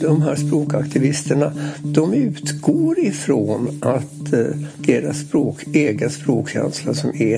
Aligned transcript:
De 0.00 0.22
här 0.22 0.36
språkaktivisterna 0.36 1.52
de 1.84 2.14
utgår 2.14 2.98
ifrån 2.98 3.78
att 3.80 4.32
eh, 4.32 4.46
deras 4.76 5.18
språk, 5.18 5.64
egen 5.72 6.10
språkkänsla 6.10 6.94
som 6.94 7.10
är 7.14 7.34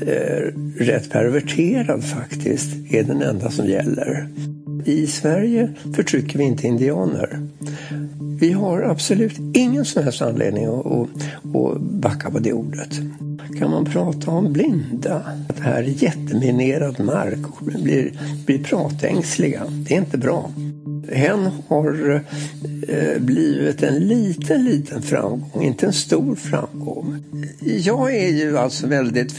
eh, 0.00 0.52
rätt 0.84 1.10
perverterad 1.10 2.04
faktiskt, 2.04 2.92
är 2.92 3.02
den 3.02 3.22
enda 3.22 3.50
som 3.50 3.66
gäller. 3.66 4.28
I 4.84 5.06
Sverige 5.06 5.74
förtrycker 5.94 6.38
vi 6.38 6.44
inte 6.44 6.66
indianer. 6.66 7.48
Vi 8.40 8.52
har 8.52 8.82
absolut 8.82 9.38
ingen 9.54 9.84
som 9.84 10.02
helst 10.02 10.22
anledning 10.22 10.66
att, 10.66 10.86
att, 10.86 11.08
att 11.56 11.80
backa 11.80 12.30
på 12.30 12.38
det 12.38 12.52
ordet. 12.52 13.00
Kan 13.58 13.70
man 13.70 13.84
prata 13.84 14.30
om 14.30 14.52
blinda? 14.52 15.14
Att 15.48 15.56
det 15.56 15.62
här 15.62 15.82
är 15.82 16.02
jätteminerad 16.02 17.00
mark 17.00 17.46
och 17.50 17.64
blir, 17.64 18.12
blir 18.46 18.64
pratängsliga. 18.64 19.62
Det 19.68 19.94
är 19.94 19.98
inte 19.98 20.18
bra. 20.18 20.50
Hen 21.12 21.50
har 21.68 22.22
eh, 22.88 23.18
blivit 23.18 23.82
en 23.82 23.94
liten, 23.94 24.64
liten 24.64 25.02
framgång, 25.02 25.62
inte 25.62 25.86
en 25.86 25.92
stor 25.92 26.34
framgång. 26.34 27.24
Jag 27.60 28.14
är 28.14 28.28
ju 28.28 28.58
alltså 28.58 28.86
väldigt 28.86 29.32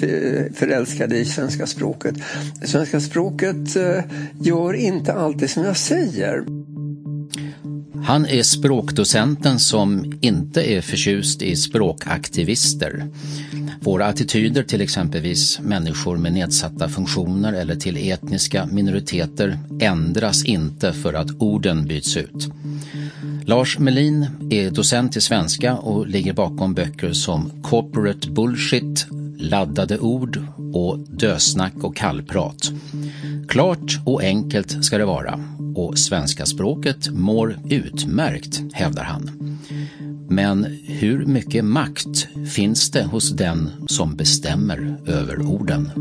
förälskad 0.54 1.14
i 1.14 1.26
svenska 1.26 1.68
språket. 1.68 2.16
Svenska 2.64 3.00
språket 3.00 3.76
eh, 3.76 4.04
gör 4.42 4.74
inte 4.74 5.14
alltid 5.14 5.50
som 5.50 5.64
jag 5.64 5.78
säger. 5.78 6.44
Han 8.10 8.26
är 8.26 8.44
språkdocenten 8.44 9.60
som 9.60 10.14
inte 10.22 10.72
är 10.72 10.82
förtjust 10.82 11.42
i 11.42 11.56
språkaktivister. 11.56 13.08
Våra 13.82 14.06
attityder 14.06 14.64
till 14.64 14.82
exempelvis 14.82 15.60
människor 15.60 16.18
med 16.18 16.34
nedsatta 16.34 16.90
funktioner 16.90 17.54
eller 17.54 17.76
till 17.76 18.12
etniska 18.12 18.66
minoriteter 18.66 19.60
ändras 19.82 20.46
inte 20.46 20.94
för 20.94 21.14
att 21.14 21.28
orden 21.40 21.86
byts 21.88 22.18
ut. 22.18 22.48
Lars 23.46 23.80
Melin 23.80 24.26
är 24.52 24.72
docent 24.72 25.18
i 25.18 25.22
svenska 25.22 25.76
och 25.78 26.08
ligger 26.08 26.34
bakom 26.34 26.74
böcker 26.74 27.14
som 27.14 27.64
Corporate 27.64 28.30
Bullshit, 28.30 29.08
Laddade 29.42 30.00
ord 30.00 30.44
och 30.74 31.00
Dösnack 31.00 31.74
och 31.82 31.96
kallprat. 31.96 32.72
Klart 33.48 34.00
och 34.06 34.22
enkelt 34.24 34.86
ska 34.86 34.98
det 34.98 35.06
vara 35.06 35.40
och 35.76 35.98
svenska 35.98 36.46
språket 36.46 37.10
mår 37.10 37.60
utmärkt, 37.70 38.62
hävdar 38.74 39.04
han. 39.04 39.58
Men 40.30 40.64
hur 40.86 41.26
mycket 41.26 41.66
makt 41.66 42.28
finns 42.54 42.92
det 42.92 43.04
hos 43.04 43.32
den 43.32 43.70
som 43.88 44.16
bestämmer 44.16 44.98
över 45.08 45.42
orden? 45.42 45.92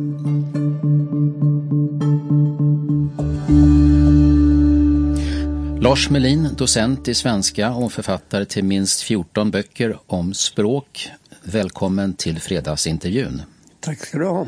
Lars 5.81 6.11
Melin, 6.11 6.49
docent 6.57 7.09
i 7.09 7.15
svenska 7.15 7.71
och 7.71 7.93
författare 7.93 8.45
till 8.45 8.65
minst 8.65 9.03
14 9.03 9.51
böcker 9.51 9.99
om 10.07 10.35
språk. 10.35 11.11
Välkommen 11.51 12.15
till 12.15 12.41
fredagsintervjun. 12.41 13.43
Tack 13.81 14.07
ska 14.07 14.19
du 14.19 14.27
ha. 14.27 14.47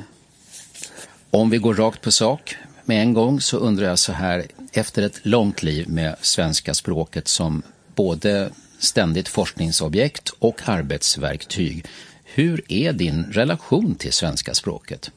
Om 1.30 1.50
vi 1.50 1.58
går 1.58 1.74
rakt 1.74 2.00
på 2.00 2.10
sak 2.10 2.56
med 2.84 3.02
en 3.02 3.12
gång 3.12 3.40
så 3.40 3.56
undrar 3.56 3.86
jag 3.86 3.98
så 3.98 4.12
här, 4.12 4.46
efter 4.72 5.02
ett 5.02 5.20
långt 5.22 5.62
liv 5.62 5.88
med 5.88 6.16
svenska 6.20 6.74
språket 6.74 7.28
som 7.28 7.62
både 7.94 8.50
ständigt 8.78 9.28
forskningsobjekt 9.28 10.28
och 10.38 10.68
arbetsverktyg. 10.68 11.86
Hur 12.24 12.72
är 12.72 12.92
din 12.92 13.24
relation 13.24 13.94
till 13.94 14.12
svenska 14.12 14.54
språket? 14.54 15.10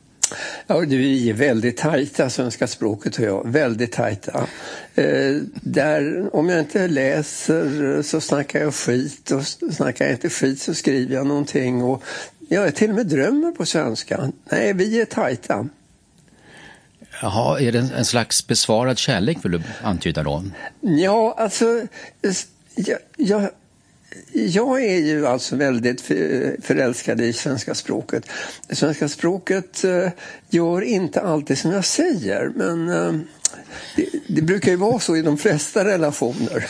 Ja, 0.68 0.80
vi 0.80 1.30
är 1.30 1.34
väldigt 1.34 1.78
tajta, 1.78 2.30
svenska 2.30 2.68
språket 2.68 3.18
och 3.18 3.26
jag. 3.26 3.52
Väldigt 3.52 3.92
tajta. 3.92 4.48
Eh, 4.96 5.36
där, 5.62 6.30
om 6.36 6.50
jag 6.50 6.60
inte 6.60 6.88
läser 6.88 8.02
så 8.02 8.22
snackar 8.22 8.60
jag 8.60 8.74
skit 8.74 9.32
och 9.32 9.48
snackar 9.74 10.06
jag 10.06 10.14
inte 10.14 10.30
skit 10.30 10.62
så 10.62 10.74
skriver 10.74 11.16
jag 11.16 11.28
någonting. 11.28 11.84
Och 11.84 12.04
jag 12.50 12.76
till 12.76 12.90
och 12.90 12.96
med 12.96 13.08
drömmer 13.08 13.52
på 13.52 13.66
svenska. 13.66 14.32
Nej, 14.52 14.74
vi 14.74 15.02
är 15.02 15.06
tajta. 15.06 15.68
Jaha, 17.22 17.60
är 17.60 17.72
det 17.72 17.90
en 17.98 18.06
slags 18.06 18.48
besvarad 18.48 18.98
kärlek 18.98 19.38
vill 19.46 19.52
du 19.52 19.62
antyda 19.84 20.24
då? 20.24 20.44
Ja, 20.82 21.36
alltså 21.38 21.88
jag, 22.76 22.98
jag, 23.18 23.50
jag 24.34 24.84
är 24.84 24.98
ju 24.98 25.28
alltså 25.28 25.56
väldigt 25.56 26.02
förälskad 26.62 27.22
i 27.22 27.34
svenska 27.34 27.76
språket. 27.76 28.30
Svenska 28.70 29.10
språket 29.10 29.84
eh, 29.84 30.10
gör 30.50 30.82
inte 30.82 31.22
alltid 31.22 31.58
som 31.58 31.72
jag 31.72 31.86
säger 31.86 32.52
men 32.56 32.90
eh, 32.90 33.14
det, 33.96 34.06
det, 34.28 34.42
brukar 34.42 34.72
ju 34.72 34.78
vara 34.78 35.00
så 35.00 35.16
i 35.16 35.22
de 35.22 35.38
flesta 35.38 35.86
relationer. 35.86 36.66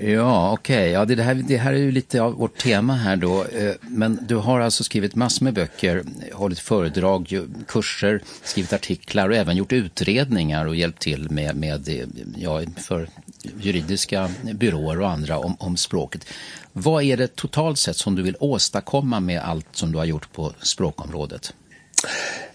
Ja, 0.00 0.52
okej. 0.52 0.76
Okay. 0.76 0.90
Ja, 0.90 1.04
det, 1.04 1.22
här, 1.22 1.34
det 1.34 1.56
här 1.56 1.72
är 1.72 1.78
ju 1.78 1.90
lite 1.90 2.22
av 2.22 2.32
vårt 2.34 2.58
tema 2.58 2.94
här 2.94 3.16
då. 3.16 3.44
Eh, 3.44 3.74
men 3.80 4.18
du 4.22 4.36
har 4.36 4.60
alltså 4.60 4.84
skrivit 4.84 5.14
massor 5.14 5.44
med 5.44 5.54
böcker, 5.54 6.04
hållit 6.32 6.58
föredrag, 6.58 7.40
kurser, 7.68 8.22
skrivit 8.42 8.72
artiklar 8.72 9.28
och 9.28 9.36
även 9.36 9.56
gjort 9.56 9.72
utredningar 9.72 10.66
och 10.66 10.76
hjälpt 10.76 11.02
till 11.02 11.30
med, 11.30 11.56
med 11.56 11.88
ja, 12.36 12.62
för 12.76 13.08
juridiska 13.60 14.30
byråer 14.54 15.00
och 15.00 15.10
andra 15.10 15.38
om, 15.38 15.56
om 15.58 15.76
språket. 15.76 16.24
Vad 16.72 17.02
är 17.02 17.16
det 17.16 17.36
totalt 17.36 17.78
sett 17.78 17.96
som 17.96 18.14
du 18.14 18.22
vill 18.22 18.36
åstadkomma 18.40 19.20
med 19.20 19.40
allt 19.40 19.66
som 19.72 19.92
du 19.92 19.98
har 19.98 20.04
gjort 20.04 20.32
på 20.32 20.52
språkområdet? 20.62 21.52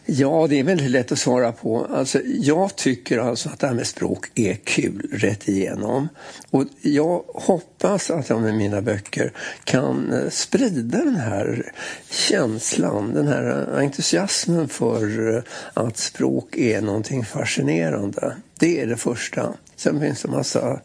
Ja, 0.06 0.48
det 0.50 0.60
är 0.60 0.64
väldigt 0.64 0.92
lätt 0.92 1.12
att 1.12 1.20
svara 1.20 1.52
på. 1.52 1.86
Alltså, 1.86 2.20
jag 2.26 2.76
tycker 2.76 3.18
alltså 3.18 3.50
att 3.50 3.60
det 3.60 3.68
här 3.68 3.74
med 3.74 3.88
språk 3.88 4.32
är 4.36 4.54
kul 4.54 5.10
rätt 5.12 5.48
igenom. 5.48 6.08
Och 6.50 6.66
jag 6.82 7.24
hoppas 7.28 8.12
att 8.12 8.30
jag 8.30 8.42
med 8.42 8.56
mina 8.56 8.82
böcker 8.82 9.32
kan 9.64 10.14
eh, 10.14 10.30
sprida 10.30 10.98
den 10.98 11.16
här 11.16 11.72
känslan, 12.10 13.14
den 13.14 13.28
här 13.28 13.68
eh, 13.72 13.84
entusiasmen 13.84 14.68
för 14.68 15.36
eh, 15.36 15.44
att 15.74 15.98
språk 15.98 16.58
är 16.58 16.82
någonting 16.82 17.26
fascinerande. 17.26 18.36
Det 18.60 18.82
är 18.82 18.88
det 18.88 18.98
första. 18.98 19.54
Sen 19.84 20.00
finns 20.00 20.22
det 20.22 20.28
massa 20.28 20.80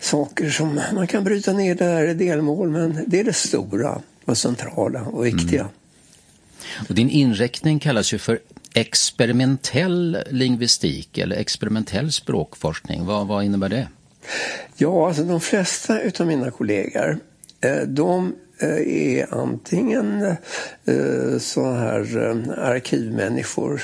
saker 0.00 0.50
som 0.50 0.80
man 0.94 1.06
kan 1.06 1.24
bryta 1.24 1.52
ner 1.52 1.74
där 1.74 2.08
i 2.08 2.14
delmål, 2.14 2.70
men 2.70 3.04
det 3.06 3.20
är 3.20 3.24
det 3.24 3.32
stora 3.32 4.00
och 4.24 4.38
centrala 4.38 5.02
och 5.02 5.26
viktiga. 5.26 5.60
Mm. 5.60 5.72
Och 6.88 6.94
din 6.94 7.10
inriktning 7.10 7.78
kallas 7.78 8.12
ju 8.12 8.18
för 8.18 8.38
experimentell 8.74 10.18
lingvistik 10.30 11.18
eller 11.18 11.36
experimentell 11.36 12.12
språkforskning. 12.12 13.06
Vad, 13.06 13.26
vad 13.26 13.44
innebär 13.44 13.68
det? 13.68 13.88
Ja, 14.76 15.08
alltså 15.08 15.22
de 15.22 15.40
flesta 15.40 16.00
utav 16.00 16.26
mina 16.26 16.50
kollegor 16.50 17.18
eh, 17.60 17.82
de 17.86 18.34
eh, 18.58 18.68
är 18.88 19.34
antingen 19.34 20.22
eh, 20.84 21.38
så 21.38 21.72
här 21.72 22.16
arkivmänniskor 22.58 23.82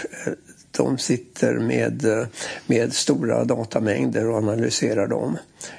de 0.77 0.99
sitter 0.99 1.55
med, 1.55 2.05
eh, 2.05 2.27
med 2.67 2.93
stora 2.93 3.45
datamängder 3.45 4.29
och 4.29 4.37
analyserar 4.37 5.07
dem. 5.07 5.39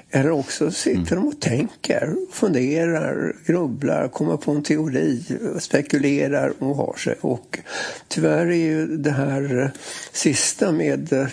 Eller 0.09 0.31
också 0.31 0.71
sitter 0.71 1.15
mm. 1.15 1.23
de 1.23 1.27
och 1.27 1.41
tänker, 1.41 2.15
funderar, 2.31 3.35
grubblar, 3.45 4.07
kommer 4.07 4.37
på 4.37 4.51
en 4.51 4.63
teori, 4.63 5.23
spekulerar 5.59 6.53
och 6.59 6.75
har 6.75 6.93
sig. 6.93 7.15
Och 7.21 7.59
tyvärr 8.07 8.45
är 8.45 8.55
ju 8.55 8.97
det 8.97 9.11
här 9.11 9.61
eh, 9.61 9.69
sista 10.11 10.71
med, 10.71 11.13
eh, 11.13 11.27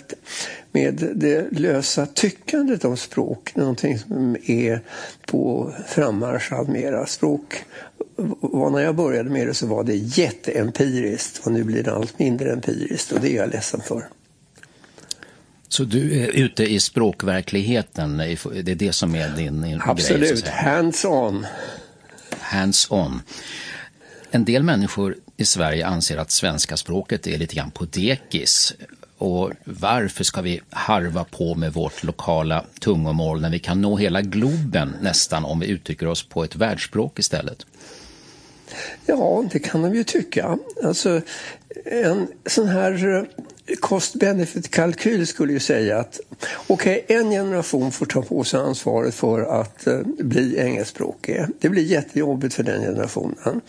med 0.71 1.11
det 1.15 1.51
lösa 1.51 2.05
tyckandet 2.05 2.85
om 2.85 2.97
språk 2.97 3.55
någonting 3.55 3.99
som 3.99 4.37
är 4.45 4.81
på 5.25 5.73
frammarsch 5.87 6.53
alltmera. 6.53 7.05
Språk 7.05 7.63
var 8.39 8.69
när 8.69 8.79
jag 8.79 8.95
började 8.95 9.29
med 9.29 9.47
det 9.47 9.53
så 9.53 9.67
var 9.67 9.83
det 9.83 9.95
jätteempiriskt 9.95 11.45
och 11.45 11.51
nu 11.51 11.63
blir 11.63 11.83
det 11.83 11.93
allt 11.93 12.19
mindre 12.19 12.51
empiriskt 12.51 13.11
och 13.11 13.19
det 13.19 13.29
är 13.29 13.35
jag 13.35 13.49
ledsen 13.49 13.81
för. 13.81 14.07
Så 15.67 15.83
du 15.83 16.19
är 16.19 16.27
ute 16.27 16.63
i 16.63 16.79
språkverkligheten, 16.79 18.17
det 18.17 18.71
är 18.71 18.75
det 18.75 18.93
som 18.93 19.15
är 19.15 19.29
din, 19.29 19.61
din 19.61 19.81
Absolut, 19.85 20.19
grej? 20.19 20.31
Absolut, 20.31 20.47
hands-on. 20.47 21.45
Hands-on. 22.39 23.21
En 24.31 24.45
del 24.45 24.63
människor 24.63 25.15
i 25.37 25.45
Sverige 25.45 25.87
anser 25.87 26.17
att 26.17 26.31
svenska 26.31 26.77
språket 26.77 27.27
är 27.27 27.37
lite 27.37 27.55
grann 27.55 27.71
på 27.71 27.85
dekis. 27.85 28.73
Och 29.17 29.51
varför 29.63 30.23
ska 30.23 30.41
vi 30.41 30.61
harva 30.69 31.23
på 31.23 31.55
med 31.55 31.73
vårt 31.73 32.03
lokala 32.03 32.65
tungomål 32.79 33.41
när 33.41 33.49
vi 33.49 33.59
kan 33.59 33.81
nå 33.81 33.97
hela 33.97 34.21
globen 34.21 34.95
nästan 35.01 35.45
om 35.45 35.59
vi 35.59 35.67
uttrycker 35.67 36.07
oss 36.07 36.23
på 36.23 36.43
ett 36.43 36.55
världsspråk 36.55 37.19
istället? 37.19 37.65
Ja, 39.05 39.45
det 39.51 39.59
kan 39.59 39.81
de 39.81 39.95
ju 39.95 40.03
tycka. 40.03 40.57
Alltså, 40.83 41.21
en 41.85 42.27
sån 42.45 42.67
här 42.67 43.15
eh, 43.15 43.75
cost-benefit-kalkyl 43.79 45.27
skulle 45.27 45.53
ju 45.53 45.59
säga 45.59 45.99
att 45.99 46.19
okej, 46.67 47.03
okay, 47.03 47.17
en 47.17 47.29
generation 47.29 47.91
får 47.91 48.05
ta 48.05 48.21
på 48.21 48.43
sig 48.43 48.59
ansvaret 48.59 49.15
för 49.15 49.61
att 49.61 49.87
eh, 49.87 49.99
bli 50.03 50.59
engelskspråkig. 50.59 51.45
Det 51.59 51.69
blir 51.69 51.83
jättejobbigt 51.83 52.53
för 52.53 52.63
den 52.63 52.81
generationen. 52.81 53.61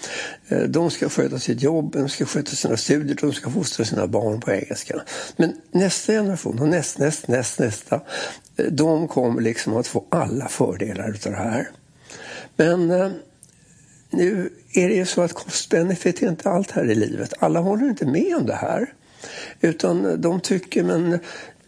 Eh, 0.49 0.59
de 0.63 0.91
ska 0.91 1.09
sköta 1.09 1.39
sitt 1.39 1.63
jobb, 1.63 1.93
de 1.93 2.09
ska 2.09 2.25
sköta 2.25 2.51
sina 2.51 2.77
studier, 2.77 3.19
de 3.21 3.33
ska 3.33 3.51
fostra 3.51 3.85
sina 3.85 4.07
barn 4.07 4.41
på 4.41 4.53
engelska. 4.53 5.01
Men 5.37 5.53
nästa 5.73 6.13
generation 6.13 6.59
och 6.59 6.69
näst, 6.69 6.99
näst, 6.99 7.29
näst, 7.29 7.59
nästa, 7.59 8.01
de 8.71 9.09
kommer 9.09 9.43
liksom 9.43 9.77
att 9.77 9.87
få 9.87 10.05
alla 10.09 10.49
fördelar 10.49 11.11
utav 11.11 11.33
det 11.33 11.39
här. 11.39 11.71
Men 12.57 12.89
nu 14.11 14.51
är 14.75 14.89
det 14.89 14.95
ju 14.95 15.07
så 15.07 15.23
att 15.23 15.33
cost-benefit 15.33 16.23
är 16.23 16.29
inte 16.29 16.51
allt 16.51 16.71
här 16.71 16.91
i 16.91 16.95
livet. 16.95 17.35
Alla 17.39 17.61
håller 17.61 17.89
inte 17.89 18.07
med 18.07 18.37
om 18.37 18.47
det 18.47 18.55
här. 18.55 18.93
Utan 19.61 20.21
de 20.21 20.41
tycker, 20.41 20.85
men 20.85 21.13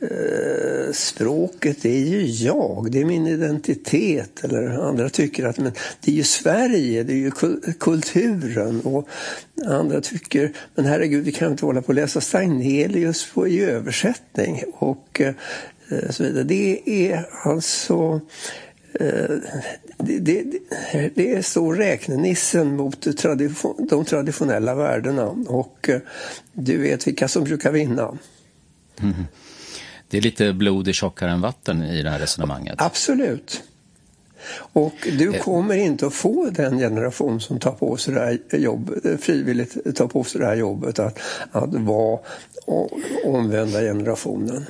eh, 0.01 0.93
språket 0.93 1.85
är 1.85 1.99
ju 1.99 2.25
jag, 2.27 2.89
det 2.91 3.01
är 3.01 3.05
min 3.05 3.27
identitet. 3.27 4.45
Eller 4.45 4.69
andra 4.69 5.09
tycker 5.09 5.47
att 5.47 5.59
men, 5.59 5.73
det 6.01 6.11
är 6.11 6.15
ju 6.15 6.23
Sverige, 6.23 7.03
det 7.03 7.13
är 7.13 7.17
ju 7.17 7.31
kulturen. 7.81 8.81
Och 8.81 9.09
andra 9.67 10.01
tycker, 10.01 10.53
men 10.75 10.85
herregud, 10.85 11.25
vi 11.25 11.33
kan 11.33 11.51
inte 11.51 11.67
hålla 11.67 11.83
på 11.83 11.89
och 11.89 11.95
läsa 11.95 12.21
Stagnelius 12.21 13.33
på, 13.33 13.49
i 13.49 13.65
översättning. 13.65 14.63
Och 14.73 15.21
eh, 15.21 15.35
så 16.11 16.23
vidare. 16.23 16.45
Det 16.45 16.81
är 16.87 17.29
alltså 17.43 18.21
det, 19.99 20.19
det, 20.19 20.45
det, 21.15 21.33
är 21.33 21.43
så 21.43 21.73
räknenissen 21.73 22.77
mot 22.77 23.17
tradition, 23.19 23.87
de 23.91 24.05
traditionella 24.05 24.75
värdena 24.75 25.27
och 25.47 25.89
eh, 25.89 26.01
du 26.53 26.79
vet 26.79 27.07
vilka 27.07 27.29
som 27.29 27.45
brukar 27.45 27.73
vinna. 27.73 28.19
Mm. 29.01 29.15
Det 30.09 30.17
är 30.17 30.23
lite 30.23 30.53
blod 30.53 30.89
är 30.89 30.93
tjockare 30.93 31.31
än 31.31 31.41
vatten 31.41 31.83
i 31.83 32.03
det 32.03 32.11
här 32.11 32.19
resonemanget. 32.19 32.75
Absolut. 32.79 33.63
Och 34.57 34.95
du 35.19 35.35
eh. 35.35 35.43
kommer 35.43 35.75
inte 35.75 36.07
att 36.07 36.15
få 36.15 36.51
den 36.51 36.79
generation 36.79 37.41
som 37.41 37.61
tar 37.61 37.73
på 37.73 37.97
sig 37.97 38.15
det 38.15 38.21
här 38.21 38.59
jobbet, 38.59 39.21
frivilligt 39.21 39.97
tar 39.97 40.07
på 40.07 40.25
sig 40.25 40.41
det 40.41 40.47
här 40.47 40.57
jobbet 40.57 40.99
att, 40.99 41.19
att 41.51 41.75
vara 41.75 42.19
omvända 43.25 43.81
generationen. 43.81 44.67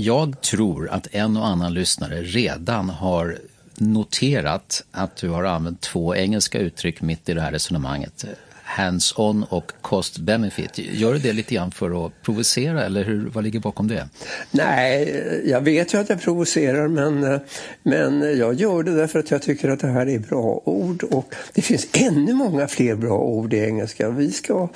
Jag 0.00 0.40
tror 0.40 0.90
att 0.90 1.14
en 1.14 1.36
och 1.36 1.46
annan 1.46 1.74
lyssnare 1.74 2.22
redan 2.22 2.90
har 2.90 3.38
noterat 3.74 4.84
att 4.90 5.16
du 5.16 5.28
har 5.28 5.44
använt 5.44 5.80
två 5.80 6.16
engelska 6.16 6.58
uttryck 6.58 7.00
mitt 7.00 7.28
i 7.28 7.34
det 7.34 7.40
här 7.40 7.52
resonemanget 7.52 8.24
hands-on 8.68 9.44
och 9.48 9.72
cost-benefit. 9.82 10.78
Gör 10.78 11.12
du 11.12 11.18
det 11.18 11.32
lite 11.32 11.54
grann 11.54 11.70
för 11.70 12.06
att 12.06 12.22
provocera 12.22 12.84
eller 12.84 13.04
hur, 13.04 13.30
vad 13.30 13.44
ligger 13.44 13.60
bakom 13.60 13.88
det? 13.88 14.08
Nej, 14.50 15.42
jag 15.44 15.60
vet 15.60 15.94
ju 15.94 15.98
att 15.98 16.08
jag 16.08 16.20
provocerar 16.20 16.88
men, 16.88 17.40
men 17.82 18.38
jag 18.38 18.54
gör 18.54 18.82
det 18.82 18.94
därför 18.94 19.18
att 19.18 19.30
jag 19.30 19.42
tycker 19.42 19.68
att 19.68 19.80
det 19.80 19.88
här 19.88 20.08
är 20.08 20.18
bra 20.18 20.62
ord 20.64 21.02
och 21.02 21.34
det 21.52 21.62
finns 21.62 21.86
ännu 21.92 22.34
många 22.34 22.68
fler 22.68 22.94
bra 22.94 23.18
ord 23.18 23.54
i 23.54 23.58
engelska. 23.58 24.10
Vi 24.10 24.32
ska 24.32 24.68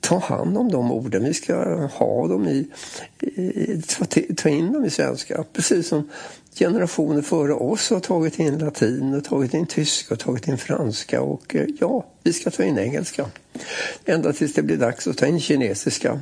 ta 0.00 0.18
hand 0.18 0.58
om 0.58 0.70
de 0.70 0.92
orden, 0.92 1.24
vi 1.24 1.34
ska 1.34 1.86
ha 1.86 2.28
dem 2.28 2.48
i, 2.48 2.66
i 3.20 3.82
ta 4.36 4.48
in 4.48 4.72
dem 4.72 4.84
i 4.84 4.90
svenska. 4.90 5.44
Precis 5.52 5.88
som 5.88 6.08
generationer 6.58 7.22
före 7.22 7.52
oss 7.52 7.90
har 7.90 8.00
tagit 8.00 8.38
in 8.38 8.58
latin, 8.58 9.14
och 9.14 9.24
tagit 9.24 9.54
in 9.54 9.66
tyska 9.66 10.14
och 10.14 10.20
tagit 10.20 10.48
in 10.48 10.58
franska 10.58 11.22
och 11.22 11.54
eh, 11.54 11.66
ja, 11.80 12.06
vi 12.22 12.32
ska 12.32 12.50
ta 12.50 12.64
in 12.64 12.78
engelska. 12.78 13.26
Ända 14.04 14.32
tills 14.32 14.54
det 14.54 14.62
blir 14.62 14.76
dags 14.76 15.06
att 15.06 15.18
ta 15.18 15.26
in 15.26 15.40
kinesiska. 15.40 16.20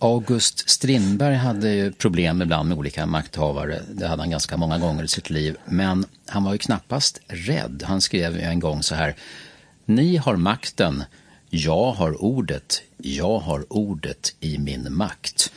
August 0.00 0.70
Strindberg 0.70 1.34
hade 1.34 1.70
ju 1.70 1.92
problem 1.92 2.42
ibland 2.42 2.68
med 2.68 2.78
olika 2.78 3.06
makthavare. 3.06 3.82
Det 3.92 4.06
hade 4.06 4.22
han 4.22 4.30
ganska 4.30 4.56
många 4.56 4.78
gånger 4.78 5.04
i 5.04 5.08
sitt 5.08 5.30
liv. 5.30 5.56
Men 5.64 6.04
han 6.26 6.44
var 6.44 6.52
ju 6.52 6.58
knappast 6.58 7.20
rädd. 7.26 7.82
Han 7.86 8.00
skrev 8.00 8.38
en 8.38 8.60
gång 8.60 8.82
så 8.82 8.94
här. 8.94 9.14
Ni 9.84 10.16
har 10.16 10.36
makten, 10.36 11.04
jag 11.50 11.92
har 11.92 12.22
ordet, 12.22 12.82
jag 12.96 13.38
har 13.38 13.72
ordet 13.72 14.34
i 14.40 14.58
min 14.58 14.94
makt. 14.94 15.52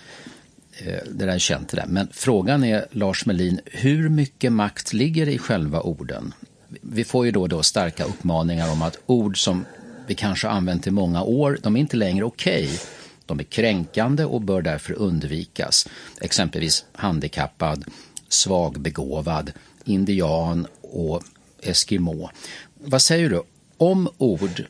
Eh, 0.86 1.00
det 1.12 1.26
där 1.26 1.28
är 1.28 1.40
känt 1.40 1.70
det 1.70 1.78
där. 1.78 1.86
Men 1.88 2.08
frågan 2.12 2.64
är, 2.64 2.86
Lars 2.92 3.26
Melin, 3.26 3.60
hur 3.66 4.10
mycket 4.10 4.52
makt 4.52 4.94
ligger 4.94 5.30
i 5.30 5.38
själva 5.38 5.82
orden? 5.82 6.34
Vi 6.82 7.04
får 7.04 7.26
ju 7.26 7.32
då 7.32 7.42
och 7.42 7.50
då 7.50 7.64
starka 7.64 8.04
uppmaningar 8.04 8.72
om 8.72 8.82
att 8.82 8.98
ord 9.06 9.44
som 9.44 9.66
vi 10.08 10.16
kanske 10.16 10.48
har 10.48 10.56
använt 10.56 10.88
i 10.88 10.92
många 10.92 11.24
år, 11.24 11.58
de 11.64 11.76
är 11.76 11.80
inte 11.80 11.98
längre 11.98 12.26
okej. 12.26 12.64
Okay. 12.64 12.78
De 13.26 13.40
är 13.40 13.44
kränkande 13.44 14.26
och 14.26 14.42
bör 14.42 14.62
därför 14.62 14.94
undvikas. 14.94 15.88
Exempelvis 16.22 16.86
handikappad, 16.92 17.86
svagbegåvad, 18.30 19.52
indian 19.86 20.68
och 20.82 21.24
eskimo. 21.62 22.30
Vad 22.74 23.02
säger 23.02 23.30
du 23.30 23.44
om 23.78 24.10
ord 24.18 24.66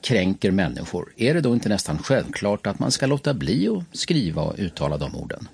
kränker 0.00 0.50
människor, 0.50 1.12
är 1.16 1.34
det 1.34 1.40
då 1.40 1.54
inte 1.54 1.68
nästan 1.68 1.98
självklart 1.98 2.66
att 2.66 2.78
man 2.78 2.90
ska 2.90 3.06
låta 3.06 3.34
bli 3.34 3.68
att 3.68 3.98
skriva 3.98 4.42
och 4.42 4.54
uttala 4.58 4.96
de 4.96 5.16
orden? 5.16 5.48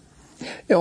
Ja, 0.66 0.78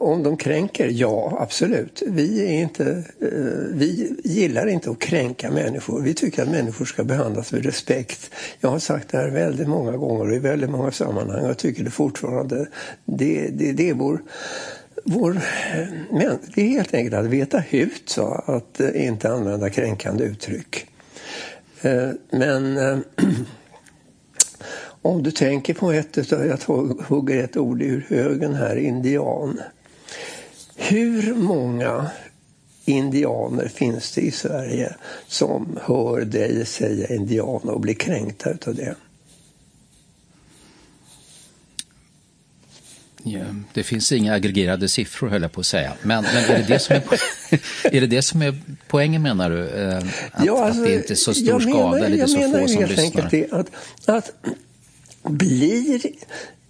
om 0.00 0.22
de 0.22 0.36
kränker, 0.36 0.88
ja 0.92 1.36
absolut. 1.40 2.02
Vi, 2.06 2.46
är 2.46 2.62
inte, 2.62 3.04
eh, 3.20 3.74
vi 3.74 4.16
gillar 4.24 4.66
inte 4.66 4.90
att 4.90 4.98
kränka 4.98 5.50
människor. 5.50 6.02
Vi 6.02 6.14
tycker 6.14 6.42
att 6.42 6.48
människor 6.48 6.84
ska 6.84 7.04
behandlas 7.04 7.52
med 7.52 7.64
respekt. 7.64 8.30
Jag 8.60 8.70
har 8.70 8.78
sagt 8.78 9.08
det 9.08 9.18
här 9.18 9.30
väldigt 9.30 9.68
många 9.68 9.96
gånger 9.96 10.28
och 10.28 10.34
i 10.34 10.38
väldigt 10.38 10.70
många 10.70 10.90
sammanhang 10.90 11.42
och 11.42 11.48
jag 11.48 11.58
tycker 11.58 11.84
det 11.84 11.90
fortfarande. 11.90 12.66
Det, 13.04 13.48
det, 13.48 13.72
det 13.72 13.88
är 13.88 13.94
vår 13.94 14.20
vår, 15.04 15.36
eh, 15.36 15.88
men 16.10 16.38
det 16.54 16.62
är 16.62 16.68
helt 16.68 16.94
enkelt 16.94 17.14
att 17.14 17.26
veta 17.26 17.58
hut, 17.58 18.02
så 18.06 18.44
att 18.46 18.80
eh, 18.80 19.06
inte 19.06 19.32
använda 19.32 19.70
kränkande 19.70 20.24
uttryck. 20.24 20.86
Eh, 21.82 22.10
men 22.30 22.76
eh, 22.76 22.98
om 25.02 25.22
du 25.22 25.30
tänker 25.30 25.74
på 25.74 25.92
ett, 25.92 26.30
jag 26.30 26.58
hugger 27.08 27.44
ett 27.44 27.56
ord 27.56 27.82
ur 27.82 28.06
högen 28.08 28.54
här, 28.54 28.76
indian. 28.76 29.60
Hur 30.76 31.34
många 31.34 32.10
indianer 32.84 33.68
finns 33.68 34.14
det 34.14 34.20
i 34.20 34.30
Sverige 34.30 34.94
som 35.26 35.78
hör 35.82 36.20
dig 36.20 36.66
säga 36.66 37.14
indian 37.14 37.68
och 37.68 37.80
blir 37.80 37.94
kränkta 37.94 38.50
utav 38.50 38.74
det? 38.74 38.94
Ja, 43.24 43.40
det 43.72 43.82
finns 43.82 44.12
inga 44.12 44.34
aggregerade 44.34 44.88
siffror 44.88 45.28
höll 45.28 45.42
jag 45.42 45.52
på 45.52 45.60
att 45.60 45.66
säga. 45.66 45.92
Men, 46.02 46.24
men 46.24 46.44
är, 46.44 46.58
det 46.58 46.64
det 46.68 46.78
som 46.78 46.96
är, 46.96 47.02
är 47.96 48.00
det 48.00 48.06
det 48.06 48.22
som 48.22 48.42
är 48.42 48.58
poängen 48.88 49.22
menar 49.22 49.50
du? 49.50 49.68
Eh, 49.68 49.96
att, 49.96 50.44
ja, 50.44 50.64
alltså, 50.64 50.80
att 50.80 50.86
det 50.86 50.94
inte 50.94 51.12
är 51.12 51.14
så 51.14 51.34
stor 51.34 51.60
skada 51.60 51.90
menar, 51.90 51.98
eller 51.98 52.16
det 52.16 52.22
är 52.22 52.26
så 52.26 52.58
få 52.58 52.68
som 52.68 52.84
lyssnar? 52.84 53.28
Det, 53.30 53.52
att, 53.52 53.70
att 54.06 54.32
blir 55.22 56.00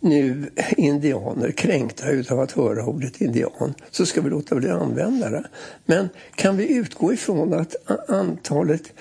nu 0.01 0.51
indianer 0.77 1.53
kränkta 1.53 2.11
utav 2.11 2.41
att 2.41 2.53
höra 2.53 2.87
ordet 2.87 3.21
indian 3.21 3.75
så 3.91 4.07
ska 4.07 4.21
vi 4.21 4.31
låta 4.31 4.55
bli 4.55 4.71
använda 4.71 5.31
det. 5.31 5.45
Men 5.85 6.09
kan 6.35 6.57
vi 6.57 6.73
utgå 6.73 7.13
ifrån 7.13 7.55
att 7.55 7.75
antalet 8.09 8.93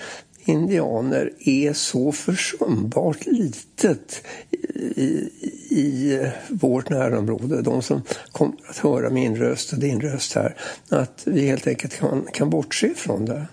indianer 0.44 1.32
är 1.38 1.72
så 1.72 2.12
försumbart 2.12 3.26
litet 3.26 4.22
i, 4.96 5.30
i 5.70 6.30
vårt 6.48 6.90
närområde, 6.90 7.62
de 7.62 7.82
som 7.82 8.02
kommer 8.32 8.54
att 8.68 8.78
höra 8.78 9.10
min 9.10 9.36
röst 9.36 9.72
och 9.72 9.78
din 9.78 10.00
röst 10.00 10.34
här, 10.34 10.56
att 10.88 11.22
vi 11.26 11.46
helt 11.46 11.66
enkelt 11.66 11.98
kan, 11.98 12.26
kan 12.32 12.50
bortse 12.50 12.94
från 12.94 13.24
det. 13.24 13.46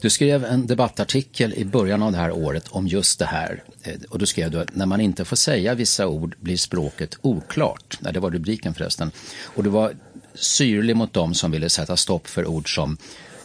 Du 0.00 0.10
skrev 0.10 0.44
en 0.44 0.66
debattartikel 0.66 1.54
i 1.54 1.64
början 1.64 2.02
av 2.02 2.12
det 2.12 2.18
här 2.18 2.32
året 2.32 2.68
om 2.68 2.86
just 2.86 3.18
det 3.18 3.24
här. 3.24 3.62
Eh, 3.82 3.94
och 4.08 4.18
då 4.18 4.26
skrev 4.26 4.50
du 4.50 4.60
att 4.60 4.74
när 4.74 4.86
man 4.86 5.00
inte 5.00 5.24
får 5.24 5.36
säga 5.36 5.74
vissa 5.74 6.06
ord 6.06 6.36
blir 6.40 6.56
språket 6.56 7.18
oklart. 7.22 7.98
Det 8.00 8.20
var 8.20 8.30
rubriken 8.30 8.74
förresten. 8.74 9.10
Och 9.42 9.64
du 9.64 9.70
var 9.70 9.92
syrlig 10.34 10.96
mot 10.96 11.12
dem 11.12 11.34
som 11.34 11.50
ville 11.50 11.68
sätta 11.68 11.96
stopp 11.96 12.26
för 12.26 12.46
ord 12.46 12.74
som 12.74 12.96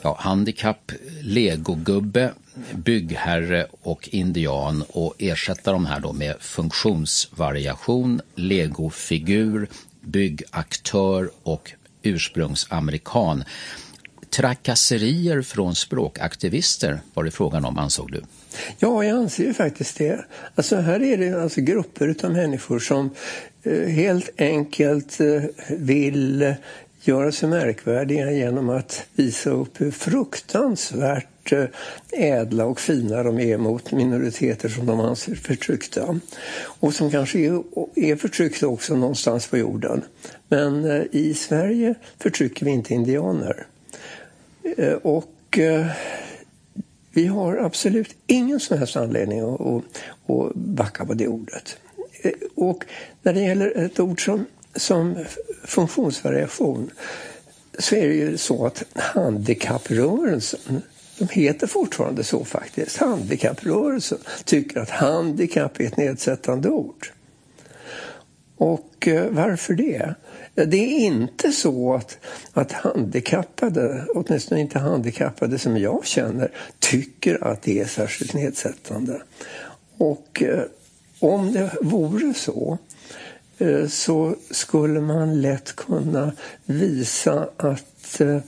ja, 0.03 0.17
handikapp, 0.19 0.91
legogubbe, 1.21 2.31
byggherre 2.73 3.67
och 3.81 4.09
indian 4.11 4.83
och 4.89 5.15
ersätta 5.17 5.71
de 5.71 5.85
här 5.85 5.99
då 5.99 6.13
med 6.13 6.35
funktionsvariation, 6.39 8.21
legofigur, 8.35 9.67
byggaktör 10.01 11.29
och 11.43 11.71
ursprungsamerikan. 12.01 13.43
Trakasserier 14.29 15.41
från 15.41 15.75
språkaktivister 15.75 17.01
var 17.13 17.23
det 17.23 17.31
frågan 17.31 17.65
om, 17.65 17.77
ansåg 17.77 18.11
du? 18.11 18.21
Ja, 18.79 19.03
jag 19.03 19.17
anser 19.17 19.43
ju 19.43 19.53
faktiskt 19.53 19.97
det. 19.97 20.25
Alltså 20.55 20.75
här 20.75 21.03
är 21.03 21.17
det 21.17 21.43
alltså 21.43 21.61
grupper 21.61 22.15
av 22.23 22.31
människor 22.31 22.79
som 22.79 23.09
eh, 23.63 23.87
helt 23.87 24.29
enkelt 24.37 25.19
eh, 25.19 25.43
vill 25.69 26.55
göra 27.07 27.31
sig 27.31 27.49
märkvärdiga 27.49 28.31
genom 28.31 28.69
att 28.69 29.05
visa 29.15 29.49
upp 29.49 29.81
hur 29.81 29.91
fruktansvärt 29.91 31.51
eh, 31.51 31.65
ädla 32.11 32.65
och 32.65 32.79
fina 32.79 33.23
de 33.23 33.39
är 33.39 33.57
mot 33.57 33.91
minoriteter 33.91 34.69
som 34.69 34.85
de 34.85 34.99
anser 34.99 35.35
förtryckta. 35.35 36.19
Och 36.79 36.93
som 36.93 37.11
kanske 37.11 37.39
är, 37.95 38.15
förtryckta 38.15 38.67
också 38.67 38.95
någonstans 38.95 39.47
på 39.47 39.57
jorden. 39.57 40.01
Men 40.47 40.85
eh, 40.85 41.03
i 41.11 41.33
Sverige 41.33 41.95
förtrycker 42.19 42.65
vi 42.65 42.71
inte 42.71 42.93
indianer. 42.93 43.65
Eh, 44.77 44.93
och 44.93 45.29
vi 47.11 47.27
har 47.27 47.57
absolut 47.57 48.15
ingen 48.27 48.59
som 48.59 48.77
helst 48.77 48.95
anledning 48.95 49.39
att 49.39 50.53
backa 50.55 51.05
på 51.05 51.13
det 51.13 51.27
ordet. 51.27 51.77
Och 52.55 52.85
när 53.21 53.33
det 53.33 53.39
gäller 53.39 53.77
ett 53.85 53.99
ord 53.99 54.25
som 54.25 54.45
som 54.75 55.25
funktionsvariation 55.63 56.91
så 57.79 57.95
är 57.95 58.07
det 58.07 58.13
ju 58.13 58.37
så 58.37 58.65
att 58.65 58.83
handikapprörelsen 58.95 60.81
de 61.17 61.27
heter 61.29 61.67
fortfarande 61.67 62.23
så 62.23 62.45
faktiskt. 62.45 62.97
Handikapprörelsen 62.97 64.17
tycker 64.43 64.79
att 64.79 64.89
handikapp 64.89 65.79
är 65.79 65.83
ett 65.83 65.97
nedsättande 65.97 66.69
ord. 66.69 67.11
Och 68.57 69.07
eh, 69.07 69.25
varför 69.29 69.73
det? 69.73 70.15
Det 70.55 70.77
är 70.77 71.05
inte 71.05 71.51
så 71.51 71.93
att, 71.93 72.17
att 72.53 72.71
handikappade, 72.71 74.05
åtminstone 74.15 74.61
inte 74.61 74.79
handikappade 74.79 75.59
som 75.59 75.77
jag 75.77 76.05
känner, 76.05 76.51
tycker 76.79 77.43
att 77.43 77.61
det 77.61 77.79
är 77.79 77.85
särskilt 77.85 78.33
nedsättande. 78.33 79.21
Och 79.97 80.43
eh, 80.43 80.63
om 81.19 81.53
det 81.53 81.71
vore 81.81 82.33
så 82.33 82.77
Eh, 83.57 83.87
så 83.87 84.35
skulle 84.51 85.01
man 85.01 85.41
lätt 85.41 85.75
kunna 85.75 86.31
visa 86.65 87.49
att 87.57 88.21
eh, 88.21 88.39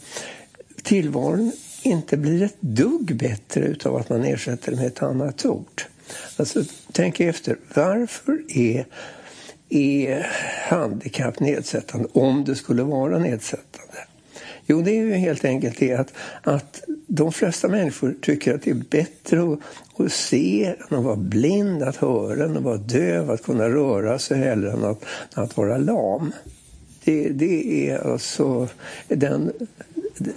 tillvaron 0.84 1.52
inte 1.82 2.18
blir 2.18 2.44
ett 2.44 2.58
dugg 2.60 3.16
bättre 3.16 3.62
utav 3.66 3.96
att 3.96 4.10
man 4.10 4.24
ersätter 4.24 4.72
det 4.72 4.78
med 4.78 4.88
ett 4.88 5.04
annat 5.04 5.46
ord. 5.46 5.82
Alltså, 6.38 6.64
tänk 6.92 7.20
efter, 7.20 7.58
varför 7.76 8.44
är, 8.50 8.86
är 9.70 10.28
handikapp 10.70 11.40
nedsättande 11.40 12.08
om 12.14 12.44
det 12.44 12.56
skulle 12.56 12.84
vara 12.84 13.20
nedsättande? 13.20 13.98
Jo, 14.66 14.82
det 14.82 14.92
är 14.92 15.02
ju 15.02 15.14
helt 15.14 15.46
enkelt 15.46 15.80
det 15.80 15.94
att, 15.94 16.14
att 16.44 16.84
de 17.16 17.32
flesta 17.32 17.68
människor 17.68 18.16
tycker 18.22 18.56
att 18.56 18.62
det 18.62 18.72
är 18.72 18.84
bättre 18.90 19.54
att, 19.54 19.60
att 20.00 20.12
se 20.12 20.66
än 20.66 20.98
att 20.98 21.04
vara 21.04 21.16
blind, 21.16 21.84
att 21.84 21.96
höra 21.96 22.46
än 22.46 22.58
att 22.58 22.64
vara 22.64 22.78
döv, 22.78 23.32
att 23.32 23.44
kunna 23.44 23.70
röra 23.70 24.20
sig 24.20 24.38
hellre 24.38 24.72
än 24.72 24.86
att, 24.86 25.06
att 25.34 25.58
vara 25.58 25.78
lam. 25.78 26.32
Det, 27.04 27.30
det 27.30 27.90
är 27.90 28.12
alltså 28.12 28.68
den, 29.08 29.52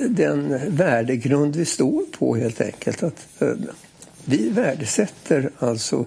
den 0.08 0.60
värdegrund 0.76 1.56
vi 1.56 1.64
står 1.64 2.02
på 2.18 2.36
helt 2.36 2.60
enkelt. 2.60 3.02
Att, 3.02 3.26
eh, 3.38 3.48
vi 4.24 4.48
värdesätter 4.48 5.50
alltså 5.58 6.04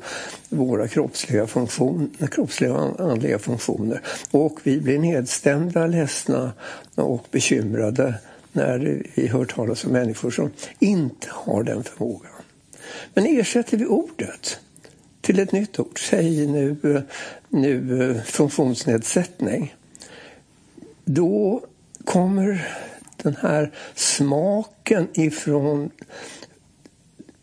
våra 0.50 0.88
kroppsliga, 0.88 1.48
funktion, 1.48 2.10
kroppsliga 2.32 2.74
och 2.74 3.12
andliga 3.12 3.40
funktioner 3.40 4.02
och 4.32 4.60
vi 4.64 4.82
blir 4.82 5.00
nedstämda, 5.00 5.88
ledsna 5.88 6.52
och 6.96 7.26
bekymrade 7.32 8.16
när 8.54 9.04
vi 9.16 9.28
hör 9.28 9.46
talas 9.46 9.86
om 9.86 9.92
människor 9.92 10.32
som 10.32 10.52
inte 10.80 11.28
har 11.32 11.64
den 11.64 11.84
förmågan. 11.84 12.32
Men 13.14 13.26
ersätter 13.26 13.78
vi 13.78 13.86
ordet 13.86 14.60
till 15.22 15.40
ett 15.40 15.52
nytt 15.52 15.80
ord, 15.80 16.10
säg 16.10 16.48
nu, 16.48 17.04
nu 17.50 18.22
funktionsnedsättning, 18.26 19.76
då 21.06 21.66
kommer 22.06 22.68
den 23.24 23.36
här 23.42 23.72
smaken 23.96 25.08
ifrån 25.14 25.90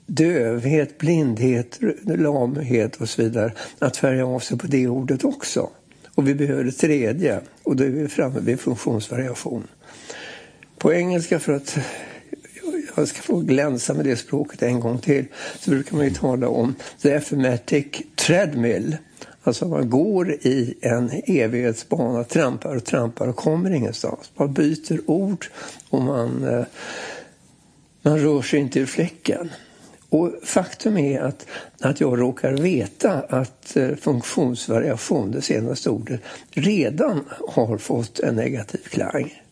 dövhet, 0.06 0.98
blindhet, 0.98 1.78
lamhet 2.04 2.96
och 2.96 3.08
så 3.08 3.22
vidare 3.22 3.52
att 3.78 3.96
färga 3.96 4.26
av 4.26 4.40
sig 4.40 4.58
på 4.58 4.66
det 4.66 4.88
ordet 4.88 5.24
också. 5.24 5.70
Och 6.14 6.28
vi 6.28 6.34
behöver 6.34 6.64
det 6.64 6.72
tredje 6.72 7.40
och 7.62 7.76
då 7.76 7.84
är 7.84 7.88
vi 7.88 8.08
framme 8.08 8.40
vid 8.40 8.60
funktionsvariation. 8.60 9.66
På 10.78 10.92
engelska, 10.92 11.38
för 11.38 11.52
att 11.52 11.78
jag 12.96 13.08
ska 13.08 13.22
få 13.22 13.40
glänsa 13.40 13.94
med 13.94 14.04
det 14.04 14.16
språket 14.16 14.62
en 14.62 14.80
gång 14.80 14.98
till, 14.98 15.24
så 15.58 15.70
brukar 15.70 15.96
man 15.96 16.04
ju 16.04 16.10
tala 16.10 16.48
om 16.48 16.74
the 17.02 17.10
ephemetic 17.10 17.86
treadmill. 18.14 18.96
Alltså 19.42 19.68
man 19.68 19.90
går 19.90 20.30
i 20.30 20.74
en 20.80 21.10
evighetsbana, 21.26 22.24
trampar 22.24 22.76
och 22.76 22.84
trampar 22.84 23.28
och 23.28 23.36
kommer 23.36 23.70
ingenstans. 23.70 24.30
Man 24.36 24.52
byter 24.52 25.10
ord 25.10 25.46
och 25.90 26.02
man, 26.02 26.44
eh, 26.44 26.64
man 28.02 28.18
rör 28.18 28.42
sig 28.42 28.60
inte 28.60 28.80
ur 28.80 28.86
fläcken. 28.86 29.50
Och 30.10 30.32
faktum 30.42 30.98
är 30.98 31.20
att, 31.20 31.46
att 31.80 32.00
jag 32.00 32.20
råkar 32.20 32.52
veta 32.52 33.12
att 33.12 33.76
eh, 33.76 33.96
funktionsvariation, 33.96 35.30
det 35.30 35.42
senaste 35.42 35.90
ordet, 35.90 36.20
redan 36.50 37.24
har 37.48 37.78
fått 37.78 38.20
en 38.20 38.34
negativ 38.34 38.80
klang. 38.88 39.42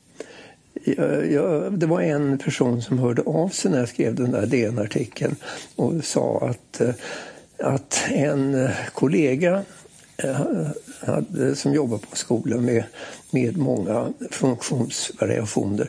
Jag, 0.87 1.33
jag, 1.33 1.79
det 1.79 1.87
var 1.87 2.01
en 2.01 2.39
person 2.39 2.83
som 2.83 2.99
hörde 2.99 3.23
av 3.23 3.49
sig 3.49 3.71
när 3.71 3.79
jag 3.79 3.89
skrev 3.89 4.15
den 4.15 4.31
där 4.31 4.47
DN-artikeln 4.47 5.37
och 5.77 6.05
sa 6.05 6.49
att, 6.51 6.81
eh, 6.81 6.95
att 7.59 8.05
en 8.11 8.55
eh, 8.55 8.71
kollega 8.93 9.63
hade, 11.01 11.57
som 11.57 11.75
jobbar 11.75 11.99
på 11.99 12.17
skolan 12.17 12.65
med, 12.65 12.85
med 13.31 13.57
många 13.57 14.13
funktionsvariationer 14.31 15.89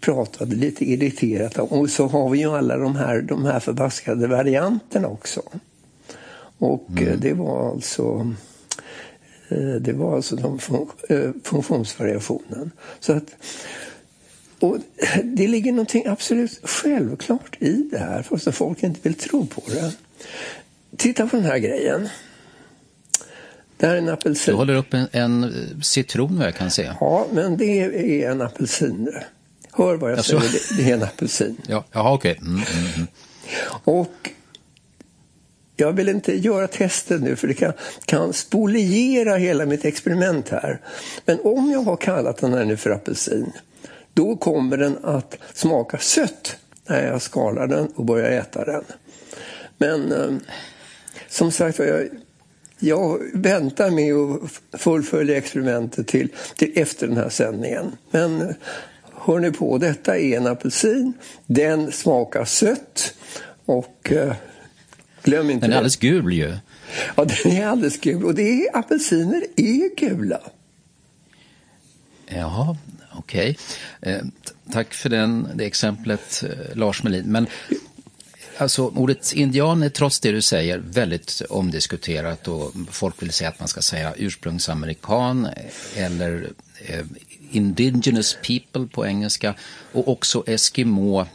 pratade 0.00 0.56
lite 0.56 0.84
irriterat. 0.90 1.58
Och 1.58 1.90
så 1.90 2.06
har 2.06 2.30
vi 2.30 2.38
ju 2.38 2.50
alla 2.50 2.76
de 2.76 2.96
här, 2.96 3.20
de 3.20 3.44
här 3.44 3.60
förbaskade 3.60 4.26
varianterna 4.26 5.08
också. 5.08 5.42
Och 6.58 6.88
mm. 6.88 7.08
Eh, 7.08 7.18
det 7.18 7.32
var 7.32 7.70
alltså 7.70 8.34
eh, 9.48 9.74
det 9.80 9.92
var 9.92 10.16
alltså 10.16 10.36
de 10.36 10.58
eh, 11.08 11.30
funktionsvariationen. 11.44 12.70
Så 13.00 13.12
att, 13.12 13.36
och 14.62 14.78
det 15.24 15.48
ligger 15.48 15.72
någonting 15.72 16.06
absolut 16.06 16.60
självklart 16.62 17.56
i 17.58 17.88
det 17.90 17.98
här 17.98 18.22
fast 18.22 18.54
folk 18.54 18.82
inte 18.82 19.00
vill 19.02 19.14
tro 19.14 19.46
på 19.46 19.62
det. 19.66 19.92
Titta 20.96 21.26
på 21.26 21.36
den 21.36 21.44
här 21.44 21.58
grejen. 21.58 22.08
Det 23.76 23.86
här 23.86 23.94
är 23.94 23.98
en 23.98 24.08
apelsin. 24.08 24.52
Du 24.52 24.56
håller 24.56 24.74
upp 24.74 24.94
en, 24.94 25.06
en 25.12 25.52
citron 25.82 26.38
vad 26.38 26.46
jag 26.46 26.54
kan 26.54 26.70
se. 26.70 26.90
Ja, 27.00 27.26
men 27.32 27.56
det 27.56 27.80
är 27.80 28.30
en 28.30 28.40
apelsin. 28.40 29.12
Hör 29.72 29.96
vad 29.96 30.10
jag 30.10 30.18
alltså. 30.18 30.40
säger, 30.40 30.52
det, 30.52 30.82
det, 30.82 30.90
är 30.90 30.94
en 30.94 31.02
apelsin. 31.02 31.56
Ja, 31.68 31.84
jaha, 31.92 32.12
okej. 32.12 32.32
Okay. 32.32 32.48
Mm, 32.48 32.62
mm, 32.74 32.92
mm. 32.96 33.06
Och 33.84 34.30
jag 35.76 35.92
vill 35.92 36.08
inte 36.08 36.38
göra 36.38 36.68
testet 36.68 37.22
nu 37.22 37.36
för 37.36 37.48
det 37.48 37.54
kan, 37.54 37.72
kan 38.04 38.32
spoliera 38.32 39.36
hela 39.36 39.66
mitt 39.66 39.84
experiment 39.84 40.48
här. 40.48 40.80
Men 41.24 41.40
om 41.44 41.70
jag 41.70 41.82
har 41.82 41.96
kallat 41.96 42.36
den 42.36 42.52
här 42.52 42.64
nu 42.64 42.76
för 42.76 42.90
apelsin, 42.90 43.52
då 44.14 44.36
kommer 44.36 44.76
den 44.76 44.98
att 45.04 45.38
smaka 45.54 45.98
sött 45.98 46.56
när 46.86 47.06
jag 47.06 47.22
skalar 47.22 47.66
den 47.66 47.86
och 47.86 48.04
börjar 48.04 48.30
äta 48.30 48.64
den. 48.64 48.84
Men 49.78 50.12
eh, 50.12 50.36
som 51.28 51.52
sagt 51.52 51.78
jag 51.78 52.08
jag 52.84 53.20
väntar 53.34 53.90
med 53.90 54.14
att 54.14 54.80
fullfölja 54.80 55.36
experimentet 55.36 56.06
till, 56.06 56.28
till 56.56 56.72
efter 56.74 57.06
den 57.06 57.16
här 57.16 57.28
sändningen. 57.28 57.96
Men 58.10 58.54
hör 59.14 59.38
ni 59.38 59.50
på, 59.50 59.78
detta 59.78 60.18
är 60.18 60.36
en 60.36 60.46
apelsin. 60.46 61.12
Den 61.46 61.92
smakar 61.92 62.44
sött 62.44 63.14
och 63.64 64.12
eh, 64.12 64.34
glöm 65.22 65.50
inte 65.50 65.66
Den 65.66 65.72
är 65.72 65.76
alldeles 65.76 65.96
gul 65.96 66.32
ju. 66.32 66.56
Ja, 67.16 67.24
den 67.24 67.52
är 67.52 67.66
alldeles 67.66 68.00
gul 68.00 68.24
och 68.24 68.34
det 68.34 68.66
är, 68.66 68.76
apelsiner 68.76 69.44
är 69.56 69.96
gula. 69.96 70.40
Jaha, 72.28 72.76
okej. 73.14 73.58
Okay. 74.00 74.12
Eh, 74.12 74.22
tack 74.72 74.94
för 74.94 75.08
den, 75.08 75.48
det 75.54 75.64
exemplet, 75.64 76.44
eh, 76.48 76.76
Lars 76.76 77.02
Melin. 77.02 77.24
Men 77.26 77.46
Alltså 78.58 78.86
ordet 78.86 79.32
indian 79.32 79.82
är 79.82 79.88
trots 79.88 80.20
det 80.20 80.32
du 80.32 80.42
säger 80.42 80.78
väldigt 80.78 81.42
omdiskuterat 81.48 82.48
och 82.48 82.72
folk 82.90 83.22
vill 83.22 83.32
säga 83.32 83.48
att 83.48 83.58
man 83.58 83.68
ska 83.68 83.82
säga 83.82 84.14
ursprungsamerikan 84.16 85.48
eller 85.96 86.50
eh, 86.86 87.04
indigenous 87.50 88.36
people 88.46 88.86
på 88.86 89.06
engelska 89.06 89.54
och 89.92 90.08
också 90.08 90.44
eskimo 90.46 91.26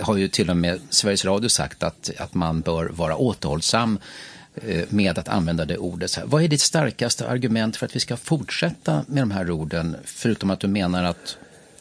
har 0.00 0.16
ju 0.16 0.28
till 0.28 0.50
och 0.50 0.56
med 0.56 0.80
Sveriges 0.90 1.24
Radio 1.24 1.48
sagt 1.48 1.82
att, 1.82 2.10
att 2.18 2.34
man 2.34 2.60
bör 2.60 2.86
vara 2.86 3.16
återhållsam 3.16 3.98
med 4.88 5.18
att 5.18 5.28
använda 5.28 5.64
det 5.64 5.78
ordet. 5.78 6.18
Vad 6.24 6.42
är 6.42 6.48
ditt 6.48 6.60
starkaste 6.60 7.28
argument 7.28 7.76
för 7.76 7.86
att 7.86 7.96
vi 7.96 8.00
ska 8.00 8.16
fortsätta 8.16 9.04
med 9.08 9.22
de 9.22 9.30
här 9.30 9.50
orden? 9.50 9.96
Förutom 10.04 10.50
att 10.50 10.60
du 10.60 10.68
menar 10.68 11.04
att, 11.04 11.36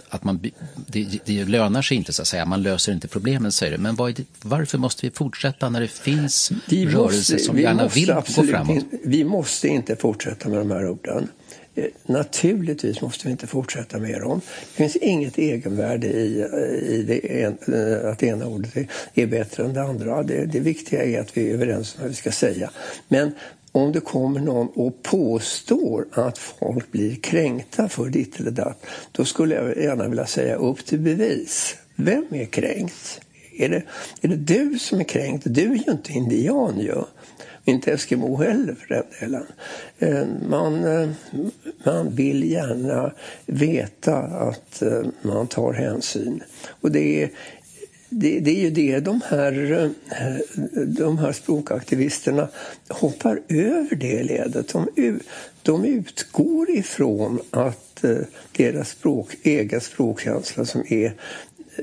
att 0.10 0.24
man, 0.24 0.52
det, 0.88 1.20
det 1.26 1.46
lönar 1.46 1.82
sig 1.82 1.98
inte, 1.98 2.14
så 2.14 2.22
att 2.22 2.28
säga. 2.28 2.46
man 2.46 2.64
löser 2.64 2.92
inte 2.92 3.08
problemen, 3.08 3.52
säger 3.52 3.78
du. 3.78 3.84
Men 3.84 3.96
det, 3.96 4.26
varför 4.42 4.78
måste 4.78 5.06
vi 5.06 5.12
fortsätta 5.12 5.70
när 5.70 5.82
det 5.82 5.88
finns 5.88 6.52
vi 6.70 6.86
rörelser 6.86 7.38
som 7.38 7.60
gärna 7.60 7.88
vill 7.88 8.14
gå 8.14 8.44
framåt? 8.44 8.86
Vi 9.04 9.24
måste 9.24 9.68
inte 9.68 9.96
fortsätta 9.96 10.50
med 10.50 10.58
de 10.60 10.72
här 10.72 10.90
orden. 10.90 11.28
Eh, 11.78 11.86
naturligtvis 12.06 13.02
måste 13.02 13.28
vi 13.28 13.32
inte 13.32 13.48
fortsätta 13.48 14.00
med 14.00 14.22
dem. 14.22 14.42
Det 14.62 14.78
finns 14.78 14.96
inget 14.96 15.38
egenvärde 15.38 16.08
i, 16.08 16.40
eh, 16.40 16.90
i 16.90 17.04
det 17.08 17.44
en, 17.44 17.58
eh, 17.74 18.10
att 18.10 18.20
det 18.20 18.28
ena 18.28 18.48
ordet 18.48 18.78
är, 18.78 18.88
är 19.14 19.28
bättre 19.28 19.66
än 19.66 19.74
det 19.74 19.82
andra. 19.82 20.24
Det, 20.24 20.46
det 20.46 20.60
viktiga 20.60 21.04
är 21.04 21.20
att 21.20 21.38
vi 21.38 21.50
är 21.50 21.54
överens 21.54 21.96
om 21.96 22.02
vad 22.02 22.10
vi 22.10 22.16
ska 22.16 22.32
säga. 22.32 22.72
Men 23.08 23.32
om 23.72 23.92
det 23.92 24.00
kommer 24.00 24.40
någon 24.40 24.68
och 24.68 25.04
påstår 25.04 26.06
att 26.12 26.38
folk 26.38 26.92
blir 26.92 27.16
kränkta 27.16 27.90
för 27.90 28.06
ditt 28.10 28.40
eller 28.40 28.52
datt, 28.52 28.86
då 29.12 29.26
skulle 29.26 29.56
jag 29.56 29.78
gärna 29.78 30.08
vilja 30.08 30.26
säga 30.26 30.56
upp 30.56 30.86
till 30.86 31.00
bevis. 31.00 31.76
Vem 31.96 32.26
är 32.32 32.46
kränkt? 32.46 33.22
Är 33.58 33.70
det, 33.70 33.84
är 34.22 34.28
det 34.28 34.36
du 34.36 34.80
som 34.80 35.00
är 35.00 35.04
kränkt? 35.04 35.44
Du 35.50 35.62
är 35.62 35.76
ju 35.76 35.92
inte 35.92 36.14
indian 36.14 36.80
ju. 36.80 37.04
Inte 37.68 37.92
Eskimo 37.92 38.38
heller 38.38 38.74
för 38.74 38.88
den 38.88 39.04
delen. 39.20 39.46
Eh, 40.00 40.28
man, 40.50 40.84
eh, 40.84 41.10
man 41.84 42.16
vill 42.16 42.52
gärna 42.52 43.12
veta 43.46 44.18
att 44.18 44.82
eh, 44.82 45.02
man 45.22 45.48
tar 45.48 45.74
hänsyn. 45.74 46.44
Och 46.82 46.92
det 46.92 47.24
är, 47.24 47.30
det, 48.10 48.40
det, 48.40 48.52
är 48.52 48.62
ju 48.62 48.70
det 48.70 49.00
de 49.00 49.22
här, 49.26 49.92
de 50.86 51.18
här 51.18 51.32
språkaktivisterna 51.32 52.48
hoppar 52.88 53.42
över 53.48 53.96
det 53.96 54.24
ledet. 54.24 54.74
De, 54.74 54.88
de 55.62 55.86
utgår 55.86 56.70
ifrån 56.70 57.40
att 57.52 58.06
deras 58.52 58.90
språk, 58.90 59.36
egen 59.44 59.82
språkkänsla 59.82 60.66
som 60.66 60.84
är 60.90 61.14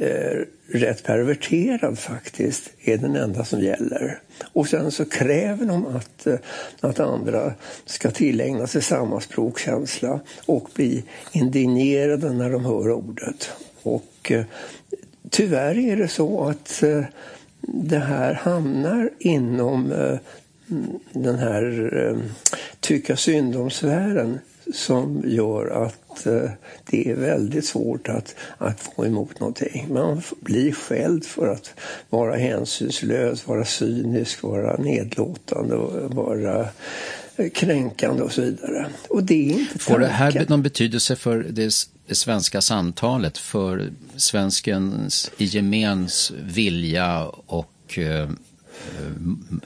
eh, 0.00 0.40
rätt 0.66 1.02
perverterad 1.04 1.98
faktiskt, 1.98 2.70
är 2.84 2.96
den 2.96 3.16
enda 3.16 3.44
som 3.44 3.60
gäller. 3.60 4.18
Och 4.52 4.68
sen 4.68 4.90
så 4.90 5.04
kräver 5.04 5.66
de 5.66 5.86
att, 5.86 6.26
eh, 6.26 6.38
att 6.80 7.00
andra 7.00 7.52
ska 7.86 8.10
tillägna 8.10 8.66
sig 8.66 8.82
samma 8.82 9.20
språkkänsla 9.20 10.20
och 10.46 10.68
bli 10.74 11.04
indignerade 11.32 12.32
när 12.32 12.50
de 12.50 12.64
hör 12.64 12.90
ordet. 12.90 13.50
Och 13.82 14.32
eh, 14.32 14.44
tyvärr 15.30 15.78
är 15.78 15.96
det 15.96 16.08
så 16.08 16.48
att 16.48 16.82
eh, 16.82 17.04
det 17.60 17.98
här 17.98 18.34
hamnar 18.34 19.10
inom 19.18 19.92
eh, 19.92 20.18
mm, 20.70 20.86
den 21.12 21.38
här 21.38 21.92
eh, 21.96 22.18
tycka 22.80 23.16
synd 23.16 23.56
om 23.56 23.70
sfären 23.70 24.38
som 24.72 25.22
gör 25.26 25.84
att 25.84 26.26
eh, 26.26 26.50
det 26.90 27.10
är 27.10 27.14
väldigt 27.14 27.66
svårt 27.66 28.08
att, 28.08 28.34
att 28.58 28.80
få 28.80 29.06
emot 29.06 29.40
någonting. 29.40 29.86
Man 29.90 30.22
blir 30.40 30.72
skälld 30.72 31.24
för 31.24 31.48
att 31.48 31.74
vara 32.10 32.36
hänsynslös, 32.36 33.46
vara 33.46 33.64
cynisk, 33.64 34.42
vara 34.42 34.76
nedlåtande 34.76 35.76
vara 36.08 36.68
kränkande 37.54 38.22
och 38.22 38.32
så 38.32 38.40
vidare. 38.40 38.86
Och 39.08 39.24
det 39.24 39.50
är 39.50 39.52
inte 39.52 39.78
Får 39.78 39.98
det 39.98 40.06
här 40.06 40.46
någon 40.48 40.62
betydelse 40.62 41.16
för 41.16 41.38
det, 41.50 41.72
det 42.06 42.14
svenska 42.14 42.60
samtalet, 42.60 43.38
för 43.38 43.90
svenskens 44.16 45.30
i 45.38 45.44
gemens 45.44 46.32
vilja 46.44 47.26
och 47.46 47.98
eh, 47.98 48.28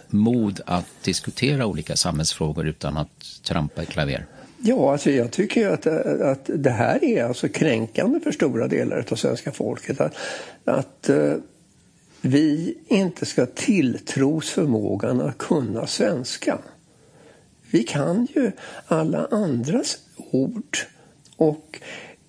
mod 0.09 0.61
att 0.67 0.87
diskutera 1.03 1.67
olika 1.67 1.97
samhällsfrågor 1.97 2.67
utan 2.67 2.97
att 2.97 3.41
trampa 3.43 3.83
i 3.83 3.87
klaver? 3.87 4.27
Ja, 4.63 4.93
alltså 4.93 5.11
jag 5.11 5.31
tycker 5.31 5.69
att, 5.69 5.87
att 6.23 6.51
det 6.55 6.71
här 6.71 7.05
är 7.05 7.25
alltså 7.25 7.49
kränkande 7.49 8.21
för 8.21 8.33
stora 8.33 8.69
delar 8.69 9.05
av 9.11 9.17
svenska 9.17 9.53
folket. 9.53 10.01
Att, 10.01 10.15
att 10.65 11.09
eh, 11.09 11.35
vi 12.21 12.79
inte 12.87 13.27
ska 13.27 13.47
tilltros 13.47 14.51
förmågan 14.51 15.21
att 15.21 15.39
kunna 15.39 15.87
svenska. 15.87 16.59
Vi 17.71 17.83
kan 17.83 18.29
ju 18.35 18.53
alla 18.87 19.29
andras 19.31 19.99
ord. 20.17 20.79
Och 21.37 21.81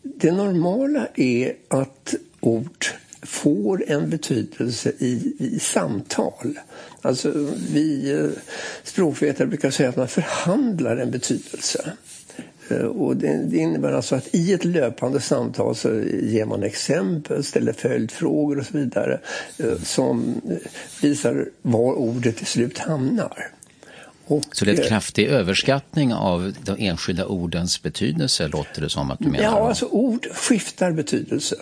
det 0.01 0.31
normala 0.31 1.07
är 1.15 1.53
att 1.67 2.15
ord 2.39 2.85
får 3.21 3.83
en 3.87 4.09
betydelse 4.09 4.91
i, 4.97 5.35
i 5.39 5.59
samtal. 5.59 6.59
Alltså 7.01 7.49
vi 7.71 8.11
eh, 8.11 8.29
språkvetare 8.83 9.47
brukar 9.47 9.71
säga 9.71 9.89
att 9.89 9.95
man 9.95 10.07
förhandlar 10.07 10.97
en 10.97 11.11
betydelse. 11.11 11.91
Eh, 12.71 12.77
och 12.77 13.17
det, 13.17 13.43
det, 13.43 13.57
innebär 13.57 13.91
alltså 13.91 14.15
att 14.15 14.35
i 14.35 14.53
ett 14.53 14.65
löpande 14.65 15.21
samtal 15.21 15.75
så 15.75 16.01
ger 16.21 16.45
man 16.45 16.63
exempel, 16.63 17.43
ställer 17.43 17.73
följdfrågor 17.73 18.59
och 18.59 18.65
så 18.65 18.77
vidare 18.77 19.19
eh, 19.57 19.77
som 19.83 20.41
visar 21.01 21.45
var 21.61 21.93
ordet 21.93 22.37
till 22.37 22.45
slut 22.45 22.77
hamnar. 22.77 23.51
Och, 24.25 24.43
så 24.51 24.65
det 24.65 24.71
är 24.71 24.81
en 24.81 24.87
kraftig 24.87 25.27
överskattning 25.27 26.13
av 26.13 26.53
de 26.65 26.75
enskilda 26.79 27.25
ordens 27.25 27.83
betydelse, 27.83 28.47
låter 28.47 28.81
det 28.81 28.89
som 28.89 29.11
att 29.11 29.19
du 29.19 29.29
menar? 29.29 29.43
Ja, 29.43 29.67
alltså 29.67 29.85
ord 29.85 30.27
skiftar 30.31 30.91
betydelse. 30.91 31.55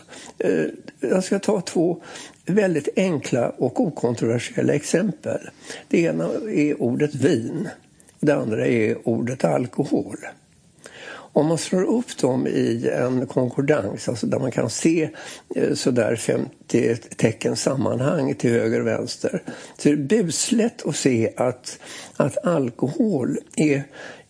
Jag 0.99 1.23
ska 1.23 1.39
ta 1.39 1.61
två 1.61 2.01
väldigt 2.45 2.89
enkla 2.95 3.49
och 3.49 3.81
okontroversiella 3.81 4.73
exempel. 4.73 5.49
Det 5.87 6.01
ena 6.01 6.29
är 6.53 6.81
ordet 6.81 7.15
vin, 7.15 7.69
det 8.19 8.35
andra 8.35 8.67
är 8.67 9.07
ordet 9.07 9.43
alkohol. 9.43 10.17
Om 11.37 11.47
man 11.47 11.57
slår 11.57 11.83
upp 11.83 12.17
dem 12.17 12.47
i 12.47 12.89
en 12.93 13.27
konkordans, 13.27 14.09
alltså 14.09 14.27
där 14.27 14.39
man 14.39 14.51
kan 14.51 14.69
se 14.69 15.09
eh, 15.55 15.73
sådär 15.73 16.15
50 16.15 16.95
tecken 16.95 17.55
sammanhang 17.55 18.35
till 18.35 18.49
höger 18.51 18.79
och 18.79 18.87
vänster, 18.87 19.43
så 19.77 19.89
är 19.89 19.95
det 19.95 20.03
buslätt 20.03 20.85
att 20.85 20.95
se 20.95 21.33
att, 21.37 21.79
att 22.17 22.45
alkohol 22.45 23.37
är 23.55 23.83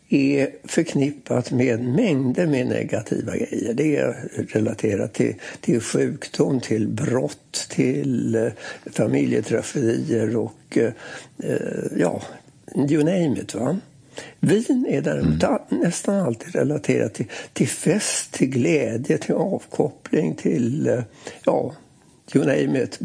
är 0.09 0.49
förknippat 0.63 1.51
med 1.51 1.83
mängder 1.83 2.47
med 2.47 2.67
negativa 2.67 3.37
grejer. 3.37 3.73
Det 3.73 3.95
är 3.95 4.29
relaterat 4.49 5.13
till, 5.13 5.35
till 5.61 5.81
sjukdom, 5.81 6.59
till 6.61 6.87
brott, 6.87 7.67
till 7.69 8.35
eh, 8.35 8.47
familjetragedier 8.91 10.37
och 10.37 10.77
eh, 10.77 10.91
eh, 11.43 11.97
ja, 11.97 12.21
you 12.75 13.03
name 13.03 13.39
it. 13.41 13.55
Va? 13.55 13.77
Vin 14.39 14.85
är 14.89 15.01
däremot 15.01 15.43
mm. 15.43 15.61
nästan 15.69 16.15
alltid 16.15 16.55
relaterat 16.55 17.13
till, 17.13 17.25
till 17.53 17.67
fest, 17.67 18.31
till 18.31 18.49
glädje, 18.49 19.17
till 19.17 19.35
avkoppling, 19.35 20.35
till 20.35 20.87
eh, 20.87 21.03
ja, 21.43 21.73
you 22.33 22.45
name 22.45 22.83
it. 22.83 22.99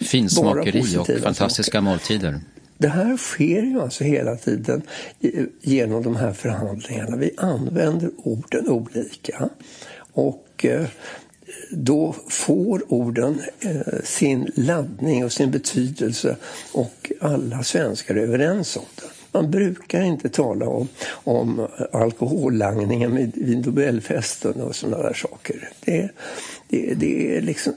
Finsmakeri 0.00 0.96
och 0.98 1.06
fantastiska 1.22 1.72
saker. 1.72 1.80
måltider. 1.80 2.40
Det 2.78 2.88
här 2.88 3.16
sker 3.16 3.62
ju 3.62 3.80
alltså 3.80 4.04
hela 4.04 4.36
tiden 4.36 4.82
genom 5.60 6.02
de 6.02 6.16
här 6.16 6.32
förhandlingarna. 6.32 7.16
Vi 7.16 7.30
använder 7.36 8.10
orden 8.16 8.68
olika. 8.68 9.48
Och 10.12 10.64
eh, 10.64 10.86
då 11.70 12.14
får 12.28 12.92
orden 12.92 13.42
eh, 13.60 14.02
sin 14.04 14.50
laddning 14.54 15.24
och 15.24 15.32
sin 15.32 15.50
betydelse 15.50 16.36
och 16.72 17.12
alla 17.20 17.62
svenskar 17.62 18.14
är 18.14 18.22
överens 18.22 18.76
om 18.76 18.84
det. 18.94 19.15
Man 19.36 19.50
brukar 19.50 20.02
inte 20.02 20.28
tala 20.28 20.68
om, 20.68 20.88
om 21.08 21.68
alkohollangningen 21.92 23.32
vid 23.34 23.66
Nobelfesten 23.66 24.60
och 24.60 24.76
sådana 24.76 25.02
där 25.02 25.14
saker. 25.14 25.68
Det, 25.84 26.10
det, 26.68 26.94
det 26.94 27.36
är 27.36 27.40
liksom, 27.40 27.72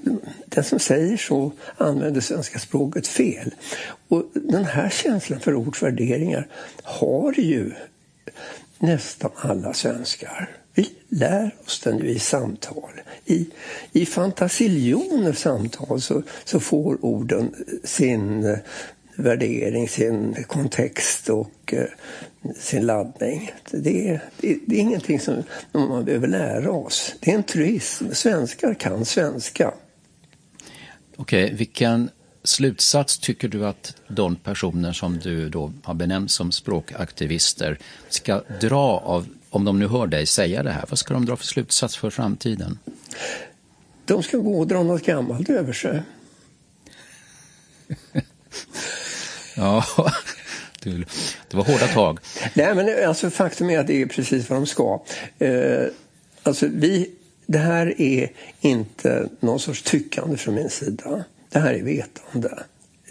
den 0.45 0.63
som 0.63 0.79
säger 0.79 1.17
så 1.17 1.51
använder 1.77 2.21
svenska 2.21 2.59
språket 2.59 3.07
fel. 3.07 3.53
Och 4.07 4.23
den 4.33 4.65
här 4.65 4.89
känslan 4.89 5.39
för 5.39 5.53
ords 5.55 5.83
värderingar 5.83 6.47
har 6.83 7.33
ju 7.39 7.71
nästan 8.79 9.31
alla 9.35 9.73
svenskar. 9.73 10.49
Vi 10.73 10.89
lär 11.09 11.55
oss 11.65 11.79
den 11.79 11.97
ju 11.97 12.09
i 12.09 12.19
samtal. 12.19 12.91
I, 13.25 13.47
i 13.91 14.05
fantasiljoner 14.05 15.33
samtal 15.33 16.01
så, 16.01 16.23
så 16.45 16.59
får 16.59 17.05
orden 17.05 17.55
sin 17.83 18.57
värdering, 19.19 19.87
sin 19.87 20.43
kontext 20.47 21.29
och 21.29 21.73
eh, 21.73 21.85
sin 22.55 22.85
laddning. 22.85 23.51
Det 23.71 24.09
är, 24.09 24.21
det, 24.37 24.57
det 24.65 24.75
är 24.75 24.79
ingenting 24.79 25.19
som 25.19 25.43
man 25.73 26.05
behöver 26.05 26.27
lära 26.27 26.71
oss. 26.71 27.15
Det 27.19 27.31
är 27.31 27.35
en 27.35 27.43
truism. 27.43 28.05
Svenskar 28.13 28.73
kan 28.73 29.05
svenska. 29.05 29.73
Okej, 31.15 31.45
okay, 31.45 31.55
vilken 31.55 32.09
slutsats 32.43 33.17
tycker 33.17 33.47
du 33.47 33.65
att 33.65 33.95
de 34.07 34.35
personer 34.35 34.93
som 34.93 35.19
du 35.19 35.49
då 35.49 35.73
har 35.83 35.93
benämnt 35.93 36.31
som 36.31 36.51
språkaktivister 36.51 37.79
ska 38.09 38.41
dra 38.61 38.99
av, 38.99 39.27
om 39.49 39.65
de 39.65 39.79
nu 39.79 39.87
hör 39.87 40.07
dig 40.07 40.25
säga 40.25 40.63
det 40.63 40.71
här, 40.71 40.85
vad 40.89 40.99
ska 40.99 41.13
de 41.13 41.25
dra 41.25 41.35
för 41.35 41.45
slutsats 41.45 41.97
för 41.97 42.09
framtiden? 42.09 42.79
De 44.05 44.23
ska 44.23 44.37
gå 44.37 44.59
och 44.59 44.67
dra 44.67 44.83
något 44.83 45.05
gammalt 45.05 45.49
över 45.49 45.73
sig. 45.73 46.01
ja, 49.59 49.85
det 51.49 51.57
var 51.57 51.63
hårda 51.63 51.87
tag. 51.87 52.19
Nej, 52.53 52.75
men 52.75 53.07
alltså, 53.07 53.29
faktum 53.29 53.69
är 53.69 53.79
att 53.79 53.87
det 53.87 54.01
är 54.01 54.05
precis 54.05 54.49
vad 54.49 54.59
de 54.59 54.65
ska. 54.65 55.01
Eh, 55.39 55.85
alltså, 56.43 56.67
vi, 56.71 57.09
det 57.45 57.57
här 57.57 58.01
är 58.01 58.31
inte 58.61 59.29
någon 59.39 59.59
sorts 59.59 59.81
tyckande 59.81 60.37
från 60.37 60.55
min 60.55 60.69
sida. 60.69 61.23
Det 61.49 61.59
här 61.59 61.73
är 61.73 61.83
vetande. 61.83 62.63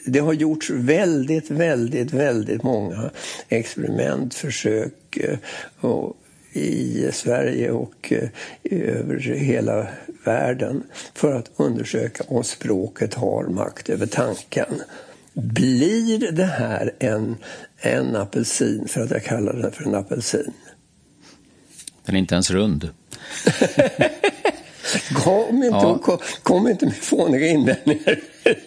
Det 0.06 0.18
har 0.18 0.32
gjorts 0.32 0.70
väldigt, 0.70 1.50
väldigt, 1.50 2.12
väldigt 2.12 2.62
många 2.62 3.10
experiment, 3.48 4.34
försök 4.34 5.16
eh, 5.16 5.38
och 5.80 6.16
i 6.52 7.08
Sverige 7.12 7.70
och 7.70 8.12
eh, 8.12 8.28
över 8.70 9.18
hela 9.18 9.86
världen 10.24 10.82
för 11.14 11.34
att 11.34 11.50
undersöka 11.56 12.24
om 12.28 12.44
språket 12.44 13.14
har 13.14 13.44
makt 13.44 13.88
över 13.88 14.06
tanken. 14.06 14.82
Blir 15.32 16.32
det 16.32 16.44
här 16.44 16.94
en, 16.98 17.36
en 17.76 18.16
apelsin 18.16 18.88
för 18.88 19.00
att 19.00 19.10
jag 19.10 19.24
kallar 19.24 19.52
den 19.52 19.72
för 19.72 19.84
en 19.84 19.94
apelsin? 19.94 20.52
Den 22.04 22.14
är 22.14 22.18
inte 22.18 22.34
ens 22.34 22.50
rund. 22.50 22.84
kom, 25.14 25.56
inte, 25.56 25.66
ja. 25.66 25.98
kom, 25.98 26.18
kom 26.42 26.68
inte 26.68 26.86
med 26.86 26.96
fåniga 26.96 27.46
invändningar. 27.46 28.18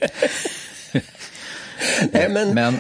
Nej, 2.12 2.30
men, 2.30 2.54
men, 2.54 2.76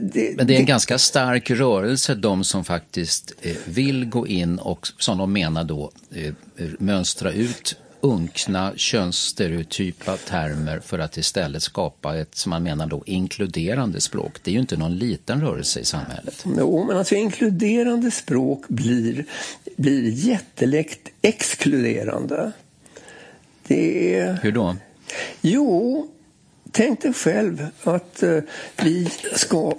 det, 0.00 0.36
men 0.36 0.46
det 0.46 0.54
är 0.54 0.58
en 0.58 0.66
ganska 0.66 0.98
stark 0.98 1.50
rörelse, 1.50 2.14
de 2.14 2.44
som 2.44 2.64
faktiskt 2.64 3.32
eh, 3.42 3.56
vill 3.64 4.06
gå 4.06 4.26
in 4.26 4.58
och 4.58 4.88
som 4.98 5.18
de 5.18 5.32
menar 5.32 5.64
då 5.64 5.90
eh, 6.14 6.32
mönstra 6.78 7.32
ut 7.32 7.76
unkna 8.00 8.72
könsstereotypa 8.76 10.16
termer 10.16 10.80
för 10.80 10.98
att 10.98 11.16
istället 11.16 11.62
skapa 11.62 12.16
ett, 12.16 12.34
som 12.34 12.50
man 12.50 12.62
menar 12.62 12.86
då, 12.86 13.02
inkluderande 13.06 14.00
språk. 14.00 14.38
Det 14.42 14.50
är 14.50 14.52
ju 14.52 14.60
inte 14.60 14.76
någon 14.76 14.96
liten 14.96 15.40
rörelse 15.40 15.80
i 15.80 15.84
samhället. 15.84 16.44
Jo, 16.58 16.84
men 16.84 16.96
alltså 16.96 17.14
inkluderande 17.14 18.10
språk 18.10 18.68
blir, 18.68 19.24
blir 19.76 20.10
jättelätt 20.10 21.08
exkluderande. 21.22 22.52
Det 23.66 24.14
är... 24.14 24.38
Hur 24.42 24.52
då? 24.52 24.76
Jo, 25.40 26.08
tänk 26.72 27.02
dig 27.02 27.12
själv 27.12 27.66
att 27.82 28.22
uh, 28.22 28.42
vi 28.82 29.10
ska 29.34 29.68
uh, 29.68 29.74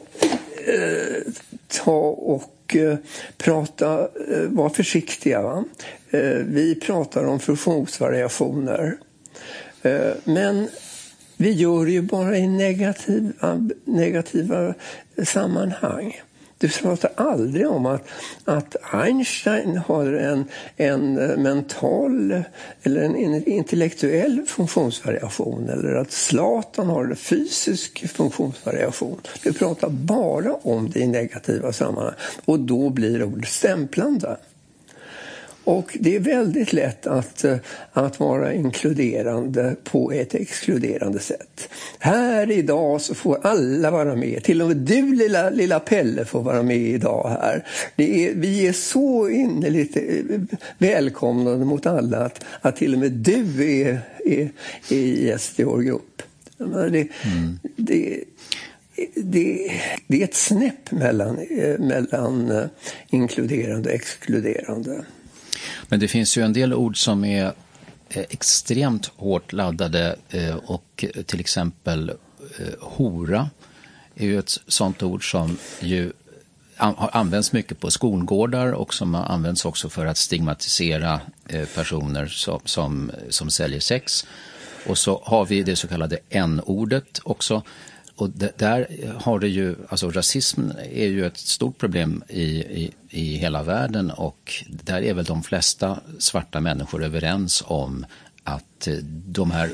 ta 1.68 2.00
och 2.10 2.76
uh, 2.76 2.96
prata, 3.38 4.10
vara 4.48 4.70
försiktiga. 4.70 5.42
Va? 5.42 5.64
Eh, 6.12 6.38
vi 6.46 6.76
pratar 6.76 7.24
om 7.26 7.40
funktionsvariationer. 7.40 8.98
Eh, 9.82 10.12
men 10.24 10.68
vi 11.38 11.52
gör 11.52 11.86
det 11.86 11.92
ju 11.92 12.02
bara 12.02 12.38
i 12.38 12.48
negativa, 12.48 13.70
negativa 13.86 14.74
sammanhang. 15.24 16.22
Du 16.60 16.70
pratar 16.70 17.12
aldrig 17.16 17.68
om 17.68 17.86
att, 17.86 18.08
att 18.46 18.76
Einstein 18.94 19.78
har 19.78 20.14
en, 20.14 20.46
en 20.78 21.18
eh, 21.18 21.38
mental 21.38 22.44
eller 22.84 23.02
en 23.02 23.50
intellektuell 23.50 24.46
funktionsvariation 24.48 25.70
eller 25.70 25.96
att 25.96 26.12
Zlatan 26.12 26.88
har 26.88 27.04
en 27.06 27.16
fysisk 27.16 28.08
funktionsvariation. 28.10 29.22
Du 29.44 29.54
pratar 29.54 29.90
bara 29.90 30.54
om 30.54 30.90
det 30.90 31.00
i 31.00 31.08
negativa 31.08 31.74
sammanhang 31.74 32.16
och 32.46 32.60
då 32.60 32.90
blir 32.90 33.24
ordet 33.24 33.50
stämplande. 33.50 34.38
Och 35.68 35.98
det 36.00 36.16
är 36.16 36.20
väldigt 36.20 36.74
lätt 36.74 37.08
att, 37.08 37.44
eh, 37.44 37.58
att 37.94 38.20
vara 38.20 38.54
inkluderande 38.54 39.76
på 39.84 40.12
ett 40.12 40.36
exkluderande 40.36 41.20
sätt. 41.20 41.70
Här 42.00 42.52
idag 42.52 43.02
så 43.02 43.16
får 43.16 43.40
alla 43.44 43.92
vara 43.92 44.16
med. 44.16 44.44
Till 44.44 44.62
och 44.62 44.68
med 44.68 44.78
du 44.78 45.16
lilla, 45.16 45.50
lilla 45.50 45.80
Pelle 45.80 46.26
får 46.26 46.42
vara 46.42 46.64
med 46.64 46.78
idag 46.78 47.30
här. 47.30 47.66
Är, 47.96 48.34
vi 48.36 48.68
är 48.68 48.74
så 48.74 49.30
innerligt 49.30 49.98
eh, 49.98 50.40
välkomnande 50.78 51.66
mot 51.66 51.86
alla 51.86 52.18
att, 52.18 52.44
att 52.62 52.76
till 52.76 52.94
och 52.94 53.00
med 53.00 53.12
du 53.12 53.72
är, 53.82 54.00
är, 54.26 54.50
är 54.90 55.26
gäst 55.26 55.60
i 55.60 55.64
vår 55.64 55.82
grupp. 55.82 56.22
Det, 56.58 56.66
mm. 56.66 57.10
det, 57.76 58.24
det, 59.16 59.72
det, 60.08 60.22
är 60.22 60.24
ett 60.24 60.36
snäpp 60.36 60.92
mellan, 60.92 61.38
eh, 61.38 61.80
mellan 61.80 62.70
inkluderande 63.10 63.90
och 63.90 63.96
exkluderande. 63.96 65.06
Men 65.88 66.00
det 66.00 66.08
finns 66.08 66.38
ju 66.38 66.42
en 66.42 66.54
del 66.54 66.74
ord 66.74 66.98
som 67.04 67.26
är 67.26 67.46
eh, 68.10 68.24
extremt 68.30 69.12
hårt 69.16 69.54
laddade 69.54 70.16
eh, 70.30 70.56
och 70.56 71.06
till 71.26 71.40
exempel 71.40 72.10
eh, 72.60 72.66
hora 72.80 73.50
är 74.16 74.26
ju 74.26 74.40
ett 74.40 74.60
sånt 74.68 75.04
ord 75.04 75.32
som 75.32 75.58
ju 75.80 76.12
har 76.76 77.10
använts 77.14 77.54
mycket 77.54 77.80
på 77.80 77.92
skolgårdar 77.92 78.72
och 78.72 78.94
som 78.94 79.14
har 79.14 79.24
använts 79.24 79.66
också 79.66 79.90
för 79.90 80.06
att 80.06 80.18
stigmatisera 80.18 81.20
personer 81.76 82.28
som, 82.28 82.60
som, 82.66 83.12
som 83.30 83.50
säljer 83.50 83.80
sex. 83.80 84.26
Och 84.88 84.98
så 84.98 85.22
har 85.26 85.46
vi 85.46 85.64
det 85.64 85.76
så 85.76 85.88
kallade 85.88 86.18
n-ordet 86.30 87.20
också 87.24 87.64
och 88.18 88.30
där 88.30 88.88
har 89.22 89.40
det 89.40 89.48
ju, 89.48 89.76
alltså 89.90 90.12
rasism 90.12 90.62
är 90.92 91.08
ju 91.08 91.26
ett 91.26 91.38
stort 91.38 91.78
problem 91.78 92.24
i, 92.30 92.44
i, 92.44 92.92
i 93.10 93.36
hela 93.38 93.64
världen 93.64 94.12
och 94.12 94.64
där 94.70 95.02
är 95.02 95.14
väl 95.14 95.26
de 95.26 95.44
flesta 95.44 96.00
svarta 96.20 96.60
människor 96.60 97.04
överens 97.04 97.64
om 97.68 98.06
att 98.44 98.88
de 99.26 99.52
här 99.52 99.70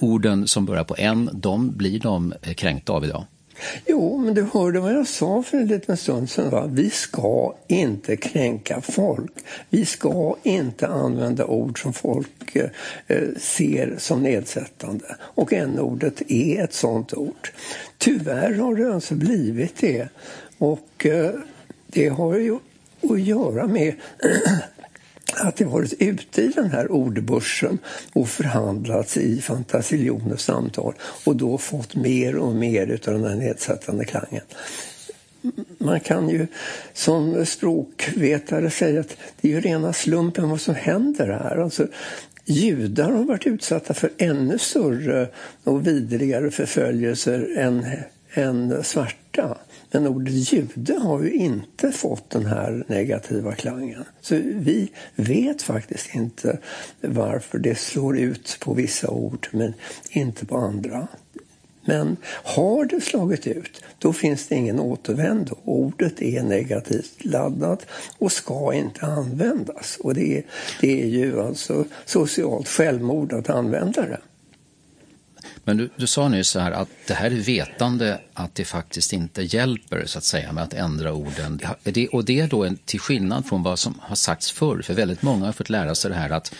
orden 0.00 0.48
som 0.48 0.66
börjar 0.66 0.84
på 0.84 0.96
en, 0.98 1.30
de 1.32 1.76
blir 1.76 2.00
de 2.00 2.34
kränkta 2.56 2.92
av 2.92 3.04
idag. 3.04 3.24
Jo, 3.86 4.18
men 4.18 4.34
du 4.34 4.42
hörde 4.42 4.80
vad 4.80 4.92
jag 4.92 5.06
sa 5.06 5.42
för 5.42 5.58
en 5.58 5.66
liten 5.66 5.96
stund 5.96 6.30
sedan. 6.30 6.50
Va? 6.50 6.66
Vi 6.66 6.90
ska 6.90 7.54
inte 7.66 8.16
kränka 8.16 8.80
folk. 8.80 9.32
Vi 9.70 9.84
ska 9.84 10.36
inte 10.42 10.86
använda 10.86 11.46
ord 11.46 11.82
som 11.82 11.92
folk 11.92 12.56
eh, 12.56 12.70
eh 13.06 13.28
ser 13.36 13.94
som 13.98 14.22
nedsättande. 14.22 15.16
Och 15.20 15.52
n-ordet 15.52 16.22
är 16.28 16.64
ett 16.64 16.74
sånt 16.74 17.14
ord. 17.14 17.50
Tyvärr 17.98 18.54
har 18.54 18.74
det 18.74 18.94
alltså 18.94 19.14
blivit 19.14 19.76
det. 19.80 20.08
Och 20.58 21.06
eh, 21.06 21.30
det 21.86 22.08
har 22.08 22.36
ju 22.36 22.58
att 23.02 23.20
göra 23.20 23.66
med 23.66 23.94
att 25.36 25.56
det 25.56 25.64
varit 25.64 25.94
ute 25.98 26.42
i 26.42 26.48
den 26.48 26.70
här 26.70 26.92
ordbörsen 26.92 27.78
och 28.12 28.28
förhandlats 28.28 29.16
i 29.16 29.40
fantasiljoner 29.40 30.36
samtal 30.36 30.94
och 31.24 31.36
då 31.36 31.58
fått 31.58 31.96
mer 31.96 32.36
och 32.36 32.54
mer 32.54 33.00
av 33.06 33.12
den 33.12 33.24
här 33.24 33.36
nedsättande 33.36 34.04
klangen. 34.04 34.42
Man 35.78 36.00
kan 36.00 36.28
ju 36.28 36.46
som 36.92 37.46
språkvetare 37.46 38.70
säga 38.70 39.00
att 39.00 39.16
det 39.40 39.48
är 39.48 39.52
ju 39.52 39.60
rena 39.60 39.92
slumpen 39.92 40.50
vad 40.50 40.60
som 40.60 40.74
händer 40.74 41.26
här. 41.26 41.56
Alltså, 41.56 41.86
judar 42.44 43.10
har 43.10 43.24
varit 43.24 43.46
utsatta 43.46 43.94
för 43.94 44.10
ännu 44.18 44.58
större 44.58 45.28
och 45.64 45.86
vidrigare 45.86 46.50
förföljelser 46.50 47.56
än, 47.56 47.86
än 48.34 48.84
svarta. 48.84 49.56
Men 49.90 50.06
ordet 50.06 50.52
jude 50.52 50.94
har 50.94 51.22
ju 51.22 51.32
inte 51.32 51.92
fått 51.92 52.30
den 52.30 52.46
här 52.46 52.84
negativa 52.88 53.54
klangen. 53.54 54.04
Så 54.20 54.34
vi 54.44 54.90
vet 55.14 55.62
faktiskt 55.62 56.14
inte 56.14 56.58
varför 57.00 57.58
det 57.58 57.78
slår 57.78 58.18
ut 58.18 58.56
på 58.60 58.74
vissa 58.74 59.10
ord 59.10 59.48
men 59.52 59.74
inte 60.10 60.46
på 60.46 60.56
andra. 60.56 61.08
Men 61.84 62.16
har 62.26 62.84
det 62.84 63.00
slagit 63.00 63.46
ut, 63.46 63.82
då 63.98 64.12
finns 64.12 64.46
det 64.48 64.54
ingen 64.54 64.80
återvändo. 64.80 65.56
Ordet 65.64 66.22
är 66.22 66.42
negativt 66.42 67.24
laddat 67.24 67.86
och 68.18 68.32
ska 68.32 68.74
inte 68.74 69.06
användas. 69.06 69.96
Och 70.00 70.14
det 70.14 70.38
är, 70.38 70.42
det 70.80 71.02
är 71.02 71.06
ju 71.06 71.40
alltså 71.40 71.84
socialt 72.04 72.68
självmord 72.68 73.32
att 73.32 73.50
använda 73.50 74.02
det. 74.02 74.20
Men 75.68 75.76
du, 75.76 75.90
du 75.96 76.06
sa 76.06 76.28
nyss 76.28 76.48
så 76.48 76.60
här 76.60 76.72
att 76.72 76.88
det 77.06 77.14
här 77.14 77.30
är 77.30 77.40
vetande 77.40 78.20
att 78.34 78.54
det 78.54 78.64
faktiskt 78.64 79.12
inte 79.12 79.42
hjälper 79.42 80.06
så 80.06 80.18
att 80.18 80.24
säga 80.24 80.52
med 80.52 80.64
att 80.64 80.74
ändra 80.74 81.12
orden. 81.12 81.60
Det, 81.82 82.08
och 82.08 82.24
det 82.24 82.40
är 82.40 82.48
då 82.48 82.64
en, 82.64 82.76
till 82.76 83.00
skillnad 83.00 83.46
från 83.46 83.62
vad 83.62 83.78
som 83.78 84.00
har 84.02 84.16
sagts 84.16 84.50
förr, 84.50 84.82
för 84.82 84.94
väldigt 84.94 85.22
många 85.22 85.44
har 85.44 85.52
fått 85.52 85.70
lära 85.70 85.94
sig 85.94 86.10
det 86.10 86.16
här 86.16 86.30
att 86.30 86.54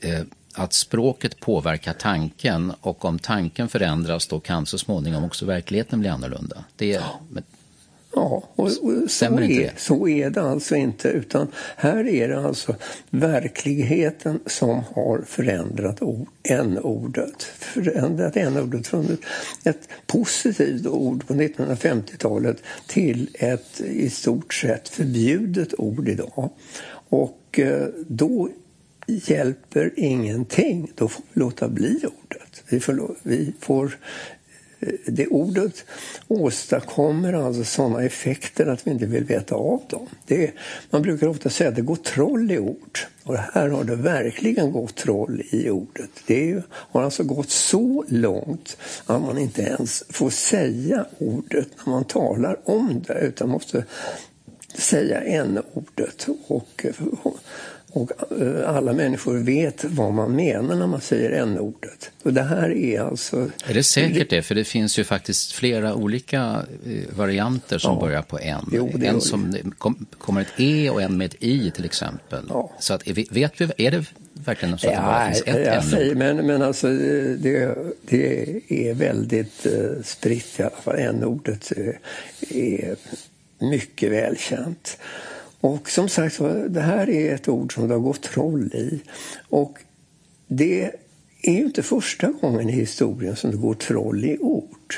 eh, 0.00 0.20
att 0.54 0.72
språket 0.72 1.40
påverkar 1.40 1.92
tanken 1.92 2.72
och 2.80 3.04
om 3.04 3.18
tanken 3.18 3.68
förändras 3.68 4.26
då 4.26 4.40
kan 4.40 4.66
så 4.66 4.78
småningom 4.78 5.24
också 5.24 5.46
verkligheten 5.46 6.00
bli 6.00 6.08
annorlunda. 6.08 6.64
Det 6.76 6.94
är, 6.94 7.02
Ja, 8.14 8.42
och, 8.54 8.64
och 8.64 9.10
så, 9.10 9.38
är, 9.38 9.72
så 9.76 10.08
är 10.08 10.30
det 10.30 10.42
alltså 10.42 10.76
inte. 10.76 11.08
Utan 11.08 11.48
här 11.76 12.08
är 12.08 12.28
det 12.28 12.40
alltså 12.40 12.74
verkligheten 13.10 14.40
som 14.46 14.82
har 14.94 15.22
förändrat 15.26 16.00
n-ordet. 16.42 17.42
Förändrat 17.42 18.36
n-ordet 18.36 18.86
från 18.86 19.04
ett, 19.04 19.20
ett 19.64 19.88
positivt 20.06 20.86
ord 20.86 21.26
på 21.26 21.34
1950-talet 21.34 22.62
till 22.88 23.28
ett 23.34 23.80
i 23.80 24.10
stort 24.10 24.54
sett 24.54 24.88
förbjudet 24.88 25.74
ord 25.78 26.08
idag. 26.08 26.50
Och 27.08 27.58
eh, 27.58 27.86
då 28.06 28.48
hjälper 29.06 29.90
ingenting. 29.96 30.92
Då 30.94 31.08
får 31.08 31.22
vi 31.32 31.40
låta 31.40 31.68
bli 31.68 31.96
ordet. 31.96 32.62
Vi 32.68 32.80
får, 32.80 33.14
vi 33.22 33.52
får 33.60 33.98
Eh, 34.86 34.92
det 35.06 35.26
ordet 35.26 35.84
åstadkommer 36.28 37.32
alltså 37.32 37.64
sådana 37.64 38.02
effekter 38.02 38.66
att 38.66 38.86
vi 38.86 38.90
inte 38.90 39.06
vill 39.06 39.24
veta 39.24 39.54
av 39.54 39.82
dem. 39.88 40.06
Det, 40.26 40.50
man 40.90 41.02
brukar 41.02 41.26
ofta 41.26 41.50
säga 41.50 41.68
att 41.68 41.76
det 41.76 41.82
går 41.82 41.96
troll 41.96 42.50
i 42.50 42.58
ord. 42.58 42.98
Och 43.24 43.36
här 43.36 43.68
har 43.68 43.84
det 43.84 43.96
verkligen 43.96 44.72
gått 44.72 44.94
troll 44.94 45.42
i 45.50 45.70
ordet. 45.70 46.10
Det 46.26 46.44
ju, 46.44 46.62
har 46.70 47.02
alltså 47.02 47.24
gått 47.24 47.50
så 47.50 48.04
långt 48.08 48.76
att 49.06 49.22
man 49.22 49.38
inte 49.38 49.62
ens 49.62 50.04
får 50.08 50.30
säga 50.30 51.06
ordet 51.18 51.68
när 51.84 51.92
man 51.92 52.04
talar 52.04 52.60
om 52.64 53.02
det 53.06 53.20
utan 53.20 53.48
måste 53.48 53.84
säga 54.74 55.20
en 55.20 55.62
ordet 55.72 56.26
och, 56.48 56.86
och 57.94 58.10
eh, 58.40 58.76
alla 58.76 58.92
människor 58.92 59.34
vet 59.34 59.84
vad 59.84 60.12
man 60.12 60.36
menar 60.36 60.76
när 60.76 60.86
man 60.86 61.00
säger 61.00 61.30
n-ordet. 61.30 62.10
Och 62.22 62.32
det 62.32 62.42
här 62.42 62.70
är 62.70 63.00
alltså... 63.00 63.50
Är 63.66 63.74
det 63.74 63.82
säkert 63.82 64.30
det? 64.30 64.42
För 64.42 64.54
det 64.54 64.64
finns 64.64 64.98
ju 64.98 65.04
faktiskt 65.04 65.52
flera 65.52 65.94
olika 65.94 66.66
eh, 66.86 67.16
varianter 67.16 67.78
som 67.78 67.94
ja. 67.94 68.00
börjar 68.00 68.22
på 68.22 68.38
n. 68.38 68.68
Jo, 68.72 68.90
en 69.02 69.20
som 69.20 69.72
kom, 69.78 70.06
kommer 70.18 70.40
ett 70.40 70.52
e 70.56 70.90
och 70.90 71.02
en 71.02 71.16
med 71.16 71.24
ett 71.24 71.42
i 71.42 71.70
till 71.70 71.84
exempel. 71.84 72.44
Ja. 72.48 72.72
Så 72.78 72.94
att, 72.94 73.08
vet 73.08 73.60
vi, 73.60 73.86
är 73.86 73.90
det 73.90 74.04
verkligen 74.32 74.78
så 74.78 74.88
att 74.88 74.92
ja, 74.92 75.00
det 75.00 75.06
bara 75.06 75.26
finns 75.26 75.42
ett 75.46 75.66
jag 75.66 75.84
säger, 75.84 76.14
men, 76.14 76.36
men 76.46 76.62
alltså 76.62 76.88
det, 77.38 77.74
det 78.08 78.60
är 78.68 78.94
väldigt 78.94 79.66
uh, 79.66 80.02
spritt 80.04 80.60
i 80.60 80.62
alla 80.62 80.70
fall. 80.70 80.98
n-ordet 80.98 81.72
är 82.50 82.96
mycket 83.58 84.12
välkänt. 84.12 84.98
Och 85.64 85.90
som 85.90 86.08
sagt 86.08 86.38
det 86.68 86.80
här 86.80 87.10
är 87.10 87.34
ett 87.34 87.48
ord 87.48 87.74
som 87.74 87.88
det 87.88 87.94
har 87.94 88.00
gått 88.00 88.22
troll 88.22 88.64
i. 88.74 89.00
Och 89.48 89.78
det 90.46 90.90
är 91.42 91.52
ju 91.52 91.64
inte 91.64 91.82
första 91.82 92.26
gången 92.26 92.68
i 92.68 92.72
historien 92.72 93.36
som 93.36 93.50
det 93.50 93.56
går 93.56 93.74
troll 93.74 94.24
i 94.24 94.38
ord. 94.38 94.94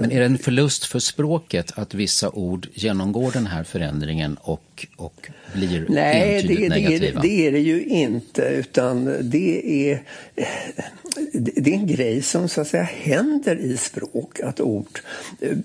Men 0.00 0.12
är 0.12 0.20
det 0.20 0.26
en 0.26 0.38
förlust 0.38 0.84
för 0.84 0.98
språket 0.98 1.72
att 1.78 1.94
vissa 1.94 2.30
ord 2.30 2.68
genomgår 2.74 3.30
den 3.32 3.46
här 3.46 3.64
förändringen 3.64 4.36
och, 4.40 4.86
och 4.96 5.30
blir 5.54 5.86
Nej, 5.88 6.36
entydigt 6.36 6.60
det, 6.60 6.68
negativa? 6.68 7.20
Nej, 7.20 7.28
det, 7.28 7.28
det 7.28 7.46
är 7.46 7.52
det 7.52 7.58
ju 7.58 7.84
inte. 7.84 8.42
Utan 8.42 9.04
det 9.20 9.90
är, 9.90 10.02
det 11.32 11.70
är 11.70 11.74
en 11.74 11.86
grej 11.86 12.22
som 12.22 12.48
så 12.48 12.60
att 12.60 12.68
säga 12.68 12.82
händer 12.82 13.56
i 13.56 13.76
språk. 13.76 14.40
Att 14.40 14.60
ord 14.60 15.00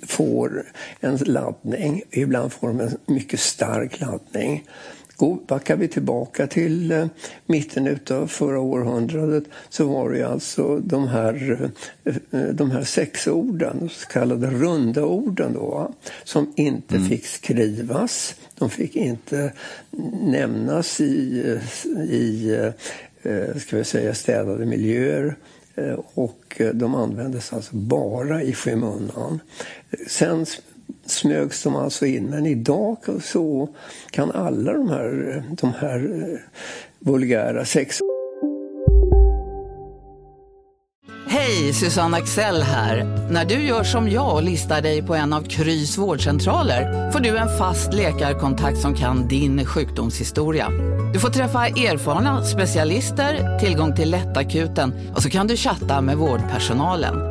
får 0.08 0.64
en 1.00 1.18
laddning. 1.18 2.02
Ibland 2.12 2.54
får 2.54 2.68
de 2.68 2.80
en 2.80 2.98
mycket 3.06 3.40
stark 3.40 4.00
laddning. 4.00 4.64
Backar 5.48 5.76
vi 5.76 5.88
tillbaka 5.88 6.48
till 6.48 6.92
eh, 6.92 7.08
mitten 7.46 8.00
av 8.10 8.28
förra 8.28 8.60
århundradet 8.60 9.44
så 9.70 9.88
var 9.88 10.10
det 10.10 10.24
alltså 10.24 10.80
de 10.80 11.08
här, 11.08 11.70
eh, 12.04 12.40
de 12.40 12.72
här 12.72 12.84
sexorden, 12.84 13.78
de 13.80 13.90
så 13.90 14.08
kallade 14.08 14.48
runda 14.48 15.06
orden 15.06 15.54
då, 15.54 15.94
som 16.24 16.54
inte 16.56 16.96
mm. 16.96 17.10
fick 17.10 17.26
skrivas. 17.26 18.36
De 18.58 18.70
fick 18.70 18.96
inte 18.96 19.54
nämnas 20.22 21.02
i, 21.02 21.60
i 22.10 22.54
eh, 23.22 23.56
ska 23.58 23.78
vi 23.78 23.84
säga, 23.84 24.14
städade 24.14 24.66
miljöer 24.66 25.36
och 26.14 26.62
de 26.74 26.96
användes 26.96 27.54
alltså 27.54 27.76
bara 27.76 28.44
i 28.44 28.54
skymundan. 28.54 29.40
Sen 30.08 30.46
smögs 31.06 31.64
de 31.64 31.76
alltså 31.76 32.06
in. 32.06 32.26
Men 32.26 32.46
idag 32.46 32.98
så 33.24 33.70
kan 34.12 34.32
alla 34.32 34.74
de 34.74 34.90
här, 34.90 35.44
de 35.50 35.74
här 35.74 35.98
eh, 35.98 36.40
vulgära 37.00 37.66
sex... 37.66 38.00
Hej, 41.28 41.74
Susanne 41.74 42.18
Axel 42.18 42.62
här. 42.62 43.04
När 43.32 43.46
du 43.46 43.56
gör 43.56 43.84
som 43.84 44.10
jag 44.10 44.36
och 44.36 44.44
listar 44.44 44.82
dig 44.82 45.02
på 45.02 45.16
en 45.16 45.34
av 45.34 45.42
Krys 45.42 45.98
vårdcentraler 45.98 47.12
får 47.12 47.20
du 47.20 47.38
en 47.38 47.58
fast 47.58 47.94
läkarkontakt 47.94 48.78
som 48.78 48.96
kan 48.96 49.28
din 49.28 49.66
sjukdomshistoria. 49.66 50.70
Du 51.14 51.20
får 51.20 51.30
träffa 51.30 51.68
erfarna 51.68 52.46
specialister, 52.46 53.60
tillgång 53.60 53.96
till 53.96 54.12
lättakuten 54.12 54.94
och 55.16 55.24
så 55.24 55.30
kan 55.30 55.48
du 55.48 55.58
chatta 55.58 56.02
med 56.02 56.18
vårdpersonalen. 56.18 57.31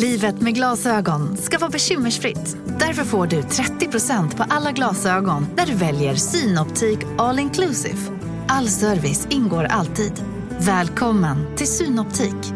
Livet 0.00 0.40
med 0.40 0.54
glasögon 0.54 1.36
ska 1.36 1.58
vara 1.58 1.70
bekymmersfritt. 1.70 2.56
Därför 2.80 3.04
får 3.04 3.26
du 3.26 3.40
30% 3.40 4.36
på 4.36 4.44
alla 4.48 4.72
glasögon 4.72 5.46
när 5.56 5.66
du 5.66 5.74
väljer 5.74 6.14
Synoptik 6.14 6.98
All 7.18 7.38
Inclusive. 7.38 7.98
All 8.48 8.68
service 8.68 9.26
ingår 9.30 9.64
alltid. 9.64 10.12
Välkommen 10.60 11.56
till 11.56 11.66
Synoptik. 11.66 12.52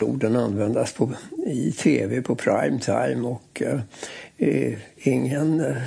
Orden 0.00 0.36
användas 0.36 0.92
på, 0.92 1.12
i 1.46 1.72
tv 1.72 2.22
på 2.22 2.34
prime 2.34 2.80
time 2.80 3.28
och 3.28 3.62
eh, 3.62 3.80
eh 4.36 4.78
ingen 4.96 5.60
eh, 5.60 5.82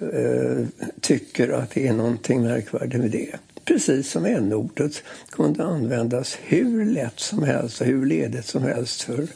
eh, 0.00 0.66
tycker 1.00 1.48
att 1.48 1.70
det 1.70 1.88
är 1.88 1.92
någonting 1.92 2.42
märkvärdigt 2.42 3.00
med 3.00 3.10
det. 3.10 3.36
Precis 3.66 4.10
som 4.10 4.24
n-ordet 4.24 5.02
kunde 5.30 5.64
användas 5.64 6.38
hur 6.42 6.84
lätt 6.84 7.20
som 7.20 7.42
helst 7.42 7.80
och 7.80 7.86
hur 7.86 8.06
ledigt 8.06 8.46
som 8.46 8.62
helst 8.62 9.02
för 9.02 9.26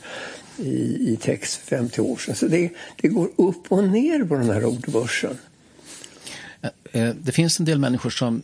i, 0.57 1.13
i 1.13 1.19
text 1.21 1.61
50 1.65 2.01
år 2.01 2.17
sedan. 2.17 2.35
Så 2.35 2.47
det, 2.47 2.71
det 3.01 3.09
går 3.09 3.31
upp 3.37 3.73
och 3.73 3.85
ner 3.85 4.25
på 4.25 4.35
den 4.35 4.51
här 4.51 4.65
ordbörsen. 4.65 5.39
Eh, 6.61 6.71
eh, 6.93 7.15
det 7.15 7.33
finns 7.33 7.61
en 7.61 7.67
del 7.67 7.79
människor 7.79 8.11
som 8.11 8.43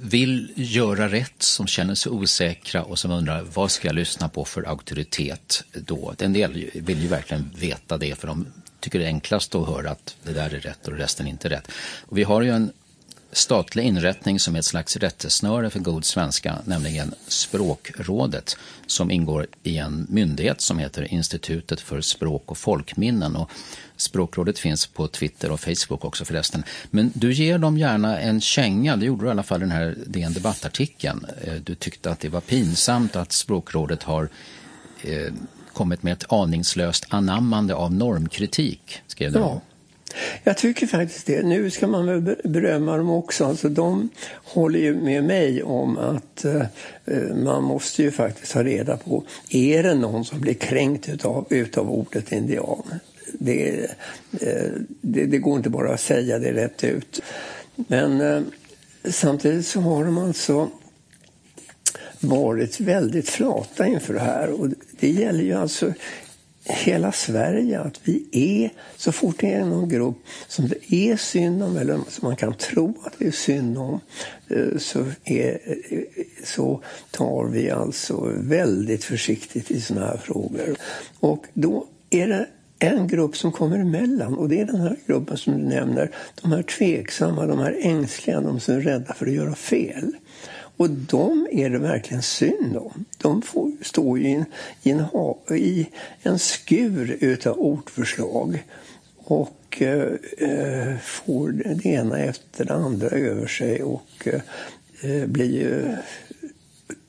vill 0.00 0.52
göra 0.54 1.08
rätt, 1.08 1.42
som 1.42 1.66
känner 1.66 1.94
sig 1.94 2.12
osäkra 2.12 2.82
och 2.82 2.98
som 2.98 3.10
undrar 3.10 3.42
vad 3.42 3.70
ska 3.70 3.88
jag 3.88 3.94
lyssna 3.94 4.28
på 4.28 4.44
för 4.44 4.62
auktoritet 4.62 5.64
då? 5.72 6.14
En 6.18 6.32
del 6.32 6.70
vill 6.74 7.02
ju 7.02 7.08
verkligen 7.08 7.50
veta 7.56 7.98
det 7.98 8.14
för 8.14 8.26
de 8.26 8.46
tycker 8.80 8.98
det 8.98 9.04
är 9.04 9.08
enklast 9.08 9.54
att 9.54 9.66
höra 9.66 9.90
att 9.90 10.16
det 10.22 10.32
där 10.32 10.54
är 10.54 10.60
rätt 10.60 10.88
och 10.88 10.94
resten 10.94 11.26
inte 11.26 11.48
rätt. 11.48 11.68
Och 12.00 12.18
vi 12.18 12.22
har 12.22 12.42
ju 12.42 12.50
en 12.50 12.72
statlig 13.32 13.84
inrättning 13.84 14.40
som 14.40 14.54
är 14.54 14.58
ett 14.58 14.64
slags 14.64 14.96
rättesnöre 14.96 15.70
för 15.70 15.80
god 15.80 16.04
svenska, 16.04 16.58
nämligen 16.64 17.14
Språkrådet, 17.26 18.56
som 18.86 19.10
ingår 19.10 19.46
i 19.62 19.78
en 19.78 20.06
myndighet 20.10 20.60
som 20.60 20.78
heter 20.78 21.12
Institutet 21.12 21.80
för 21.80 22.00
språk 22.00 22.42
och 22.46 22.58
folkminnen. 22.58 23.36
Och 23.36 23.50
Språkrådet 23.96 24.58
finns 24.58 24.86
på 24.86 25.08
Twitter 25.08 25.50
och 25.50 25.60
Facebook 25.60 26.04
också 26.04 26.24
förresten. 26.24 26.64
Men 26.90 27.12
du 27.14 27.32
ger 27.32 27.58
dem 27.58 27.78
gärna 27.78 28.20
en 28.20 28.40
känga, 28.40 28.96
det 28.96 29.06
gjorde 29.06 29.24
du 29.24 29.28
i 29.28 29.30
alla 29.30 29.42
fall 29.42 29.60
i 29.60 29.64
den 29.64 29.70
här 29.70 29.96
DN 30.06 30.32
Debattartikeln. 30.32 31.26
Eh, 31.44 31.54
du 31.54 31.74
tyckte 31.74 32.10
att 32.10 32.20
det 32.20 32.28
var 32.28 32.40
pinsamt 32.40 33.16
att 33.16 33.32
Språkrådet 33.32 34.02
har 34.02 34.28
eh, 35.02 35.32
kommit 35.72 36.02
med 36.02 36.12
ett 36.12 36.32
aningslöst 36.32 37.06
anammande 37.08 37.74
av 37.74 37.92
normkritik, 37.92 39.00
skrev 39.06 39.32
du. 39.32 39.38
Ja. 39.38 39.60
Jag 40.44 40.56
tycker 40.56 40.86
faktiskt 40.86 41.26
det. 41.26 41.42
Nu 41.42 41.70
ska 41.70 41.86
man 41.86 42.06
väl 42.06 42.36
berömma 42.44 42.96
dem 42.96 43.10
också. 43.10 43.44
Alltså, 43.44 43.68
de 43.68 44.08
håller 44.44 44.78
ju 44.78 44.94
med 44.94 45.24
mig 45.24 45.62
om 45.62 45.98
att 45.98 46.44
eh, 46.44 46.62
eh, 47.04 47.34
man 47.36 47.64
måste 47.64 48.02
ju 48.02 48.10
faktiskt 48.10 48.52
ha 48.52 48.62
reda 48.62 48.96
på, 48.96 49.24
är 49.50 49.82
det 49.82 49.94
någon 49.94 50.24
som 50.24 50.40
blir 50.40 50.54
kränkt 50.54 51.08
utav, 51.08 51.46
utav 51.50 51.90
ordet 51.90 52.32
indian? 52.32 52.82
Det, 53.32 53.86
eh, 54.40 54.70
det, 55.00 55.26
det, 55.26 55.38
går 55.38 55.56
inte 55.56 55.70
bara 55.70 55.94
att 55.94 56.00
säga 56.00 56.38
det 56.38 56.52
rätt 56.52 56.84
ut. 56.84 57.22
Men 57.74 58.20
eh, 58.20 58.42
samtidigt 59.04 59.66
så 59.66 59.80
har 59.80 60.04
de 60.04 60.18
alltså 60.18 60.70
varit 62.20 62.80
väldigt 62.80 63.28
flata 63.28 63.86
inför 63.86 64.14
det 64.14 64.20
här. 64.20 64.60
Och 64.60 64.68
det 65.00 65.10
gäller 65.10 65.44
ju 65.44 65.54
alltså 65.54 65.92
hela 66.68 67.12
Sverige 67.12 67.80
att 67.80 68.00
vi 68.04 68.26
är, 68.32 68.70
så 68.96 69.12
fort 69.12 69.36
det 69.38 69.52
är 69.52 69.64
någon 69.64 69.88
grupp 69.88 70.16
som 70.48 70.68
det 70.68 70.94
är 70.94 71.16
synd 71.16 71.62
om 71.62 71.76
eller 71.76 71.94
som 72.08 72.28
man 72.28 72.36
kan 72.36 72.54
tro 72.54 72.94
att 73.04 73.12
det 73.18 73.26
är 73.26 73.30
synd 73.30 73.78
om 73.78 74.00
eh, 74.48 74.78
så, 74.78 75.04
är, 75.24 75.58
eh, 75.90 76.00
så 76.44 76.82
tar 77.10 77.44
vi 77.44 77.70
alltså 77.70 78.32
väldigt 78.36 79.04
försiktigt 79.04 79.70
i 79.70 79.80
såna 79.80 80.06
här 80.06 80.16
frågor. 80.16 80.76
Och 81.20 81.44
då 81.54 81.86
är 82.10 82.28
det 82.28 82.46
en 82.78 83.08
grupp 83.08 83.36
som 83.36 83.52
kommer 83.52 83.78
emellan 83.78 84.34
och 84.34 84.48
det 84.48 84.60
är 84.60 84.64
den 84.64 84.80
här 84.80 84.96
gruppen 85.06 85.36
som 85.36 85.58
du 85.58 85.64
nämner. 85.64 86.10
De 86.42 86.52
här 86.52 86.62
tveksamma, 86.62 87.46
de 87.46 87.58
här 87.58 87.76
ängsliga, 87.80 88.40
de 88.40 88.60
som 88.60 88.74
är 88.74 88.80
rädda 88.80 89.14
för 89.14 89.26
att 89.26 89.32
göra 89.32 89.54
fel. 89.54 90.12
Och 90.78 90.90
de 90.90 91.48
är 91.52 91.70
det 91.70 91.78
verkligen 91.78 92.22
synd 92.22 92.76
om. 92.76 93.04
De 93.18 93.42
får 93.42 94.18
ju 94.18 94.28
i 94.28 94.32
en, 94.32 94.44
i 94.82 94.90
en, 94.90 95.56
i 95.56 95.88
en 96.22 96.38
skur 96.38 97.16
utav 97.20 97.58
ordförslag 97.58 98.64
och 99.16 99.82
eh, 99.82 100.12
eh, 100.38 100.98
får 100.98 101.48
det 101.48 101.86
ena 101.86 102.18
efter 102.18 102.64
det 102.64 102.74
andra 102.74 103.08
över 103.08 103.46
sig 103.46 103.82
och 103.82 104.08
eh, 104.24 104.40
eh 105.02 105.26
blir 105.26 105.98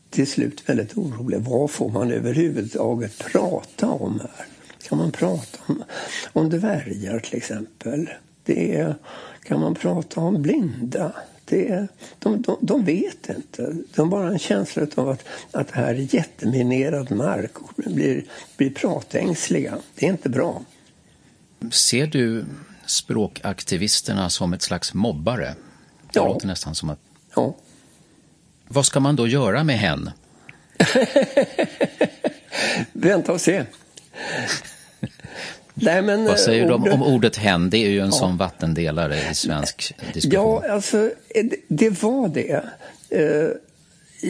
till 0.09 0.27
slut 0.27 0.69
väldigt 0.69 0.97
orolig. 0.97 1.39
Vad 1.39 1.71
får 1.71 1.89
man 1.89 2.11
överhuvudtaget 2.11 3.17
prata 3.17 3.89
om 3.89 4.19
här? 4.19 4.45
Kan 4.87 4.97
man 4.97 5.11
prata 5.11 5.59
om, 5.65 5.83
om 6.33 6.49
dvärgar 6.49 7.19
till 7.19 7.37
exempel? 7.37 8.09
Det 8.43 8.75
är, 8.75 8.95
kan 9.43 9.59
man 9.59 9.75
prata 9.75 10.21
om 10.21 10.41
blinda? 10.41 11.13
Det, 11.49 11.87
de, 12.19 12.41
de, 12.41 12.57
de 12.61 12.85
vet 12.85 13.29
inte. 13.29 13.75
De 13.95 14.01
har 14.01 14.05
bara 14.05 14.27
en 14.27 14.39
känsla 14.39 14.87
av 14.95 15.09
att, 15.09 15.25
att 15.51 15.67
det 15.67 15.75
här 15.75 15.95
är 15.95 16.15
jätteminerad 16.15 17.11
mark 17.11 17.61
och 17.61 17.73
blir, 17.75 18.23
blir 18.57 18.69
pratängsliga. 18.69 19.77
Det 19.95 20.05
är 20.05 20.09
inte 20.09 20.29
bra. 20.29 20.63
Ser 21.71 22.07
du 22.07 22.45
språkaktivisterna 22.85 24.29
som 24.29 24.53
ett 24.53 24.61
slags 24.61 24.93
mobbare? 24.93 25.45
Det 25.45 26.19
ja. 26.19 26.27
låter 26.27 26.47
nästan 26.47 26.75
som 26.75 26.89
att... 26.89 26.99
Ja. 27.35 27.55
Vad 28.67 28.85
ska 28.85 28.99
man 28.99 29.15
då 29.15 29.27
göra 29.27 29.63
med 29.63 29.79
hen? 29.79 30.11
Vänta 32.93 33.33
och 33.33 33.41
se. 33.41 33.65
Nej, 35.81 36.01
men, 36.01 36.25
Vad 36.25 36.39
säger 36.39 36.67
du 36.67 36.73
om, 36.73 36.91
om 36.91 37.03
ordet 37.03 37.37
hen? 37.37 37.69
Det 37.69 37.77
är 37.77 37.89
ju 37.89 37.99
en 37.99 38.05
ja. 38.05 38.11
sån 38.11 38.37
vattendelare 38.37 39.15
i 39.31 39.35
svensk 39.35 39.95
diskussion. 40.13 40.61
Ja, 40.63 40.63
alltså 40.69 41.11
det 41.67 42.03
var 42.03 42.27
det. 42.27 42.63
Eh, 43.09 43.49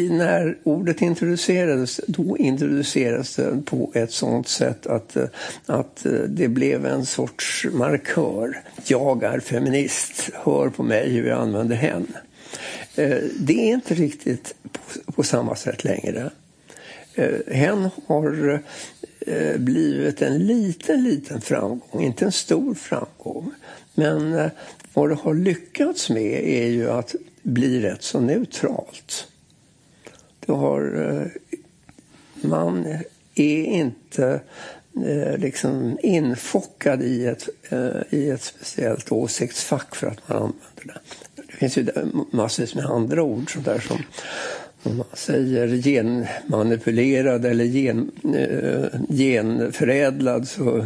när 0.09 0.57
ordet 0.63 1.01
introducerades, 1.01 2.01
då 2.07 2.37
introducerades 2.37 3.35
det 3.35 3.61
på 3.65 3.91
ett 3.95 4.11
sånt 4.11 4.47
sätt 4.47 4.87
att, 4.87 5.17
att 5.65 6.05
det 6.27 6.47
blev 6.47 6.85
en 6.85 7.05
sorts 7.05 7.65
markör. 7.73 8.61
Jag 8.85 9.23
är 9.23 9.39
feminist, 9.39 10.29
hör 10.33 10.69
på 10.69 10.83
mig 10.83 11.09
hur 11.09 11.27
jag 11.27 11.39
använder 11.39 11.75
hen. 11.75 12.07
Eh, 12.95 13.17
det 13.39 13.53
är 13.53 13.73
inte 13.73 13.93
riktigt 13.93 14.55
på, 14.71 15.11
på 15.11 15.23
samma 15.23 15.55
sätt 15.55 15.83
längre. 15.83 16.29
Eh, 17.15 17.55
hen 17.55 17.89
har 18.07 18.49
eh, 18.53 18.59
Eh, 19.29 19.57
blivit 19.57 20.21
en 20.21 20.45
liten, 20.47 21.03
liten 21.03 21.41
framgång, 21.41 22.03
inte 22.03 22.25
en 22.25 22.31
stor 22.31 22.73
framgång. 22.73 23.51
Men 23.93 24.33
eh, 24.33 24.51
vad 24.93 25.09
det 25.09 25.15
har 25.15 25.33
lyckats 25.33 26.09
med 26.09 26.49
är 26.49 26.67
ju 26.67 26.89
att 26.89 27.15
bli 27.41 27.81
rätt 27.81 28.03
så 28.03 28.19
neutralt. 28.19 29.27
Det 30.45 30.51
har, 30.51 31.11
eh, 31.11 31.27
man 32.41 32.85
är 33.35 33.63
inte 33.63 34.41
liksom 35.37 35.97
infockad 36.03 37.01
i 37.01 37.25
ett, 37.25 37.49
i 38.09 38.29
ett 38.29 38.41
speciellt 38.41 39.11
åsiktsfack 39.11 39.95
för 39.95 40.07
att 40.07 40.29
man 40.29 40.37
använder 40.37 40.83
det. 40.83 40.99
Det 41.35 41.53
finns 41.53 41.77
ju 41.77 41.87
massvis 42.31 42.75
med 42.75 42.85
andra 42.85 43.23
ord 43.23 43.53
sånt 43.53 43.65
där 43.65 43.79
som 43.79 43.97
om 44.83 44.97
man 44.97 45.07
säger 45.13 45.67
genmanipulerad 45.67 47.45
eller 47.45 47.65
gen, 47.65 48.11
eh, 48.35 48.99
genförädlad 49.09 50.47
så 50.47 50.85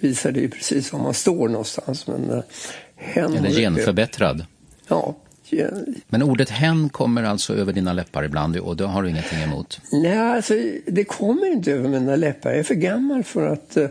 visar 0.00 0.32
det 0.32 0.40
ju 0.40 0.48
precis 0.48 0.92
var 0.92 1.00
man 1.00 1.14
står 1.14 1.48
någonstans. 1.48 2.06
Men, 2.06 2.30
eh, 2.30 2.42
hen 2.96 3.34
eller 3.34 3.50
genförbättrad. 3.50 4.46
Ja. 4.88 5.16
Gen... 5.48 5.94
Men 6.08 6.22
ordet 6.22 6.50
hen 6.50 6.88
kommer 6.88 7.22
alltså 7.22 7.54
över 7.54 7.72
dina 7.72 7.92
läppar 7.92 8.24
ibland 8.24 8.56
och 8.56 8.76
det 8.76 8.84
har 8.84 9.02
du 9.02 9.10
ingenting 9.10 9.42
emot? 9.42 9.80
Nej, 9.92 10.18
alltså, 10.18 10.54
det 10.86 11.04
kommer 11.04 11.52
inte 11.52 11.72
över 11.72 11.88
mina 11.88 12.16
läppar. 12.16 12.50
Jag 12.50 12.58
är 12.58 12.62
för 12.62 12.74
gammal 12.74 13.24
för 13.24 13.46
att 13.46 13.76
eh, 13.76 13.88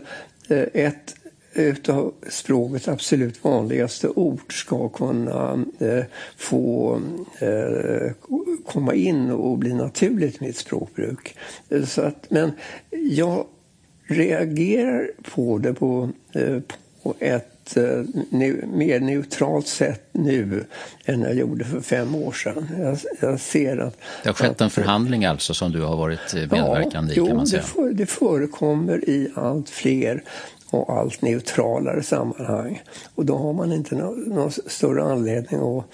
ett 0.72 1.14
utav 1.54 2.14
språkets 2.30 2.88
absolut 2.88 3.44
vanligaste 3.44 4.08
ord 4.08 4.60
ska 4.60 4.88
kunna 4.88 5.64
eh, 5.78 6.04
få 6.36 7.00
eh, 7.38 8.12
komma 8.66 8.94
in 8.94 9.30
och 9.30 9.58
bli 9.58 9.74
naturligt 9.74 10.42
i 10.42 10.44
mitt 10.44 10.56
språkbruk. 10.56 11.36
Så 11.86 12.02
att, 12.02 12.26
men 12.30 12.52
jag 12.90 13.46
reagerar 14.06 15.10
på 15.34 15.58
det 15.58 15.74
på, 15.74 16.10
eh, 16.32 16.58
på 17.02 17.14
ett 17.18 17.76
eh, 17.76 18.02
mer 18.66 19.00
neutralt 19.00 19.66
sätt 19.66 20.08
nu 20.12 20.64
än 21.04 21.20
jag 21.20 21.34
gjorde 21.34 21.64
för 21.64 21.80
fem 21.80 22.14
år 22.14 22.32
sedan. 22.32 22.68
Jag, 22.78 22.98
jag 23.20 23.40
ser 23.40 23.78
att... 23.78 23.96
Det 24.22 24.28
har 24.28 24.34
skett 24.34 24.50
att, 24.50 24.60
en 24.60 24.70
förhandling 24.70 25.24
alltså 25.24 25.54
som 25.54 25.72
du 25.72 25.82
har 25.82 25.96
varit 25.96 26.34
medverkande 26.34 27.14
ja, 27.14 27.24
i 27.24 27.26
kan 27.26 27.36
man 27.36 27.46
säga? 27.46 27.62
Jo, 27.76 27.82
det, 27.82 27.88
för, 27.88 27.98
det 27.98 28.06
förekommer 28.06 29.08
i 29.08 29.30
allt 29.34 29.70
fler 29.70 30.22
och 30.74 30.98
allt 30.98 31.22
neutralare 31.22 32.02
sammanhang. 32.02 32.82
Och 33.14 33.24
då 33.24 33.36
har 33.36 33.52
man 33.52 33.72
inte 33.72 33.94
någon, 33.94 34.20
någon 34.20 34.50
större 34.50 35.02
anledning 35.02 35.60
att, 35.60 35.84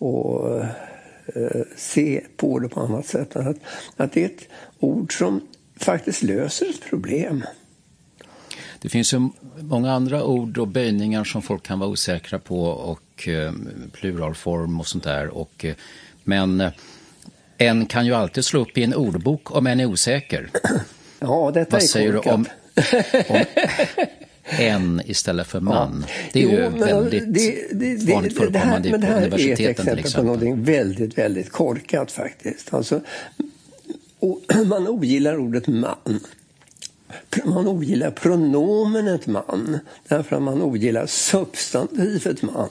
att 0.00 0.66
uh, 1.36 1.62
se 1.76 2.24
på 2.36 2.58
det 2.58 2.68
på 2.68 2.80
annat 2.80 3.06
sätt 3.06 3.36
än 3.36 3.48
att, 3.48 3.56
att 3.96 4.12
det 4.12 4.22
är 4.22 4.26
ett 4.26 4.48
ord 4.78 5.18
som 5.18 5.40
faktiskt 5.76 6.22
löser 6.22 6.70
ett 6.70 6.82
problem. 6.90 7.44
Det 8.80 8.88
finns 8.88 9.14
ju 9.14 9.28
många 9.60 9.92
andra 9.92 10.24
ord 10.24 10.58
och 10.58 10.68
böjningar 10.68 11.24
som 11.24 11.42
folk 11.42 11.62
kan 11.62 11.78
vara 11.78 11.90
osäkra 11.90 12.38
på 12.38 12.64
och 12.64 13.28
uh, 13.28 13.52
pluralform 13.92 14.80
och 14.80 14.86
sånt 14.86 15.04
där. 15.04 15.28
Och, 15.28 15.64
uh, 15.64 15.72
men 16.24 16.70
en 17.58 17.86
kan 17.86 18.06
ju 18.06 18.14
alltid 18.14 18.44
slå 18.44 18.60
upp 18.60 18.78
i 18.78 18.84
en 18.84 18.94
ordbok 18.94 19.56
om 19.56 19.66
en 19.66 19.80
är 19.80 19.86
osäker. 19.86 20.50
Ja, 21.22 21.50
detta 21.54 21.70
Vad 21.70 21.82
är 21.82 21.86
säger 21.86 22.12
korkat. 22.12 22.24
du 22.24 22.30
om, 22.32 22.46
om 23.28 23.44
en 24.58 25.02
istället 25.04 25.46
för 25.46 25.60
man? 25.60 26.04
Ja. 26.08 26.14
Det 26.32 26.42
är 26.42 26.44
jo, 26.44 26.50
ju 26.50 26.84
väldigt 26.84 27.34
det, 27.34 27.66
det, 27.72 28.12
vanligt 28.12 28.36
förekommande 28.36 28.88
det 28.88 29.06
här, 29.06 29.12
på 29.12 29.18
universiteten 29.18 29.70
exempel. 29.70 29.84
Det 29.84 29.90
är 29.90 29.92
ett 29.92 30.04
exempel 30.04 30.38
på 30.38 30.44
något 30.44 30.68
väldigt, 30.68 31.18
väldigt 31.18 31.50
korkat 31.50 32.12
faktiskt. 32.12 32.74
Alltså, 32.74 33.00
man 34.66 34.88
ogillar 34.88 35.38
ordet 35.38 35.66
man. 35.66 36.20
Man 37.44 37.68
ogillar 37.68 38.10
pronomenet 38.10 39.26
man 39.26 39.78
därför 40.08 40.36
att 40.36 40.42
man 40.42 40.62
ogillar 40.62 41.06
substantivet 41.06 42.42
man. 42.42 42.68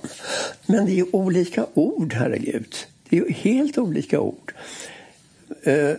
Men 0.66 0.86
det 0.86 0.92
är 0.92 0.96
ju 0.96 1.06
olika 1.12 1.66
ord, 1.74 2.14
herregud. 2.14 2.76
Det 3.10 3.18
är 3.18 3.22
ju 3.22 3.32
helt 3.32 3.78
olika 3.78 4.20
ord. 4.20 4.54
Uh, 5.68 5.94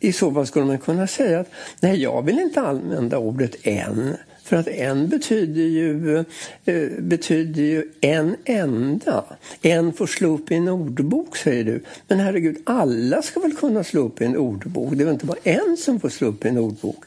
i 0.00 0.12
så 0.12 0.32
fall 0.32 0.46
skulle 0.46 0.64
man 0.64 0.78
kunna 0.78 1.06
säga 1.06 1.40
att 1.40 1.50
nej, 1.80 2.02
jag 2.02 2.22
vill 2.22 2.38
inte 2.38 2.60
använda 2.60 3.18
ordet 3.18 3.66
en. 3.66 4.16
För 4.44 4.56
att 4.56 4.68
en 4.68 5.08
betyder 5.08 5.62
ju, 5.62 6.18
eh, 6.64 6.88
betyder 6.98 7.62
ju 7.62 7.92
en 8.00 8.36
enda. 8.44 9.24
En 9.62 9.92
får 9.92 10.06
slå 10.06 10.34
upp 10.34 10.50
i 10.50 10.54
en 10.54 10.68
ordbok, 10.68 11.36
säger 11.36 11.64
du. 11.64 11.82
Men 12.08 12.20
herregud, 12.20 12.56
alla 12.64 13.22
ska 13.22 13.40
väl 13.40 13.56
kunna 13.56 13.84
slå 13.84 14.00
upp 14.00 14.20
i 14.20 14.24
en 14.24 14.36
ordbok? 14.36 14.94
Det 14.94 15.02
är 15.02 15.04
väl 15.04 15.14
inte 15.14 15.26
bara 15.26 15.38
en 15.42 15.76
som 15.76 16.00
får 16.00 16.08
slå 16.08 16.28
upp 16.28 16.44
i 16.44 16.48
en 16.48 16.58
ordbok? 16.58 17.04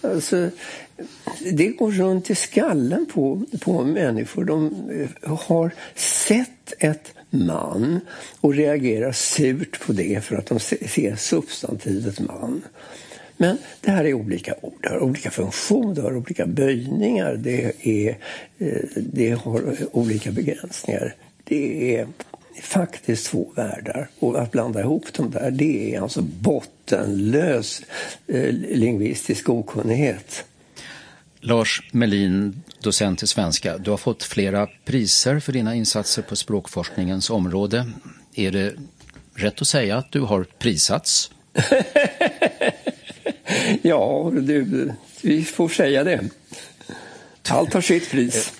Alltså, 0.00 0.50
det 1.52 1.68
går 1.68 1.90
runt 1.90 2.30
i 2.30 2.34
skallen 2.34 3.06
på, 3.06 3.42
på 3.60 3.84
människor. 3.84 4.44
De 4.44 4.74
eh, 4.90 5.36
har 5.38 5.70
sett 5.94 6.72
ett 6.78 7.12
man 7.30 8.00
och 8.40 8.54
reagerar 8.54 9.12
surt 9.12 9.80
på 9.86 9.92
det 9.92 10.24
för 10.24 10.36
att 10.36 10.46
de 10.46 10.60
ser 10.60 11.16
substantivet 11.16 12.20
man. 12.20 12.62
Men 13.40 13.58
det 13.80 13.90
här 13.90 14.04
är 14.04 14.14
olika 14.14 14.54
ord, 14.62 14.74
det 14.82 14.88
har 14.88 14.98
olika 14.98 15.30
funktion, 15.30 15.94
det 15.94 16.02
har 16.02 16.16
olika 16.16 16.46
böjningar, 16.46 17.34
det, 17.34 17.72
är, 17.82 18.18
eh, 18.58 18.76
det 18.96 19.30
har 19.30 19.76
olika 19.92 20.30
begränsningar. 20.30 21.14
Det 21.44 21.96
är 21.96 22.06
faktiskt 22.62 23.26
två 23.26 23.52
världar. 23.56 24.08
Och 24.18 24.42
att 24.42 24.50
blanda 24.50 24.80
ihop 24.80 25.12
dem 25.12 25.30
där, 25.30 25.50
det 25.50 25.94
är 25.94 26.00
alltså 26.00 26.22
bottenlös 26.22 27.82
eh, 28.26 28.52
lingvistisk 28.52 29.48
okunnighet. 29.48 30.44
Lars 31.40 31.82
Melin, 31.92 32.62
docent 32.80 33.22
i 33.22 33.26
svenska. 33.26 33.78
Du 33.78 33.90
har 33.90 33.98
fått 33.98 34.22
flera 34.22 34.68
priser 34.84 35.40
för 35.40 35.52
dina 35.52 35.74
insatser 35.74 36.22
på 36.22 36.36
språkforskningens 36.36 37.30
område. 37.30 37.90
Är 38.34 38.50
det 38.50 38.72
rätt 39.34 39.60
att 39.60 39.68
säga 39.68 39.96
att 39.96 40.12
du 40.12 40.20
har 40.20 40.44
prisats? 40.58 41.30
ja, 43.82 44.32
du, 44.34 44.90
vi 45.22 45.44
får 45.44 45.68
säga 45.68 46.04
det. 46.04 46.24
Allt 47.48 47.74
har 47.74 47.80
sitt 47.80 48.10
pris. 48.10 48.36
Eh, 48.36 48.52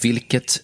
vilket 0.00 0.60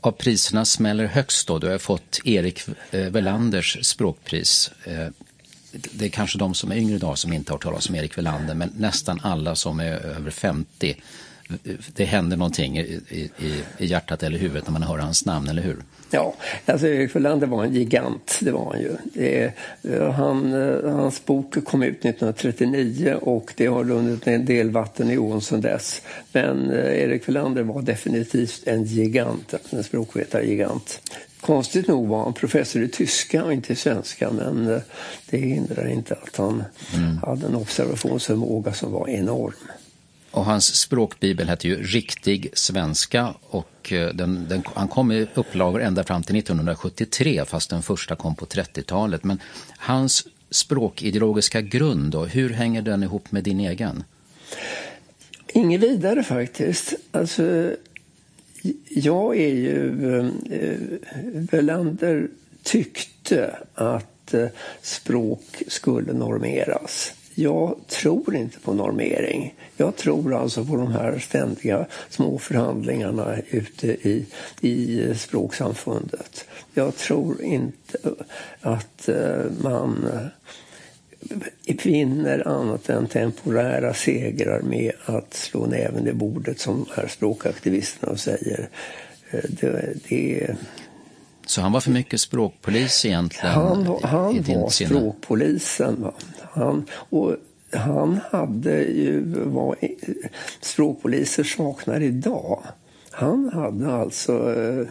av 0.00 0.12
priserna 0.12 0.64
smäller 0.64 1.06
högst 1.06 1.46
då? 1.46 1.58
Du 1.58 1.68
har 1.68 1.78
fått 1.78 2.20
Erik 2.24 2.62
eh, 2.90 3.00
Welanders 3.00 3.86
språkpris. 3.86 4.70
Eh, 4.84 5.08
det 5.72 6.04
är 6.04 6.08
kanske 6.08 6.38
de 6.38 6.54
som 6.54 6.72
är 6.72 6.76
yngre 6.76 6.96
idag 6.96 7.18
som 7.18 7.32
inte 7.32 7.52
har 7.52 7.54
hört 7.54 7.62
talas 7.62 7.88
om 7.88 7.94
Erik 7.94 8.18
Welander, 8.18 8.54
men 8.54 8.72
nästan 8.76 9.20
alla 9.22 9.54
som 9.54 9.80
är 9.80 9.92
över 9.92 10.30
50 10.30 10.96
det 11.92 12.04
händer 12.04 12.36
någonting 12.36 12.78
i, 12.78 13.00
i, 13.08 13.30
i 13.78 13.86
hjärtat 13.86 14.22
eller 14.22 14.38
huvudet 14.38 14.64
när 14.66 14.72
man 14.72 14.82
hör 14.82 14.98
hans 14.98 15.24
namn, 15.24 15.48
eller 15.48 15.62
hur? 15.62 15.76
Ja, 16.10 16.34
alltså 16.66 16.86
Erik 16.86 17.16
Welander 17.16 17.46
var 17.46 17.64
en 17.64 17.74
gigant, 17.74 18.38
det 18.40 18.52
var 18.52 18.72
han 18.72 18.80
ju. 18.80 18.96
Det, 19.14 19.52
han, 20.12 20.52
hans 20.84 21.24
bok 21.24 21.64
kom 21.64 21.82
ut 21.82 21.98
1939 21.98 23.16
och 23.20 23.52
det 23.56 23.66
har 23.66 23.84
runnit 23.84 24.26
en 24.26 24.44
del 24.44 24.70
vatten 24.70 25.10
i 25.10 25.18
ån 25.18 25.42
sedan 25.42 25.60
dess. 25.60 26.02
Men 26.32 26.70
Erik 26.70 27.28
Welander 27.28 27.62
var 27.62 27.82
definitivt 27.82 28.62
en 28.66 28.84
gigant, 28.84 29.54
en 29.70 29.84
språkvetargigant. 29.84 31.00
Konstigt 31.40 31.88
nog 31.88 32.08
var 32.08 32.24
han 32.24 32.32
professor 32.32 32.82
i 32.82 32.88
tyska 32.88 33.44
och 33.44 33.52
inte 33.52 33.72
i 33.72 33.76
svenska 33.76 34.30
men 34.30 34.80
det 35.30 35.38
hindrar 35.38 35.88
inte 35.88 36.14
att 36.22 36.36
han 36.36 36.64
mm. 36.94 37.18
hade 37.18 37.46
en 37.46 37.54
observationsförmåga 37.54 38.72
som 38.72 38.92
var 38.92 39.08
enorm. 39.08 39.54
Och 40.30 40.44
hans 40.44 40.76
språkbibel 40.76 41.48
hette 41.48 41.68
ju 41.68 41.82
Riktig 41.82 42.50
svenska 42.52 43.34
och 43.40 43.92
eh, 43.92 44.08
den, 44.14 44.48
den, 44.48 44.62
han 44.74 44.88
kom 44.88 45.12
i 45.12 45.26
upplagor 45.34 45.82
ända 45.82 46.04
fram 46.04 46.22
till 46.22 46.36
1973 46.36 47.44
fast 47.44 47.70
den 47.70 47.82
första 47.82 48.16
kom 48.16 48.34
på 48.34 48.46
30-talet. 48.46 49.24
Men 49.24 49.40
hans 49.78 50.26
språkideologiska 50.50 51.60
grund 51.60 52.12
då, 52.12 52.24
hur 52.24 52.50
hänger 52.50 52.82
den 52.82 53.02
ihop 53.02 53.32
med 53.32 53.44
din 53.44 53.60
egen? 53.60 54.04
Inget 55.46 55.80
vidare 55.80 56.22
faktiskt. 56.22 56.94
Alltså, 57.10 57.72
jag 58.88 59.36
är 59.36 59.54
ju... 59.54 60.08
Eh, 60.16 60.58
eh 60.58 60.76
Welander 61.52 62.28
tyckte 62.62 63.56
att 63.74 64.34
eh, 64.34 64.46
språk 64.82 65.62
skulle 65.68 66.12
normeras. 66.12 67.12
Jag 67.40 67.76
tror 67.88 68.36
inte 68.36 68.58
på 68.58 68.74
normering. 68.74 69.54
Jag 69.76 69.96
tror 69.96 70.34
alltså 70.34 70.64
på 70.64 70.76
de 70.76 70.92
här 70.92 71.18
ständiga 71.18 71.86
små 72.10 72.38
förhandlingarna 72.38 73.36
ute 73.50 73.86
i, 73.86 74.26
i 74.60 75.02
språksamfundet. 75.14 76.44
Jag 76.74 76.96
tror 76.96 77.42
inte 77.42 77.98
att 78.60 79.08
eh, 79.08 79.44
man 79.62 80.08
vinner 81.82 82.48
annat 82.48 82.88
än 82.88 83.06
temporära 83.06 83.94
segrar 83.94 84.60
med 84.60 84.92
att 85.04 85.34
slå 85.34 85.66
näven 85.66 86.08
i 86.08 86.12
bordet 86.12 86.60
som 86.60 86.86
här 86.96 87.08
språkaktivisterna 87.08 88.16
säger. 88.16 88.68
Eh, 89.30 89.40
det, 89.48 89.94
det, 90.08 90.56
så 91.46 91.60
han 91.60 91.72
var 91.72 91.80
för 91.80 91.90
mycket 91.90 92.20
språkpolis 92.20 93.04
egentligen? 93.04 93.54
Han, 93.54 93.98
han 94.02 94.42
var 94.42 94.70
språkpolisen. 94.70 96.02
Va? 96.02 96.12
Han, 96.50 96.86
och 96.92 97.36
han 97.72 98.20
hade 98.30 98.82
ju 98.82 99.22
vad 99.44 99.76
språkpoliser 100.60 101.44
saknar 101.44 102.00
idag. 102.00 102.62
Han 103.10 103.50
hade 103.52 103.92
alltså 103.92 104.54
eh, 104.60 104.86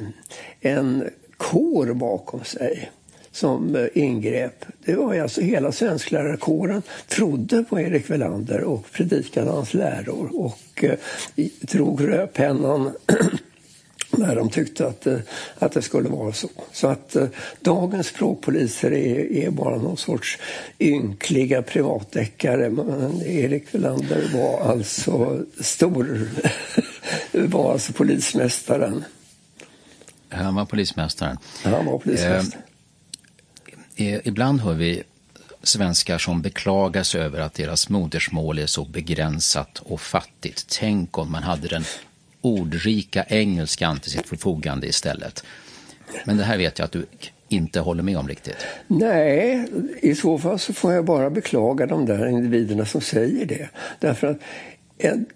en 0.61 1.03
kår 1.37 1.93
bakom 1.93 2.43
sig 2.43 2.91
som 3.31 3.75
eh, 3.75 3.87
ingrep. 3.93 4.65
Det 4.85 4.95
var 4.95 5.19
alltså 5.19 5.41
hela 5.41 5.71
svensklärarkåren 5.71 6.81
trodde 7.07 7.63
på 7.63 7.79
Erik 7.79 8.09
Velander 8.09 8.63
och 8.63 8.91
predikade 8.91 9.51
hans 9.51 9.73
läror 9.73 10.29
och 10.33 10.83
eh, 10.83 10.97
drog 11.61 12.07
rödpennan 12.07 12.91
när 14.19 14.35
de 14.35 14.49
tyckte 14.49 14.87
att, 14.87 15.07
eh, 15.07 15.19
att 15.59 15.71
det 15.71 15.81
skulle 15.81 16.09
vara 16.09 16.33
så. 16.33 16.49
Så 16.71 16.87
att 16.87 17.15
eh, 17.15 17.27
dagens 17.61 18.07
språkpoliser 18.07 18.91
är, 18.91 19.31
är 19.31 19.49
bara 19.49 19.77
någon 19.77 19.97
sorts 19.97 20.37
ynkliga 20.79 21.61
privatdeckare. 21.61 22.69
Men 22.69 23.21
Erik 23.21 23.75
Welander 23.75 24.29
var 24.33 24.71
alltså 24.71 25.43
stor, 25.59 26.27
var 27.47 27.71
alltså 27.71 27.93
polismästaren. 27.93 29.03
Han 30.29 30.55
var 30.55 30.65
polismästaren. 30.65 31.37
Han 31.63 31.85
var 31.85 31.99
polismästaren. 31.99 32.63
Eh, 33.95 34.19
ibland 34.23 34.61
hör 34.61 34.73
vi 34.73 35.03
svenskar 35.63 36.17
som 36.17 36.41
beklagar 36.41 37.03
sig 37.03 37.21
över 37.21 37.39
att 37.39 37.53
deras 37.53 37.89
modersmål 37.89 38.59
är 38.59 38.65
så 38.65 38.85
begränsat 38.85 39.79
och 39.79 40.01
fattigt. 40.01 40.65
Tänk 40.79 41.17
om 41.17 41.31
man 41.31 41.43
hade 41.43 41.67
den 41.67 41.83
ordrika 42.41 43.23
engelskan 43.23 43.99
till 43.99 44.11
sitt 44.11 44.27
förfogande 44.27 44.87
istället. 44.87 45.43
Men 46.25 46.37
det 46.37 46.43
här 46.43 46.57
vet 46.57 46.79
jag 46.79 46.85
att 46.85 46.91
du 46.91 47.05
inte 47.49 47.79
håller 47.79 48.03
med 48.03 48.17
om 48.17 48.27
riktigt. 48.27 48.65
Nej, 48.87 49.67
i 50.01 50.15
så 50.15 50.37
fall 50.37 50.59
så 50.59 50.73
får 50.73 50.93
jag 50.93 51.05
bara 51.05 51.29
beklaga 51.29 51.85
de 51.85 52.05
där 52.05 52.27
individerna 52.27 52.85
som 52.85 53.01
säger 53.01 53.45
det. 53.45 53.69
Därför 53.99 54.27
att 54.27 54.39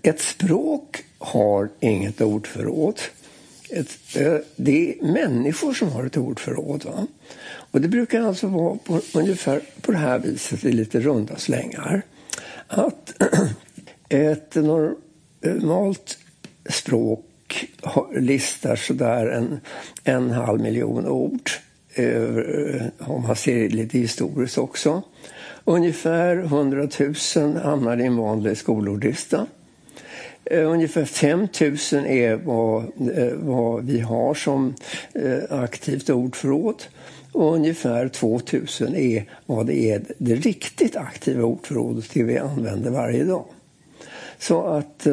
ett, 0.01 0.21
språk 0.21 1.03
har 1.17 1.69
inget 1.79 2.21
ordförråd. 2.21 2.99
Ett, 3.69 3.89
det 4.55 4.89
är 4.89 5.05
människor 5.13 5.73
som 5.73 5.91
har 5.91 6.05
ett 6.05 6.17
ordförråd. 6.17 6.85
Va? 6.85 7.07
Och 7.45 7.81
det 7.81 7.87
brukar 7.87 8.21
alltså 8.21 8.47
vara 8.47 8.77
på, 8.77 9.01
ungefär 9.13 9.61
på 9.81 9.91
det 9.91 9.97
här 9.97 10.19
viset 10.19 10.65
i 10.65 10.71
lite 10.71 10.99
runda 10.99 11.35
slängar. 11.35 12.01
Att 12.67 13.13
ett 14.09 14.55
normalt 14.55 16.17
språk 16.69 17.65
listar 18.15 18.75
sådär 18.75 19.27
en, 19.27 19.59
en 20.03 20.31
halv 20.31 20.61
miljon 20.61 21.07
ord. 21.07 21.49
Eh, 21.95 22.83
om 22.99 23.21
man 23.21 23.35
ser 23.35 23.69
lite 23.69 23.97
historiskt 23.97 24.57
också. 24.57 25.01
Ungefär 25.65 26.37
100 26.37 26.87
000 27.35 27.57
hamnar 27.57 27.97
i 27.97 28.05
en 28.05 28.17
vanlig 28.17 28.57
skolordlista. 28.57 29.47
Eh, 30.45 30.71
ungefär 30.71 31.05
5 31.05 31.39
000 31.39 31.49
är 32.05 32.35
vad, 32.35 32.83
eh, 33.17 33.33
vad 33.33 33.85
vi 33.85 33.99
har 33.99 34.33
som 34.33 34.73
eh, 35.13 35.59
aktivt 35.59 36.09
ordförråd. 36.09 36.83
Och 37.31 37.53
ungefär 37.53 38.07
2 38.07 38.39
000 38.81 38.95
är 38.95 39.25
vad 39.45 39.65
det 39.65 39.91
är 39.91 40.01
det 40.17 40.35
riktigt 40.35 40.95
aktiva 40.95 41.43
ordförrådet 41.43 42.09
det 42.13 42.23
vi 42.23 42.37
använder 42.37 42.91
varje 42.91 43.23
dag. 43.23 43.45
Så 44.39 44.61
att 44.61 45.07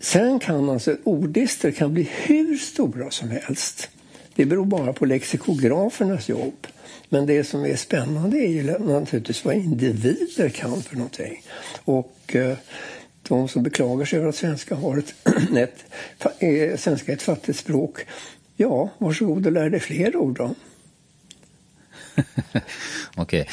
Sen 0.00 0.38
kan 0.38 0.70
alltså 0.70 0.96
ordlistor 1.04 1.70
kan 1.70 1.94
bli 1.94 2.08
hur 2.12 2.56
stora 2.56 3.10
som 3.10 3.30
helst. 3.30 3.88
Det 4.34 4.46
beror 4.46 4.64
bara 4.64 4.92
på 4.92 5.04
lexikografernas 5.06 6.28
jobb. 6.28 6.66
Men 7.08 7.26
det 7.26 7.44
som 7.44 7.64
är 7.64 7.76
spännande 7.76 8.38
är 8.38 8.48
ju 8.48 8.78
naturligtvis 8.78 9.44
vad 9.44 9.54
individer 9.54 10.48
kan 10.48 10.82
för 10.82 10.96
någonting. 10.96 11.42
Och 11.84 12.36
eh, 12.36 12.56
de 13.28 13.48
som 13.48 13.62
beklagar 13.62 14.04
sig 14.04 14.18
över 14.18 14.28
att 14.28 14.36
svenska 14.36 14.74
har 14.74 14.98
ett, 14.98 15.14
ett, 15.56 15.84
är, 16.38 16.70
eh, 16.70 16.76
svenska 16.76 17.12
är 17.12 17.16
ett 17.16 17.22
fattigt 17.22 17.58
språk. 17.58 18.06
Ja, 18.56 18.90
varsågod 18.98 19.46
och 19.46 19.52
lär 19.52 19.70
dig 19.70 19.80
fler 19.80 20.16
ord 20.16 20.36
då. 20.36 20.54
Okej. 23.16 23.40
Okay. 23.40 23.44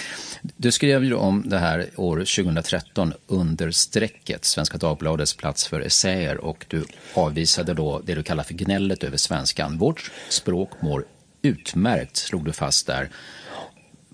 Du 0.57 0.71
skrev 0.71 1.03
ju 1.03 1.13
om 1.13 1.49
det 1.49 1.57
här 1.57 1.89
år 1.95 2.17
2013 2.17 3.13
under 3.27 3.71
strecket, 3.71 4.45
Svenska 4.45 4.77
Dagbladets 4.77 5.33
plats 5.33 5.67
för 5.67 5.81
essäer 5.81 6.37
och 6.37 6.65
du 6.67 6.85
avvisade 7.13 7.73
då 7.73 8.01
det 8.05 8.15
du 8.15 8.23
kallar 8.23 8.43
för 8.43 8.53
gnället 8.53 9.03
över 9.03 9.17
svenskan. 9.17 9.77
Vårt 9.77 10.11
språk 10.29 10.69
mår 10.79 11.05
utmärkt, 11.41 12.17
slog 12.17 12.45
du 12.45 12.53
fast 12.53 12.87
där. 12.87 13.09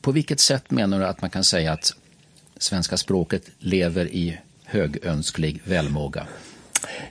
På 0.01 0.11
vilket 0.11 0.39
sätt 0.39 0.71
menar 0.71 0.99
du 0.99 1.05
att 1.05 1.21
man 1.21 1.29
kan 1.29 1.43
säga 1.43 1.71
att 1.71 1.93
svenska 2.57 2.97
språket 2.97 3.49
lever 3.59 4.05
i 4.05 4.37
högönsklig 4.65 5.61
välmåga? 5.63 6.27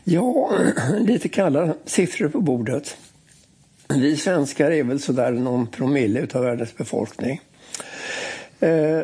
Ja, 0.05 0.53
lite 0.99 1.29
kalla 1.29 1.75
siffror 1.87 2.29
på 2.29 2.41
bordet. 2.41 2.97
Vi 3.95 4.17
svenskar 4.17 4.71
är 4.71 4.83
väl 4.83 5.01
sådär 5.01 5.33
någon 5.33 5.67
promille 5.67 6.27
av 6.35 6.43
världens 6.43 6.77
befolkning. 6.77 7.41
Eh, 8.61 9.01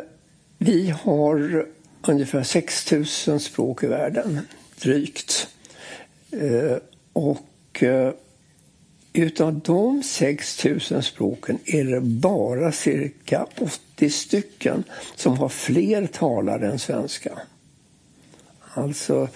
vi 0.59 0.95
har 1.03 1.67
ungefär 2.07 2.43
6 2.43 2.93
000 2.93 3.41
språk 3.41 3.83
i 3.83 3.87
världen, 3.87 4.41
drygt. 4.81 5.49
Eh, 6.31 6.77
och 7.13 7.83
eh, 7.83 8.13
utav 9.13 9.61
de 9.61 10.03
6 10.03 10.65
000 10.65 11.03
språken 11.03 11.59
är 11.65 11.85
det 11.85 12.01
bara 12.01 12.73
cirka 12.73 13.47
80 13.59 14.11
stycken 14.11 14.85
som 15.17 15.39
har 15.39 15.49
fler 15.49 16.07
talare 16.07 16.71
än 16.71 16.79
svenska. 16.79 17.39
Alltså 18.75 19.29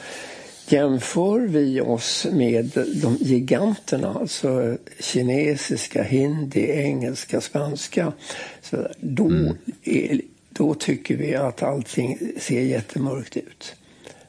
Jämför 0.70 1.40
vi 1.40 1.80
oss 1.80 2.26
med 2.32 2.70
de 3.02 3.16
giganterna, 3.20 4.08
alltså 4.08 4.76
kinesiska, 5.00 6.02
hindi, 6.02 6.70
engelska, 6.70 7.40
spanska, 7.40 8.12
så 8.62 8.88
då, 9.00 9.26
mm. 9.26 9.56
är, 9.82 10.20
då 10.50 10.74
tycker 10.74 11.16
vi 11.16 11.34
att 11.34 11.62
allting 11.62 12.18
ser 12.38 12.60
jättemörkt 12.60 13.36
ut. 13.36 13.74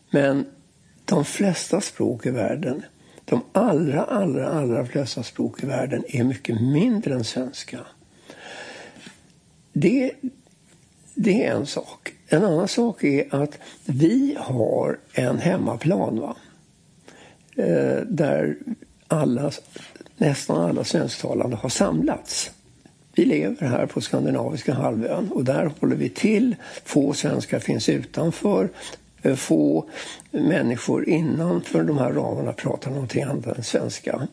Men 0.10 0.46
de 1.06 1.26
flesta 1.26 1.82
språk 1.82 2.26
i 2.26 2.30
världen, 2.30 2.84
de 3.26 3.42
allra, 3.52 4.04
allra, 4.04 4.50
allra 4.50 4.86
flesta 4.86 5.24
språk 5.24 5.64
i 5.64 5.66
världen 5.66 6.04
är 6.08 6.24
mycket 6.24 6.62
mindre 6.62 7.14
än 7.14 7.24
svenska. 7.24 7.80
Det, 9.74 10.12
det 11.16 11.46
är 11.46 11.56
en 11.56 11.66
sak. 11.66 12.14
En 12.32 12.44
annan 12.44 12.68
sak 12.68 13.04
är 13.04 13.36
att 13.36 13.60
vi 13.86 14.38
har 14.40 14.98
en 15.14 15.38
hemmaplan. 15.38 16.20
Va? 16.20 16.36
eh, 17.60 18.02
där 18.08 18.56
alla, 19.08 19.52
nästan 20.18 20.62
alla 20.70 20.84
svensktalande 20.84 21.56
har 21.56 21.70
samlats. 21.70 22.52
Vi 23.14 23.26
lever 23.26 23.68
här 23.68 23.86
på 23.86 24.02
skandinaviska 24.02 24.74
halvön 24.74 25.30
och 25.32 25.44
där 25.44 25.72
håller 25.80 25.96
vi 25.96 26.10
till. 26.10 26.56
Få 26.86 27.14
svenskar 27.14 27.60
finns 27.60 27.90
utanför. 27.90 28.70
Eh, 29.22 29.36
få 29.36 29.90
människor 30.32 31.10
innanför 31.10 31.84
de 31.84 31.98
här 31.98 32.12
ramarna 32.12 32.54
pratar 32.54 32.92
någonting 32.92 33.24
annat 33.24 33.58
än 33.58 33.64
svenska. 33.64 34.28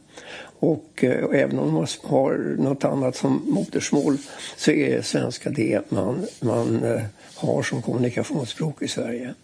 Och, 0.59 1.05
eh, 1.05 1.25
och 1.25 1.35
även 1.35 1.59
om 1.59 1.73
man 1.75 1.87
har 2.03 2.57
något 2.59 2.85
annat 2.85 3.17
som 3.17 3.43
modersmål 3.45 4.17
så 4.57 4.71
är 4.71 5.03
svenska 5.03 5.51
det 5.51 5.91
man, 5.91 6.27
man 6.41 6.85
eh, 6.85 7.03
har 7.37 7.63
som 7.63 7.83
kommunikationsspråk 7.83 8.83
i 8.83 8.89
Sverige. 8.89 9.35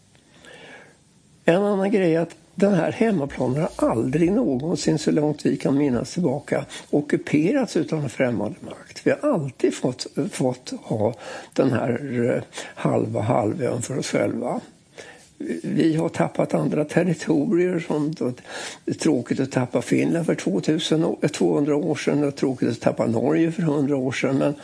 En 1.45 1.62
annan 1.62 1.90
grej 1.90 2.14
är 2.14 2.20
att 2.20 2.36
den 2.55 2.74
här 2.74 2.93
hemmaplanen 2.93 3.61
har 3.62 3.90
aldrig 3.90 4.32
någonsin, 4.32 4.99
så 4.99 5.11
långt 5.11 5.47
vi 5.47 5.57
kan 5.57 5.78
minnas 5.78 6.12
tillbaka, 6.12 6.64
ockuperats 6.90 7.76
utan 7.76 8.03
en 8.03 8.11
främmande 8.11 8.57
makt. 8.61 9.07
Vi 9.07 9.11
har 9.11 9.30
alltid 9.32 9.74
fått, 9.74 10.07
fått 10.32 10.72
ha 10.82 11.14
den 11.53 11.72
här 11.72 12.20
eh, 12.30 12.43
halva 12.74 13.20
halvön 13.20 13.82
för 13.82 13.99
oss 13.99 14.07
själva 14.07 14.61
vi 15.62 15.95
har 15.95 16.09
tappat 16.09 16.55
andra 16.55 16.84
territorier. 16.84 17.84
Som 17.86 18.14
då, 18.14 18.32
det 18.84 18.90
är 18.90 18.95
tråkigt 18.95 19.40
att 19.40 19.53
tappa 19.53 19.82
Finland 19.82 20.26
för 20.26 20.34
2000, 20.34 21.16
200 21.32 21.76
år 21.76 21.95
sedan 21.95 22.24
och 22.24 22.36
tråkigt 22.36 22.68
att 22.68 22.80
tappa 22.80 23.07
Norge 23.07 23.53
för 23.53 23.62
100 23.62 23.97
år 23.97 24.12
sedan. 24.12 24.38
Men, 24.38 24.55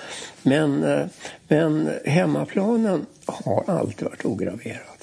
men, 0.43 0.85
eh, 0.85 1.07
men 1.49 1.91
hemmaplanen 2.05 3.07
har 3.26 3.64
alltid 3.66 4.09
varit 4.09 4.24
ograverad. 4.24 4.99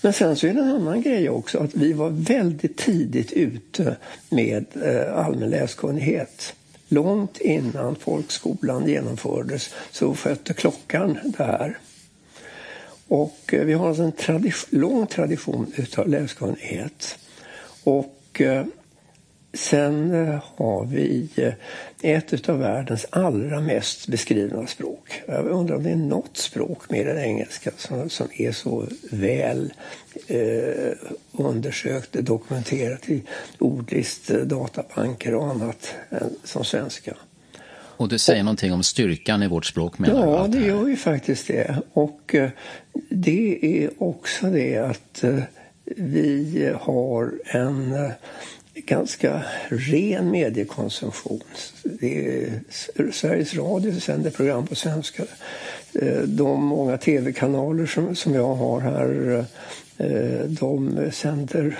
Men 0.00 0.12
sen 0.12 0.36
så 0.36 0.46
är 0.46 0.54
det 0.54 0.60
en 0.60 0.70
annan 0.70 1.02
grej 1.02 1.28
också 1.28 1.58
att 1.58 1.74
vi 1.74 1.92
var 1.92 2.10
väldigt 2.10 2.76
tidigt 2.76 3.32
ute 3.32 3.96
med 4.28 4.64
eh, 4.82 5.18
allmän 5.18 5.50
läskunnighet. 5.50 6.54
Långt 6.88 7.40
innan 7.40 7.96
folkskolan 7.96 8.88
genomfördes 8.88 9.74
så 9.90 10.14
skötte 10.14 10.54
klockan 10.54 11.18
där. 11.24 11.78
Och 13.08 13.54
eh, 13.54 13.64
vi 13.64 13.72
har 13.72 13.88
alltså 13.88 14.02
en 14.02 14.12
tradition, 14.12 14.80
lång 14.80 15.06
tradition 15.06 15.72
utav 15.76 16.08
läskunnighet. 16.08 17.18
Och 17.84 18.40
eh, 18.40 18.64
sen 19.52 20.14
eh, 20.14 20.42
har 20.56 20.84
vi 20.84 21.28
ett 22.02 22.48
av 22.48 22.58
världens 22.58 23.06
allra 23.10 23.60
mest 23.60 24.08
beskrivna 24.08 24.66
språk. 24.66 25.22
Jag 25.26 25.46
undrar 25.46 25.76
om 25.76 25.82
det 25.82 25.90
är 25.90 25.96
något 25.96 26.36
språk 26.36 26.90
mer 26.90 27.08
än 27.08 27.18
engelska 27.18 27.70
som, 27.76 28.10
som 28.10 28.28
är 28.32 28.52
så 28.52 28.86
väl 29.10 29.72
eh, 30.26 30.92
undersökt, 31.32 32.12
dokumenterat 32.12 33.08
i 33.08 33.22
ordlist, 33.58 34.28
databanker 34.28 35.34
och 35.34 35.46
annat 35.46 35.94
som 36.44 36.64
svenska. 36.64 37.14
Och 37.98 38.08
det 38.08 38.18
säger 38.18 38.40
och, 38.40 38.44
någonting 38.44 38.72
om 38.72 38.82
styrkan 38.82 39.42
i 39.42 39.48
vårt 39.48 39.66
språk 39.66 39.98
menar 39.98 40.26
Ja, 40.26 40.46
det 40.48 40.60
gör 40.60 40.88
ju 40.88 40.96
faktiskt 40.96 41.46
det. 41.46 41.82
Och 41.92 42.34
eh, 42.34 42.50
det 43.08 43.82
är 43.82 43.90
också 44.02 44.46
det 44.46 44.76
att 44.76 45.24
eh, 45.24 45.38
vi 45.96 46.72
har 46.80 47.32
en 47.44 47.92
eh, 47.92 48.10
ganska 48.74 49.42
ren 49.68 50.30
mediekonsumtion. 50.30 51.40
Det 51.82 52.26
är 52.26 52.60
Sveriges 53.12 53.54
Radio 53.54 54.00
sänder 54.00 54.30
program 54.30 54.66
på 54.66 54.74
svenska. 54.74 55.22
De 56.24 56.64
många 56.64 56.98
tv-kanaler 56.98 57.86
som, 57.86 58.16
som 58.16 58.34
jag 58.34 58.54
har 58.54 58.80
här 58.80 59.44
de 60.46 61.00
sänder 61.12 61.78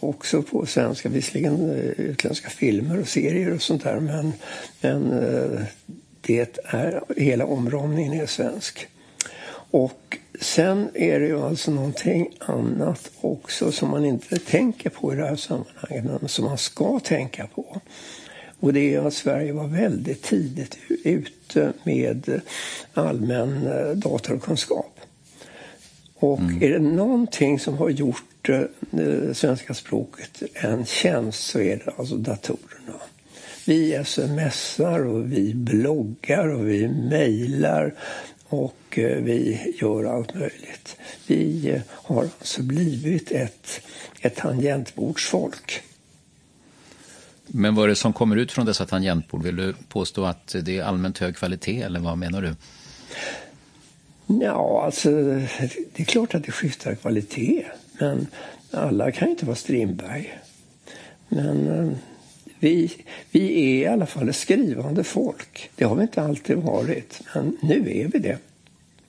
också 0.00 0.42
på 0.42 0.66
svenska, 0.66 1.08
visserligen 1.08 1.70
eh, 1.70 2.00
utländska 2.00 2.50
filmer 2.50 3.00
och 3.00 3.08
serier 3.08 3.54
och 3.54 3.62
sånt 3.62 3.84
där 3.84 4.00
men, 4.00 4.32
men 4.80 5.12
eh, 5.12 5.60
det 6.20 6.58
är, 6.64 7.02
hela 7.16 7.46
omramningen 7.46 8.20
är 8.20 8.26
svensk. 8.26 8.86
Och 9.70 10.18
sen 10.40 10.88
är 10.94 11.20
det 11.20 11.26
ju 11.26 11.42
alltså 11.42 11.70
någonting 11.70 12.28
annat 12.38 13.10
också 13.20 13.72
som 13.72 13.90
man 13.90 14.04
inte 14.04 14.38
tänker 14.38 14.90
på 14.90 15.12
i 15.12 15.16
det 15.16 15.26
här 15.26 15.36
sammanhanget 15.36 16.04
men 16.04 16.28
som 16.28 16.44
man 16.44 16.58
ska 16.58 17.00
tänka 17.00 17.46
på. 17.46 17.80
Och 18.60 18.72
det 18.72 18.94
är 18.94 19.06
att 19.06 19.14
Sverige 19.14 19.52
var 19.52 19.66
väldigt 19.66 20.22
tidigt 20.22 20.78
ute 21.04 21.72
med 21.82 22.40
allmän 22.94 23.66
eh, 23.66 23.90
datorkunskap. 23.90 25.00
Och 26.14 26.38
mm. 26.38 26.62
är 26.62 26.68
det 26.68 26.78
någonting 26.78 27.58
som 27.58 27.78
har 27.78 27.90
gjort 27.90 28.24
det 28.90 29.34
svenska 29.34 29.74
språket 29.74 30.42
en 30.54 30.86
tjänst 30.86 31.42
så 31.46 31.60
är 31.60 31.76
det 31.76 31.92
alltså 31.98 32.16
datorerna. 32.16 33.00
Vi 33.66 34.04
smsar 34.04 35.06
och 35.06 35.32
vi 35.32 35.54
bloggar 35.54 36.48
och 36.48 36.68
vi 36.68 36.88
mejlar 36.88 37.94
och 38.48 38.98
eh, 38.98 39.22
vi 39.22 39.74
gör 39.80 40.04
allt 40.04 40.34
möjligt. 40.34 40.96
Vi 41.26 41.70
eh, 41.70 41.82
har 41.88 42.22
alltså 42.22 42.62
blivit 42.62 43.30
ett, 43.30 43.80
ett 44.20 44.36
tangentbordsfolk. 44.36 45.82
Men 47.46 47.74
vad 47.74 47.84
är 47.84 47.88
det 47.88 47.96
som 47.96 48.12
kommer 48.12 48.36
ut 48.36 48.52
från 48.52 48.66
dessa 48.66 48.86
tangentbord? 48.86 49.42
Vill 49.42 49.56
du 49.56 49.74
påstå 49.88 50.24
att 50.24 50.56
det 50.62 50.78
är 50.78 50.82
allmänt 50.82 51.18
hög 51.18 51.36
kvalitet 51.36 51.82
eller 51.82 52.00
vad 52.00 52.18
menar 52.18 52.42
du? 52.42 52.54
Ja, 54.26 54.82
alltså 54.84 55.10
det 55.10 56.00
är 56.00 56.04
klart 56.04 56.34
att 56.34 56.44
det 56.44 56.52
skiftar 56.52 56.94
kvalitet. 56.94 57.64
Men 58.00 58.26
alla 58.70 59.10
kan 59.10 59.28
ju 59.28 59.32
inte 59.32 59.46
vara 59.46 59.56
Strindberg. 59.56 60.38
Men 61.28 61.68
eh, 61.68 61.96
vi, 62.58 62.92
vi 63.30 63.72
är 63.72 63.74
i 63.74 63.86
alla 63.86 64.06
fall 64.06 64.28
ett 64.28 64.36
skrivande 64.36 65.04
folk. 65.04 65.70
Det 65.76 65.84
har 65.84 65.96
vi 65.96 66.02
inte 66.02 66.22
alltid 66.22 66.56
varit, 66.56 67.20
men 67.34 67.56
nu 67.62 67.90
är 67.90 68.08
vi 68.08 68.18
det. 68.18 68.38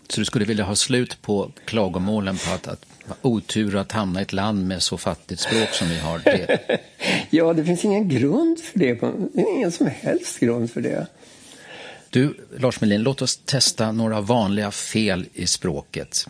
Så 0.09 0.19
du 0.19 0.25
skulle 0.25 0.45
vilja 0.45 0.63
ha 0.63 0.75
slut 0.75 1.21
på 1.21 1.51
klagomålen 1.65 2.37
på 2.37 2.53
att, 2.53 2.67
att 2.67 2.85
otur 3.21 3.75
att 3.75 3.91
hamna 3.91 4.19
i 4.19 4.23
ett 4.23 4.33
land 4.33 4.67
med 4.67 4.83
så 4.83 4.97
fattigt 4.97 5.41
språk 5.41 5.69
som 5.71 5.89
vi 5.89 5.99
har? 5.99 6.19
Det... 6.19 6.59
ja, 7.29 7.53
det 7.53 7.65
finns 7.65 7.85
ingen 7.85 8.09
grund 8.09 8.59
för 8.59 8.79
det. 8.79 8.93
Det 9.33 9.41
är 9.41 9.55
ingen 9.55 9.71
som 9.71 9.87
helst 9.87 10.39
grund 10.39 10.71
för 10.71 10.81
det. 10.81 11.07
Du, 12.09 12.37
Lars 12.57 12.81
Melin, 12.81 13.03
låt 13.03 13.21
oss 13.21 13.37
testa 13.37 13.91
några 13.91 14.21
vanliga 14.21 14.71
fel 14.71 15.25
i 15.33 15.47
språket 15.47 16.27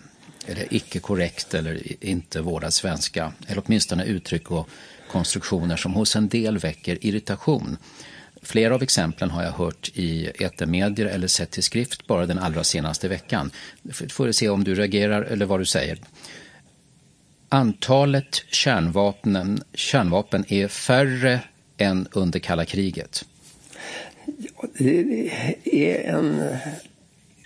eller 0.48 0.74
icke 0.74 1.00
korrekt 1.00 1.54
eller 1.54 2.04
inte 2.06 2.42
vårdad 2.42 2.74
svenska, 2.74 3.34
eller 3.48 3.64
åtminstone 3.66 4.06
uttryck 4.06 4.52
och 4.52 4.70
konstruktioner 5.12 5.76
som 5.76 5.94
hos 5.94 6.16
en 6.16 6.30
del 6.30 6.58
väcker 6.58 6.98
irritation. 7.02 7.78
Flera 8.42 8.76
av 8.76 8.84
exemplen 8.84 9.30
har 9.30 9.44
jag 9.44 9.52
hört 9.52 9.92
i 9.94 10.26
etermedier 10.26 11.06
eller 11.06 11.28
sett 11.28 11.58
i 11.58 11.62
skrift 11.62 12.08
bara 12.08 12.26
den 12.26 12.39
allra 12.39 12.64
senaste 12.64 13.08
veckan. 13.08 13.52
Får 14.10 14.32
se 14.32 14.50
om 14.50 14.64
du 14.64 14.76
reagerar 14.76 15.22
eller 15.22 15.46
vad 15.46 15.60
du 15.60 15.66
säger. 15.66 15.98
Antalet 17.50 18.44
kärnvapen, 18.52 19.64
kärnvapen 19.74 20.46
är 20.48 20.68
färre 20.68 21.39
än 21.78 22.08
under 22.12 22.39
kalla 22.39 22.66
kriget. 22.66 23.26
Ja, 24.26 24.68
det 24.78 25.32
är 25.64 26.16
en 26.18 26.58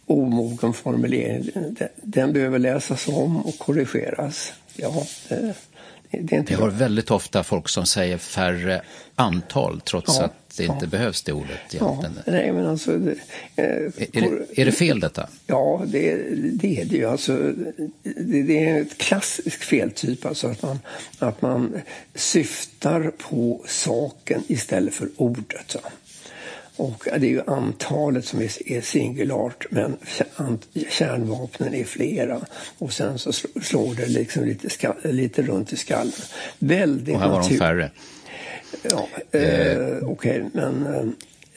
omogen 0.06 0.74
formulering. 0.74 1.76
Den 1.96 2.34
behöver 2.34 2.60
läsas 2.60 3.08
om 3.08 3.46
och 3.46 3.58
korrigeras. 3.58 4.54
Ja, 4.76 5.06
det, 5.30 5.56
det 6.12 6.36
är 6.36 6.40
inte 6.40 6.56
Vi 6.56 6.62
har 6.62 6.70
väldigt 6.70 7.12
ofta 7.12 7.44
folk 7.44 7.70
som 7.70 7.86
säger 7.86 8.18
färre 8.18 8.82
antal 9.16 9.82
trots 9.82 10.18
ja, 10.18 10.26
att 10.26 10.58
det 10.58 10.64
inte 10.64 10.86
ja. 10.86 10.88
behövs 10.88 11.24
det 11.24 11.34
ordet 11.34 11.60
egentligen. 11.72 12.20
Ja, 12.26 12.32
nej, 12.32 12.52
men 12.52 12.66
alltså, 12.66 12.98
det, 12.98 13.12
eh, 13.56 13.66
är, 13.66 13.92
det, 14.12 14.62
är 14.62 14.66
det 14.66 14.72
fel 14.72 15.00
detta? 15.00 15.30
Ja, 15.48 15.84
det, 15.88 16.16
det 16.34 16.82
är 16.82 16.86
det 16.86 16.96
ju. 16.96 17.06
Alltså, 17.06 17.54
det, 18.04 18.44
det, 18.44 18.66
är 18.66 18.82
ett 18.82 18.98
klassisk 18.98 19.64
feltyp, 19.64 20.26
alltså 20.26 20.48
att 20.48 20.62
man, 20.62 20.80
att 21.20 21.42
man 21.42 21.82
syftar 22.16 23.12
på 23.18 23.62
saken 23.68 24.44
istället 24.48 24.94
för 24.94 25.10
ordet. 25.18 25.66
Så. 25.68 25.80
Och 26.78 27.04
det 27.06 27.28
är 27.28 27.32
ju 27.32 27.42
antalet 27.48 28.26
som 28.26 28.42
är, 28.42 28.82
singulart 28.82 29.66
men 29.70 29.98
kärnvapnen 30.90 31.74
är 31.74 31.84
flera. 31.84 32.42
Och 32.78 32.94
sen 32.94 33.20
så 33.20 33.34
slår 33.62 33.96
det 33.96 34.06
liksom 34.06 34.46
lite, 34.46 34.70
skall, 34.70 34.96
lite 35.04 35.42
runt 35.42 35.74
i 35.74 35.78
skallen. 35.78 36.14
Väldigt 36.60 37.16
Och 37.16 37.22
här 37.22 37.30
var 37.30 37.50
de 37.50 37.58
färre. 37.58 37.92
Ja, 38.92 39.08
eh, 39.32 39.42
eh, 39.42 39.98
okej, 40.02 40.04
okay, 40.04 40.44
men... 40.54 40.86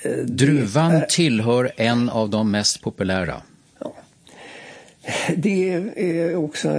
Eh, 0.02 0.12
druvan 0.12 0.92
är, 0.92 1.06
tillhör 1.06 1.72
en 1.76 2.08
av 2.08 2.30
de 2.30 2.50
mest 2.50 2.82
populära. 2.82 3.42
Ja. 3.78 3.94
Det 5.36 5.72
är 5.96 6.36
också 6.36 6.70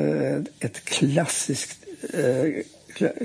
ett 0.60 0.86
klassiskt, 0.86 1.78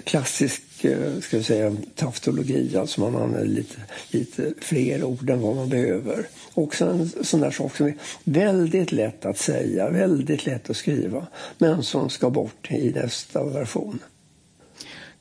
klassiskt 0.05 0.63
Eh, 0.85 1.21
ska 1.21 1.37
vi 1.37 1.45
säga, 1.45 1.77
taftologi, 1.95 2.77
alltså 2.77 3.01
man 3.01 3.17
använder 3.17 3.45
lite, 3.45 3.77
lite 4.09 4.53
fler 4.61 5.05
ord 5.05 5.31
än 5.31 5.41
vad 5.41 5.57
man 5.57 5.69
behöver. 5.69 6.27
Också 6.55 6.87
en 6.87 7.25
sån 7.25 7.41
där 7.41 7.51
sak 7.51 7.77
som 7.77 7.87
är 7.87 7.95
väldigt 8.25 8.93
lätt 8.93 9.25
att 9.25 9.39
säga, 9.39 9.91
väldigt 9.91 10.47
lätt 10.47 10.71
att 10.71 10.77
skriva, 10.77 11.27
men 11.59 11.83
som 11.83 12.11
ska 12.11 12.31
bort 12.31 12.71
i 12.71 12.91
nästa 12.91 13.45
version. 13.45 13.99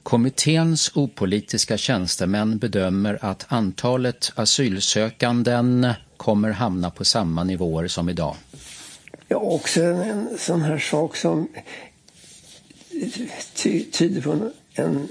Kommitténs 0.04 0.92
opolitiska 0.96 1.78
tjänstemän 1.78 2.58
bedömer 2.58 3.20
att 3.22 3.46
antalet 3.48 4.32
asylsökanden 4.36 5.88
kommer 6.18 6.50
hamna 6.50 6.92
på 6.92 7.06
samma 7.06 7.44
nivåer 7.44 7.88
som 7.88 8.10
idag. 8.10 8.36
Ja, 9.28 9.38
också 9.38 9.82
en, 9.84 10.02
en 10.02 10.30
sån 10.38 10.62
här 10.62 10.78
sak 10.78 11.16
som 11.16 11.48
ty, 13.56 13.84
tyder 13.84 14.22
på 14.22 14.32
en, 14.32 14.52
en 14.76 15.08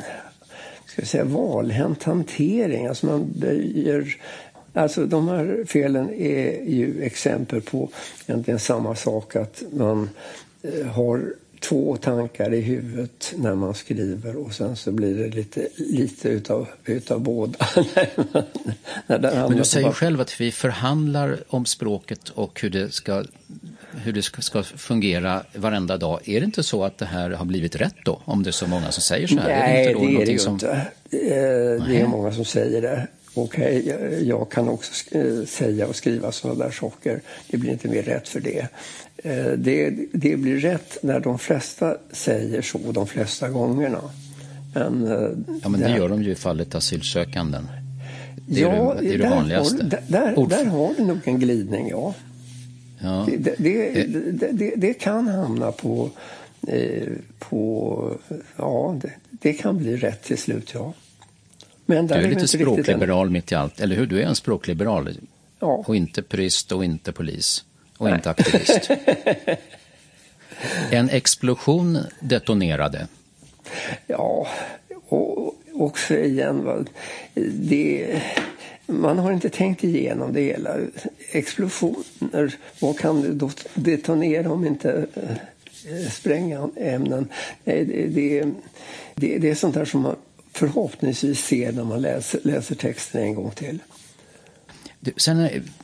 ska 0.87 1.03
säga, 1.03 1.25
valhänt 1.25 2.03
hantering. 2.03 2.87
Alltså 2.87 3.07
man 3.07 3.33
böjer 3.35 4.17
Alltså 4.75 5.07
de 5.07 5.29
här 5.29 5.65
felen 5.67 6.11
är 6.11 6.65
ju 6.65 7.03
exempel 7.03 7.61
på 7.61 7.91
egentligen 8.27 8.61
samma 8.61 8.95
sak 8.95 9.37
att 9.37 9.63
man 9.73 10.11
eh, 10.63 10.87
har 10.87 11.35
två 11.63 11.97
tankar 11.97 12.55
i 12.55 12.61
huvudet 12.61 13.35
när 13.37 13.55
man 13.55 13.75
skriver 13.75 14.37
och 14.37 14.53
sen 14.53 14.77
så 14.77 14.93
blir 14.93 15.15
det 15.15 15.29
lite, 15.29 15.69
lite 15.77 16.29
utav, 16.29 16.69
utav 16.85 17.21
båda. 17.21 17.67
Men 19.07 19.57
du 19.57 19.65
säger 19.65 19.93
själv 19.93 20.21
att 20.21 20.41
vi 20.41 20.53
förhandlar 20.53 21.39
om 21.49 21.67
språket 21.67 22.29
och 22.29 22.61
hur 22.61 22.71
det 22.71 22.95
ska 22.95 23.25
hur 23.95 24.13
det 24.13 24.23
ska, 24.23 24.63
fungera 24.63 25.43
varenda 25.55 25.97
dag. 25.97 26.29
Är 26.29 26.41
det 26.41 26.45
inte 26.45 26.63
så 26.63 26.85
att 26.85 26.99
det 26.99 27.05
här 27.05 27.31
har 27.31 27.45
blivit 27.45 27.77
rätt 27.77 27.97
då? 28.05 28.21
Om 28.25 28.43
det 28.43 28.51
är 28.51 28.53
så 28.53 28.67
många 28.67 28.93
som 28.93 29.03
säger 29.03 29.27
så 29.27 29.39
här? 29.39 29.49
Nej, 29.49 29.87
är 29.87 29.95
det, 29.95 30.01
inte 30.01 30.17
det 30.17 30.23
är 30.23 30.27
det 30.27 30.33
ju 30.33 30.39
som... 30.39 30.53
inte. 30.53 30.71
Eh, 30.71 31.87
det 31.89 32.01
är 32.01 32.07
många 32.07 32.33
som 32.33 32.45
säger 32.45 32.83
det. 32.83 33.07
Och 33.35 33.59
jag 34.23 34.51
kan 34.51 34.69
också 34.69 35.17
eh, 35.17 35.45
säga 35.47 35.87
och 35.87 35.97
skriva 35.97 36.33
sådana 36.33 36.65
där 36.65 36.71
saker. 36.71 37.21
Det 37.51 37.57
blir 37.57 37.73
inte 37.73 37.89
mer 37.89 38.03
rätt 38.03 38.29
för 38.29 38.41
det. 38.41 38.69
Eh, 39.17 39.53
det, 39.57 39.91
det 40.13 40.37
blir 40.37 40.61
rätt 40.61 40.99
när 41.03 41.21
de 41.21 41.39
flesta 41.39 41.97
säger 42.13 42.63
så 42.63 42.79
de 42.79 43.07
flesta 43.07 43.49
gångerna. 43.49 44.01
Men, 44.75 45.07
ja, 45.63 45.69
men 45.69 45.81
det 45.81 45.89
där... 45.89 45.97
gör 45.97 46.09
de 46.09 46.23
ju 46.23 46.31
i 46.31 46.35
fallet 46.35 46.75
asylsökanden. 46.75 47.69
Det 48.49 48.63
är 48.63 48.77
ja, 48.77 48.95
det, 48.95 49.09
det, 49.09 49.15
är 49.15 49.19
det 49.19 49.31
vanligaste. 49.31 49.83
Har, 49.83 49.91
där, 49.91 50.47
där 50.49 50.65
har 50.65 50.95
du 50.97 51.05
nog 51.05 51.21
en 51.25 51.39
glidning, 51.39 51.89
ja. 51.89 52.15
Ja. 53.03 53.27
Det, 53.39 53.55
det, 53.59 54.05
det, 54.53 54.73
det, 54.77 54.95
kan 54.95 55.29
hamna 55.29 55.73
på... 55.73 56.11
Eh, 56.69 57.09
på 57.39 58.17
ja, 58.57 59.01
det, 59.31 59.53
kan 59.53 59.79
bli 59.79 59.97
rätt 59.97 60.23
till 60.23 60.39
slut, 60.39 60.71
ja. 60.75 60.93
Men 61.87 62.07
du 62.07 62.15
är, 62.15 62.19
är 62.19 62.29
lite 62.29 62.49
språkliberal 62.49 63.31
mitt 63.31 63.53
i 63.53 63.55
allt, 63.55 63.81
eller 63.81 63.97
hur? 63.97 64.07
Du 64.07 64.23
är 64.23 64.27
en 64.27 64.35
språkliberal. 64.35 65.19
Ja. 65.61 65.85
Och 65.87 65.97
inte 65.97 66.23
purist 66.23 66.73
och 66.73 66.85
inte 66.85 67.13
polis. 67.13 67.65
Och 67.99 68.07
Nej. 68.07 68.15
inte 68.15 68.31
aktivist. 68.31 68.91
en 70.91 71.11
explosion 71.11 71.99
detonerade. 72.21 73.07
Ja, 74.07 74.49
och 75.09 75.55
också 75.73 76.15
igen, 76.15 76.87
det 77.35 78.23
man 78.87 79.19
har 79.19 79.33
inte 79.33 79.51
tänkt 79.51 79.85
igenom 79.85 80.33
det 80.33 80.41
hela. 80.41 80.77
Explosioner, 81.33 82.55
vad 82.81 82.99
kan 82.99 83.39
det 83.39 83.51
detonera 83.75 84.53
om 84.53 84.67
inte 84.67 85.07
äh, 85.15 86.11
sprängämnen? 86.11 87.29
Det, 87.65 87.85
det, 87.85 88.45
det, 89.15 89.39
det 89.39 89.51
är 89.51 89.55
sånt 89.55 89.75
där 89.75 89.85
som 89.85 90.01
man 90.01 90.17
förhoppningsvis 90.53 91.45
ser 91.45 91.73
när 91.73 91.85
man 91.85 92.03
läser, 92.03 92.41
läser 92.45 92.75
texten 92.75 93.23
en 93.23 93.35
gång 93.35 93.51
till. 93.51 93.79
Sen 95.17 95.39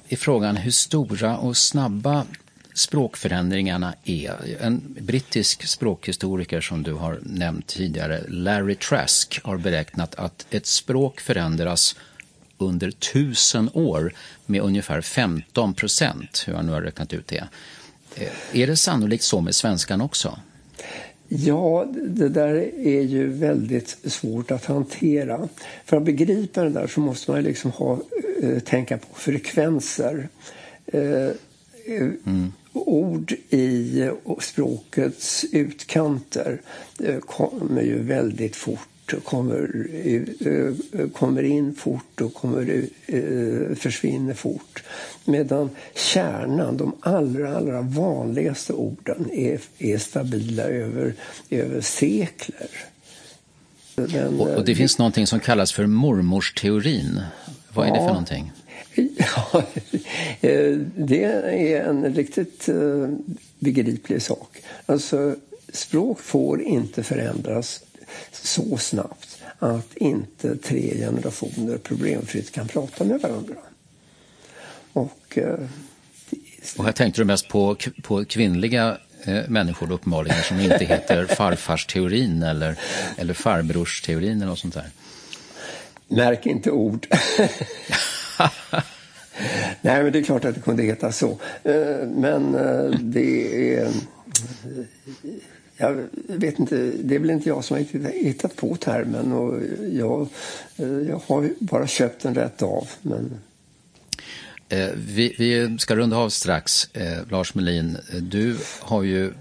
är 0.09 0.16
frågan 0.16 0.57
hur 0.57 0.71
stora 0.71 1.39
och 1.39 1.57
snabba 1.57 2.27
språkförändringarna 2.75 3.95
är. 4.05 4.57
En 4.61 4.97
brittisk 5.01 5.66
språkhistoriker 5.66 6.61
som 6.61 6.83
du 6.83 6.93
har 6.93 7.21
nämnt 7.23 7.66
tidigare, 7.66 8.25
Larry 8.29 8.75
Trask, 8.75 9.41
har 9.45 9.59
beräknat 9.59 10.14
att 10.14 10.47
ett 10.51 10.66
språk 10.66 11.21
förändras 11.21 11.97
under 12.59 12.91
tusen 12.91 13.71
år 13.73 14.12
med 14.47 14.61
ungefär 14.61 15.01
15 15.01 15.75
procent, 15.75 16.45
hur 16.47 16.55
han 16.55 16.66
nu 16.66 16.73
har 16.73 16.83
räknat 16.83 17.12
ut 17.12 17.27
det. 17.27 17.49
Eh, 18.14 18.29
är 18.53 18.66
det 18.66 18.77
sannolikt 18.77 19.25
så 19.25 19.41
med 19.41 19.55
svenskan 19.55 20.01
också? 20.01 20.39
Ja, 21.29 21.87
det 21.95 22.29
där 22.29 22.55
är 22.79 23.03
ju 23.03 23.29
väldigt 23.29 23.99
svårt 24.05 24.51
att 24.51 24.64
hantera. 24.64 25.49
För 25.85 25.97
att 25.97 26.03
begripa 26.03 26.64
det 26.64 26.70
där 26.70 26.87
så 26.87 27.01
måste 27.01 27.31
man 27.31 27.43
liksom 27.43 27.70
ha, 27.70 28.01
eh, 28.43 28.59
tänka 28.59 28.99
på 28.99 29.14
frekvenser. 29.14 30.29
Eh, 30.87 31.31
mm. 31.87 32.53
Ord 32.72 33.33
i 33.51 34.11
språkets 34.41 35.45
utkanter 35.53 36.61
kommer 37.26 37.83
ju 37.83 38.03
väldigt 38.03 38.57
fort 38.57 38.89
kommer, 39.16 39.87
eh, 40.41 41.09
kommer 41.09 41.43
in 41.43 41.74
fort 41.74 42.20
och 42.20 42.35
kommer, 42.35 42.83
eh, 43.07 43.74
försvinner 43.74 44.35
fort. 44.35 44.83
Medan 45.29 45.70
kärnan, 45.95 46.76
de 46.76 46.97
allra, 47.01 47.57
allra 47.57 47.83
vanligaste 47.83 48.72
orden, 48.72 49.31
är, 49.33 49.61
är 49.79 49.99
stabila 49.99 50.62
över, 50.62 51.14
över 51.51 51.81
sekler. 51.81 52.68
Men, 53.95 54.41
och, 54.41 54.49
och, 54.49 54.64
det 54.64 54.74
finns 54.74 54.99
någonting 54.99 55.26
som 55.26 55.41
kallas 55.41 55.72
för 55.72 55.87
mormorsteorin. 55.87 57.20
Vad 57.72 57.87
är 57.87 57.89
ja, 57.89 57.95
det 57.95 58.01
för 58.01 58.09
någonting? 58.09 58.53
Ja, 58.95 59.62
eh, 60.41 60.76
det 60.97 61.24
är 61.24 61.85
en 61.85 62.14
riktigt 62.14 62.68
begriplig 63.59 64.22
sak. 64.22 64.62
Alltså, 64.87 65.37
språk 65.72 66.20
får 66.20 66.62
inte 66.62 67.03
förändras 67.03 67.81
så 68.33 68.76
snabbt 68.76 69.39
att 69.59 69.97
inte 69.97 70.57
tre 70.57 70.97
generationer 70.97 71.79
problemfritt 71.79 72.53
kan 72.53 72.68
prata 72.68 73.05
med 73.05 73.20
varandra. 73.20 73.55
Och, 74.93 75.39
eh, 75.39 75.59
och 76.78 76.84
här 76.84 76.93
tänkte 76.93 77.20
du 77.20 77.24
mest 77.24 77.49
på, 77.49 77.76
på 78.03 78.24
kvinnliga 78.24 78.99
eh, 79.24 79.49
människor 79.49 79.93
uppenbarligen 79.93 80.43
som 80.43 80.61
inte 80.61 80.84
heter 80.84 81.26
farfarsteorin 81.36 82.43
eller, 82.43 82.78
eller 83.16 83.34
farbrorsteorin 83.34 84.36
eller 84.36 84.47
något 84.47 84.59
sånt 84.59 84.74
där. 84.74 84.91
Märk 86.09 86.47
inte 86.47 86.70
ord. 86.70 87.07
Nej, 89.80 90.03
men 90.03 90.12
det 90.12 90.18
är 90.18 90.22
klart 90.22 90.45
att 90.45 90.55
det 90.55 90.61
kunde 90.61 90.82
heta 90.82 91.12
så. 91.12 91.39
Eh, 91.64 92.07
men 92.07 92.53
det 93.01 93.74
är 93.74 93.89
jag 95.80 96.09
vet 96.26 96.59
inte, 96.59 96.76
det 96.76 97.14
är 97.14 97.18
väl 97.18 97.30
inte 97.30 97.49
jag 97.49 97.64
som 97.64 97.76
har 97.76 98.11
hittat 98.11 98.57
på 98.57 98.76
termen 98.76 99.32
och 99.32 99.61
jag, 99.93 100.28
jag 101.09 101.20
har 101.26 101.51
bara 101.59 101.86
köpt 101.86 102.22
den 102.22 102.34
rätt 102.34 102.62
av. 102.62 102.89
Men... 103.03 103.30
Eh, 104.69 104.89
vi, 104.95 105.35
vi, 105.39 105.79
ska 105.79 105.97
runda 105.97 106.16
av 106.16 106.29
strax. 106.29 106.89
Eh, 106.93 107.19
Lars 107.31 107.55
Melin, 107.55 107.99
du 108.21 108.57
har 108.81 109.03
ju 109.03 109.33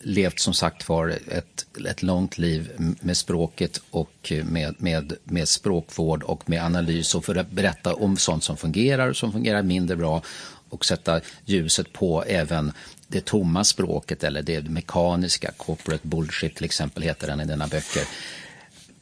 levt 0.00 0.40
som 0.40 0.54
sagt 0.54 0.88
var 0.88 1.08
ett, 1.28 1.66
ett 1.88 2.02
långt 2.02 2.38
liv 2.38 2.70
med 3.00 3.16
språket 3.16 3.80
och 3.90 4.32
med, 4.44 4.74
med, 4.78 5.12
med 5.24 5.48
språkvård 5.48 6.22
och 6.22 6.50
med 6.50 6.64
analys 6.64 7.14
och 7.14 7.24
för 7.24 7.34
att 7.34 7.50
berätta 7.50 7.94
om 7.94 8.16
sånt 8.16 8.44
som 8.44 8.56
fungerar, 8.56 9.08
och 9.08 9.16
som 9.16 9.32
fungerar 9.32 9.62
mindre 9.62 9.96
bra 9.96 10.22
och 10.68 10.84
sätta 10.84 11.20
ljuset 11.44 11.92
på 11.92 12.22
även 12.22 12.72
det 13.08 13.24
tomma 13.24 13.64
språket 13.64 14.24
eller 14.24 14.42
det 14.42 14.68
mekaniska, 14.68 15.50
corporate 15.56 16.08
bullshit 16.08 16.54
till 16.54 16.64
exempel 16.64 17.02
heter 17.02 17.26
den 17.26 17.40
i 17.40 17.44
dina 17.44 17.66
böcker. 17.66 18.02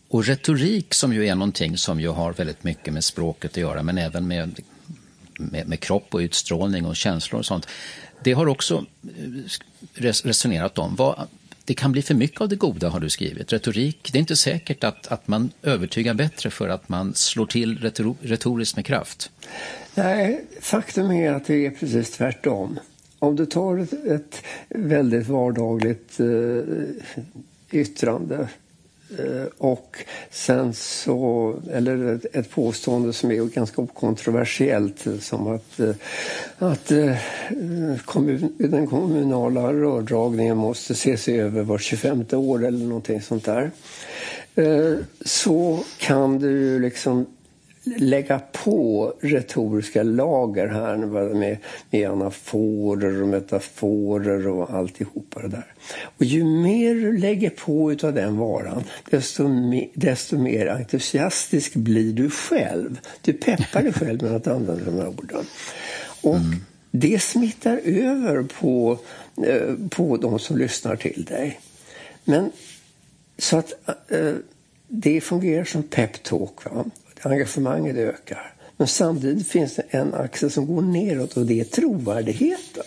Och 0.09 0.25
retorik 0.25 0.95
som 0.95 1.12
ju 1.12 1.27
är 1.27 1.35
någonting 1.35 1.79
som 1.79 2.01
ju 2.01 2.09
har 2.09 2.33
väldigt 2.33 2.64
mycket 2.64 2.95
med 2.95 3.05
språket 3.05 3.51
att 3.51 3.57
göra 3.57 3.83
men 3.83 3.99
även 3.99 4.29
med, 4.29 4.61
med, 5.39 5.68
med 5.68 5.80
kropp 5.80 6.14
och 6.14 6.18
utstrålning 6.18 6.87
och 6.87 6.97
känslor 6.97 7.39
och 7.39 7.47
sånt. 7.47 7.66
Det 8.24 8.33
har 8.33 8.47
också 8.47 8.85
eh, 9.03 10.12
resonerat 10.24 10.78
om. 10.78 10.97
Vad, 10.97 11.28
det 11.64 11.74
kan 11.74 11.93
bli 11.93 12.03
för 12.03 12.14
mycket 12.14 12.41
av 12.41 12.49
det 12.49 12.57
goda 12.57 12.89
har 12.89 13.01
du 13.01 13.11
skrivit. 13.11 13.53
Retorik, 13.53 14.11
det 14.12 14.18
är 14.18 14.20
inte 14.20 14.37
säkert 14.37 14.85
att, 14.85 15.07
att 15.07 15.28
man 15.28 15.51
övertygar 15.62 16.14
bättre 16.14 16.51
för 16.51 16.68
att 16.68 16.89
man 16.89 17.14
slår 17.14 17.47
till 17.47 17.93
retoriskt 18.22 18.76
med 18.76 18.87
kraft. 18.87 19.30
Nej, 19.95 20.45
faktum 20.61 21.11
är 21.11 21.33
att 21.33 21.47
det 21.47 21.66
är 21.66 21.70
precis 21.70 22.11
tvärtom. 22.11 22.78
Om 23.18 23.37
du 23.37 23.47
tar 23.47 23.78
ett, 23.78 23.93
ett 23.93 24.43
väldigt 24.68 25.28
vardagligt 25.28 26.20
eh, 26.20 26.26
yttrande 27.70 28.49
Eh, 29.19 29.47
och 29.59 29.97
sen 30.31 30.75
så, 30.75 31.55
eller 31.73 32.21
ett, 32.33 32.51
påstående 32.51 33.13
som 33.13 33.31
är 33.31 33.45
ganska 33.45 33.87
kontroversiellt 33.87 35.07
som 35.21 35.47
att, 35.47 35.81
eh, 35.81 35.95
att 36.59 36.91
eh, 36.91 37.17
kommun, 38.05 38.55
den 38.59 38.87
kommunala 38.87 39.73
rördragningen 39.73 40.57
måste 40.57 40.93
ses 40.93 41.29
över 41.29 41.63
var 41.63 41.79
25 41.79 42.25
år 42.33 42.67
eller 42.67 42.87
någonting 42.87 43.23
sånt 43.23 43.45
där. 43.45 43.71
Så 45.25 45.85
kan 45.99 46.39
du 46.39 46.79
liksom 46.79 47.27
lägga 47.85 48.39
på 48.39 49.14
retoriska 49.20 50.03
lager 50.03 50.68
här 50.68 50.97
med, 50.97 51.59
med 51.91 52.11
anaforer 52.11 53.22
och 53.22 53.28
metaforer 53.28 54.49
och 54.49 54.70
alltihopa 54.70 55.43
det 55.43 55.49
där. 55.49 55.74
Och 56.18 56.24
ju 56.24 56.45
mer 56.45 56.95
du 56.95 57.18
lägger 57.18 57.51
på 57.51 57.93
utav 57.93 58.14
den 58.14 58.37
varan 58.37 58.85
desto, 59.11 59.49
me, 59.49 59.89
desto 59.95 60.39
mer 60.39 60.66
entusiastisk 60.66 61.74
blir 61.74 62.12
du 62.12 62.30
själv. 62.30 62.99
Du 63.22 63.33
peppar 63.33 63.83
dig 63.83 63.93
själv 63.93 64.22
med 64.22 64.37
att 64.37 64.47
använda 64.47 64.85
de 64.85 64.95
här 64.95 65.09
orden. 65.09 65.45
Och 66.22 66.37
mm. 66.37 66.57
det 66.91 67.22
smittar 67.22 67.80
över 67.85 68.43
på, 68.43 68.99
eh, 69.47 69.74
på 69.91 70.16
de 70.16 70.39
som 70.39 70.59
lyssnar 70.59 70.97
till 70.97 71.24
dig. 71.24 71.61
Men 72.24 72.53
så 73.39 73.57
att 73.57 73.72
eh, 74.09 74.35
det 74.89 75.20
fungerar 75.20 75.64
som 75.64 75.83
peptalk. 75.83 76.61
Engagemanget 77.23 77.97
ökar. 77.97 78.55
Men 78.77 78.87
samtidigt 78.89 79.49
finns 79.49 79.75
det 79.75 79.83
en 79.91 80.14
axel 80.14 80.51
som 80.51 80.66
går 80.66 80.83
neråt 80.83 81.37
och 81.37 81.47
det 81.47 81.61
är 81.61 81.64
trovärdigheten. 81.64 82.85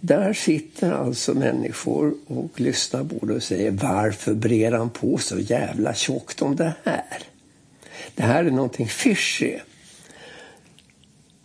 Där 0.00 0.32
sitter 0.32 0.92
alltså 0.92 1.34
människor 1.34 2.14
och 2.26 2.60
lyssnar 2.60 3.04
på 3.04 3.26
det 3.26 3.34
och 3.34 3.42
säger 3.42 3.70
varför 3.70 4.34
brer 4.34 4.72
han 4.72 4.90
på 4.90 5.18
så 5.18 5.38
jävla 5.38 5.94
tjockt 5.94 6.42
om 6.42 6.56
det 6.56 6.74
här? 6.84 7.18
Det 8.14 8.22
här 8.22 8.44
är 8.44 8.50
någonting 8.50 8.88
fishy. 8.88 9.58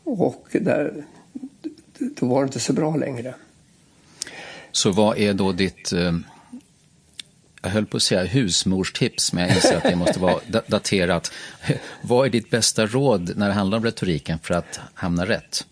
Och 0.03 0.47
där, 0.51 1.03
då 1.97 2.25
var 2.25 2.41
det 2.41 2.45
inte 2.45 2.59
så 2.59 2.73
bra 2.73 2.95
längre. 2.95 3.33
Så 4.71 4.91
vad 4.91 5.17
är 5.17 5.33
då 5.33 5.51
ditt 5.51 5.91
eh, 5.91 6.13
jag 7.61 7.69
höll 7.69 7.85
på 7.85 7.97
att 7.97 8.03
säga 8.03 8.23
husmorstips, 8.23 9.33
men 9.33 9.47
jag 9.47 9.55
inser 9.55 9.77
att 9.77 9.83
det 9.83 9.95
måste 9.95 10.19
vara 10.19 10.39
daterat. 10.67 11.31
Vad 12.01 12.25
är 12.25 12.29
ditt 12.29 12.49
bästa 12.49 12.85
råd 12.85 13.37
när 13.37 13.47
det 13.47 13.53
handlar 13.53 13.77
om 13.77 13.83
retoriken 13.83 14.39
för 14.39 14.53
att 14.53 14.79
hamna 14.93 15.25
rätt? 15.25 15.67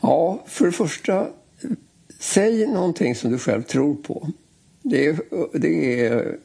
Ja, 0.00 0.44
för 0.46 0.66
det 0.66 0.72
första, 0.72 1.26
säg 2.18 2.66
någonting 2.66 3.14
som 3.14 3.32
du 3.32 3.38
själv 3.38 3.62
tror 3.62 3.94
på. 3.94 4.28
Det 4.82 5.06
är, 5.06 5.16
det 5.52 6.06
är, 6.06 6.38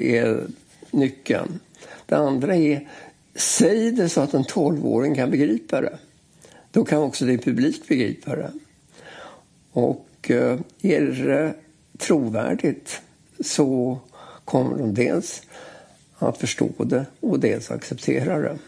är 0.00 0.46
nyckeln. 0.90 1.60
Det 2.06 2.16
andra 2.16 2.56
är, 2.56 2.88
säg 3.34 3.92
det 3.92 4.08
så 4.08 4.20
att 4.20 4.34
en 4.34 4.44
tolvåring 4.44 5.14
kan 5.14 5.30
begripa 5.30 5.80
det. 5.80 5.98
Då 6.70 6.84
kan 6.84 6.98
också 6.98 7.24
din 7.24 7.38
publik 7.38 7.88
begripa 7.88 8.36
det. 8.36 8.52
Och 9.72 10.30
eh, 10.30 10.58
är 10.82 11.00
det 11.00 11.54
trovärdigt 11.98 13.02
så 13.40 13.98
kommer 14.44 14.78
de 14.78 14.94
dels 14.94 15.42
att 16.18 16.38
förstå 16.38 16.70
det 16.78 17.06
och 17.20 17.40
dels 17.40 17.70
acceptera 17.70 18.38
det. 18.38 18.58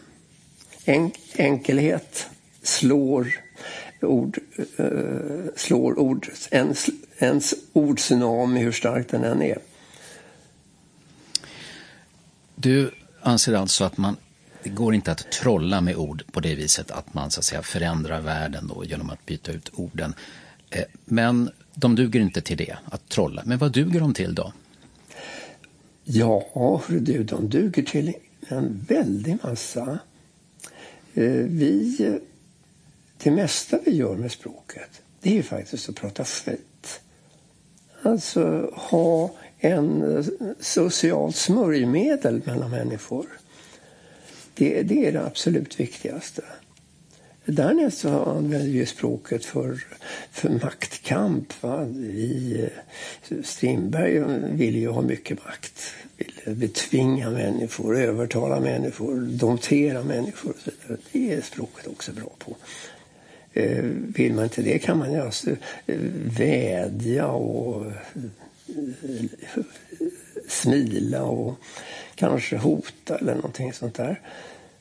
En, 0.85 1.11
enkelhet 1.35 2.25
slår 2.61 3.27
ord, 4.01 4.39
eh, 4.77 4.85
slår 5.55 5.99
ord, 5.99 6.29
ens, 6.51 6.89
ens 7.17 7.53
ordtsunami 7.73 8.59
hur 8.59 8.71
stark 8.71 9.09
den 9.09 9.23
än 9.23 9.41
är. 9.41 9.57
Du 12.55 12.91
anser 13.21 13.53
alltså 13.53 13.83
att 13.83 13.97
man 13.97 14.15
det 14.63 14.69
går 14.69 14.95
inte 14.95 15.11
att 15.11 15.31
trolla 15.31 15.81
med 15.81 15.95
ord 15.95 16.23
på 16.31 16.39
det 16.39 16.55
viset 16.55 16.91
att 16.91 17.13
man 17.13 17.31
så 17.31 17.39
att 17.39 17.45
säga 17.45 17.61
förändrar 17.61 18.21
världen 18.21 18.67
då, 18.67 18.85
genom 18.85 19.09
att 19.09 19.25
byta 19.25 19.51
ut 19.51 19.71
orden. 19.73 20.13
Eh, 20.69 20.83
men 21.05 21.49
de 21.73 21.95
duger 21.95 22.19
inte 22.19 22.41
till 22.41 22.57
det, 22.57 22.77
att 22.85 23.09
trolla. 23.09 23.41
Men 23.45 23.57
vad 23.57 23.71
duger 23.71 23.99
de 23.99 24.13
till 24.13 24.35
då? 24.35 24.53
Ja, 26.09 26.81
du, 26.87 27.23
de 27.23 27.49
duger 27.49 27.83
till 27.83 28.13
en 28.47 28.85
väldig 28.87 29.37
massa. 29.43 29.99
Eh, 31.13 31.23
vi, 31.31 32.19
det 33.17 33.31
mesta 33.31 33.79
vi 33.85 33.95
gör 33.95 34.15
med 34.15 34.31
språket, 34.31 35.01
det 35.21 35.29
är 35.29 35.33
ju 35.33 35.43
faktiskt 35.43 35.89
att 35.89 35.95
prata 35.95 36.25
skit. 36.25 37.01
Alltså 38.01 38.71
ha 38.73 39.31
en 39.59 40.17
eh, 40.17 40.25
socialt 40.59 41.35
smörjmedel 41.35 42.41
mellan 42.45 42.71
människor. 42.71 43.27
Det, 44.53 44.83
det 44.83 45.05
är 45.05 45.11
det 45.11 45.25
absolut 45.25 45.79
viktigaste. 45.79 46.43
Därnäst 47.49 47.97
så 47.97 48.23
använder 48.23 48.69
vi 48.69 48.85
språket 48.85 49.45
för, 49.45 49.83
för 50.31 50.49
maktkamp. 50.49 51.63
Va? 51.63 51.85
Vi, 51.85 52.69
Strindberg 53.43 54.23
ville 54.51 54.79
ju 54.79 54.87
ha 54.87 55.01
mycket 55.01 55.45
makt. 55.45 55.81
Ville 56.17 56.55
betvinga 56.55 57.29
människor, 57.29 57.97
övertala 57.97 58.59
människor, 58.59 59.15
domptera 59.21 60.03
människor. 60.03 60.49
Och 60.49 60.57
så 60.63 60.71
vidare. 60.81 60.99
Det 61.11 61.33
är 61.33 61.41
språket 61.41 61.87
också 61.87 62.11
bra 62.11 62.29
på. 62.37 62.55
Eh, 63.53 63.83
vill 64.15 64.33
man 64.33 64.43
inte 64.43 64.61
det 64.61 64.79
kan 64.79 64.97
man 64.97 65.11
ju 65.11 65.19
alltså 65.19 65.49
eh, 65.85 65.99
vädja 66.37 67.27
och 67.27 67.85
eh, 67.85 67.93
smila 70.47 71.23
och 71.23 71.55
kanske 72.15 72.57
hota 72.57 73.17
eller 73.17 73.35
någonting 73.35 73.73
sånt 73.73 73.95
där. 73.95 74.21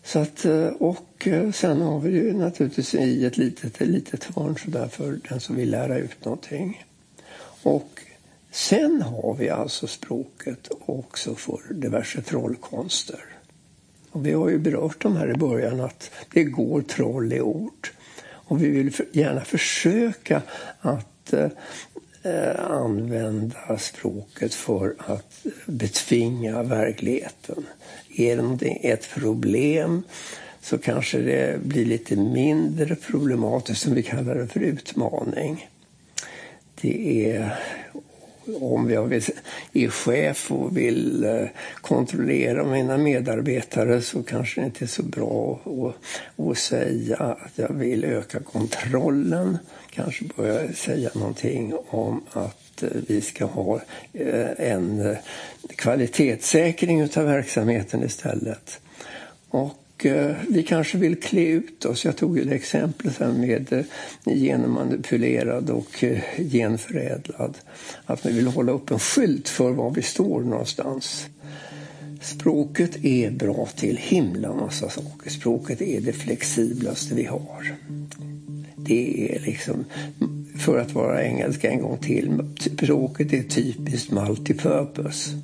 Så 0.07 0.19
att, 0.19 0.45
eh, 0.45 0.69
och 0.69 1.27
eh, 1.27 1.53
sen 1.53 1.81
har 1.81 2.01
vi 2.01 2.11
ju 2.11 2.33
naturligtvis 2.33 2.95
i 2.95 3.25
ett 3.27 3.37
litet, 3.37 3.81
ett 3.81 3.89
litet 3.89 4.25
hörn 4.25 4.57
så 4.59 4.89
för 4.89 5.19
den 5.29 5.41
som 5.41 5.57
vill 5.57 5.71
lära 5.71 5.99
ut 5.99 6.25
någonting. 6.25 6.85
Och 7.63 8.01
sen 8.51 9.03
har 9.03 9.35
vi 9.35 9.51
alltså 9.51 9.87
språket 9.87 10.69
också 10.81 11.35
för 11.35 11.75
diverse 11.75 12.23
trollkonster. 12.23 13.21
Och 14.11 14.27
vi 14.27 14.33
har 14.33 14.49
ju 14.49 14.59
berört 14.59 15.03
de 15.03 15.17
här 15.17 15.31
i 15.31 15.35
början 15.35 15.81
att 15.81 16.11
det 16.33 16.45
går 16.45 16.83
troll 16.83 17.33
i 17.33 17.41
ord. 17.41 17.89
Och 18.29 18.63
vi 18.63 18.71
vill 18.71 18.95
gärna 19.13 19.41
försöka 19.41 20.43
att 20.81 21.33
eh, 21.33 21.49
Eh, 22.27 22.71
använda 22.71 23.79
språket 23.79 24.55
för 24.55 24.95
att 24.99 25.47
betvinga 25.67 26.63
verkligheten. 26.63 27.67
Är 28.17 28.57
det 28.59 28.91
ett 28.91 29.11
problem 29.15 30.03
så 30.61 30.79
kanske 30.79 31.19
det 31.19 31.61
blir 31.63 31.85
lite 31.85 32.17
mindre 32.17 32.97
problematiskt, 32.97 33.83
som 33.83 33.95
vi 33.95 34.03
kallar 34.03 34.35
det 34.35 34.47
för 34.47 34.61
utmaning. 34.61 35.69
Det 36.81 37.31
är 37.31 37.59
om 38.61 38.91
jag 38.91 39.13
är 39.73 39.89
chef 39.89 40.53
och 40.53 40.77
vill 40.77 41.25
eh, 41.25 41.47
kontrollera 41.81 42.65
mina 42.65 42.99
medarbetare 42.99 44.03
så 44.03 44.23
kanske 44.23 44.61
det 44.61 44.65
inte 44.65 44.85
är 44.85 44.87
så 44.87 45.03
bra 45.03 45.61
att, 45.65 46.47
att 46.47 46.59
säga 46.59 47.17
att 47.17 47.53
jag 47.55 47.73
vill 47.73 48.05
öka 48.05 48.41
kontrollen. 48.41 49.59
Kanske 49.97 50.25
börja 50.37 50.73
säga 50.73 51.11
någonting 51.15 51.75
om 51.89 52.25
att 52.33 52.83
eh, 52.83 52.89
vi 53.09 53.21
ska 53.21 53.45
ha 53.45 53.81
eh, 54.13 54.51
en 54.73 55.01
eh, 55.01 55.17
kvalitetssäkring 55.77 57.03
av 57.03 57.25
verksamheten 57.25 58.03
istället. 58.03 58.81
Och 59.49 60.07
vi 60.49 60.65
kanske 60.69 60.99
vill 60.99 61.21
klä 61.21 61.41
ut 61.41 61.85
oss. 61.85 62.05
Jag 62.05 62.17
tog 62.17 62.39
ju 62.39 62.53
exemplet 62.53 63.19
här 63.19 63.33
med 63.33 63.85
genmanipulerad 64.25 65.71
och 65.71 66.05
genförädlad. 66.39 67.59
Att 68.07 68.27
vi 68.27 68.33
vill 68.33 68.47
hålla 68.47 68.73
upp 68.73 68.91
en 68.91 68.99
skylt 68.99 69.49
för 69.49 69.71
var 69.71 69.91
vi 69.91 70.03
står 70.03 70.41
någonstans. 70.41 71.27
Språket 72.23 73.05
är 73.05 73.31
bra 73.31 73.69
till 73.77 73.97
himla 73.97 74.55
massa 74.55 74.91
saker. 74.91 75.31
Språket 75.31 75.83
är 75.83 76.01
det 76.01 76.13
flexiblaste 76.13 77.15
vi 77.15 77.25
har. 77.25 77.77
Det 78.87 79.35
är 79.35 79.41
liksom 79.41 79.85
för 80.59 80.79
att 80.79 80.95
vara 80.95 81.25
engelska 81.25 81.71
en 81.71 81.81
gång 81.81 81.99
till. 81.99 82.43
Språket 82.61 83.33
är 83.33 83.43
typiskt 83.43 84.11
multipurpose. 84.11 85.31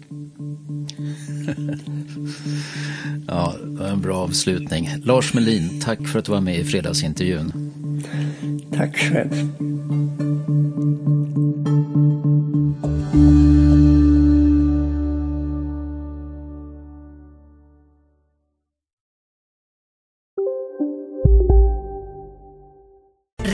ja, 3.26 3.55
en 3.93 4.01
bra 4.01 4.16
avslutning. 4.16 4.88
Lars 5.05 5.34
Melin, 5.34 5.80
tack 5.80 6.09
för 6.09 6.18
att 6.18 6.24
du 6.24 6.32
var 6.32 6.40
med 6.40 6.59
i 6.59 6.64
fredagsintervjun. 6.64 7.72
Tack 8.76 8.97
själv. 8.97 9.53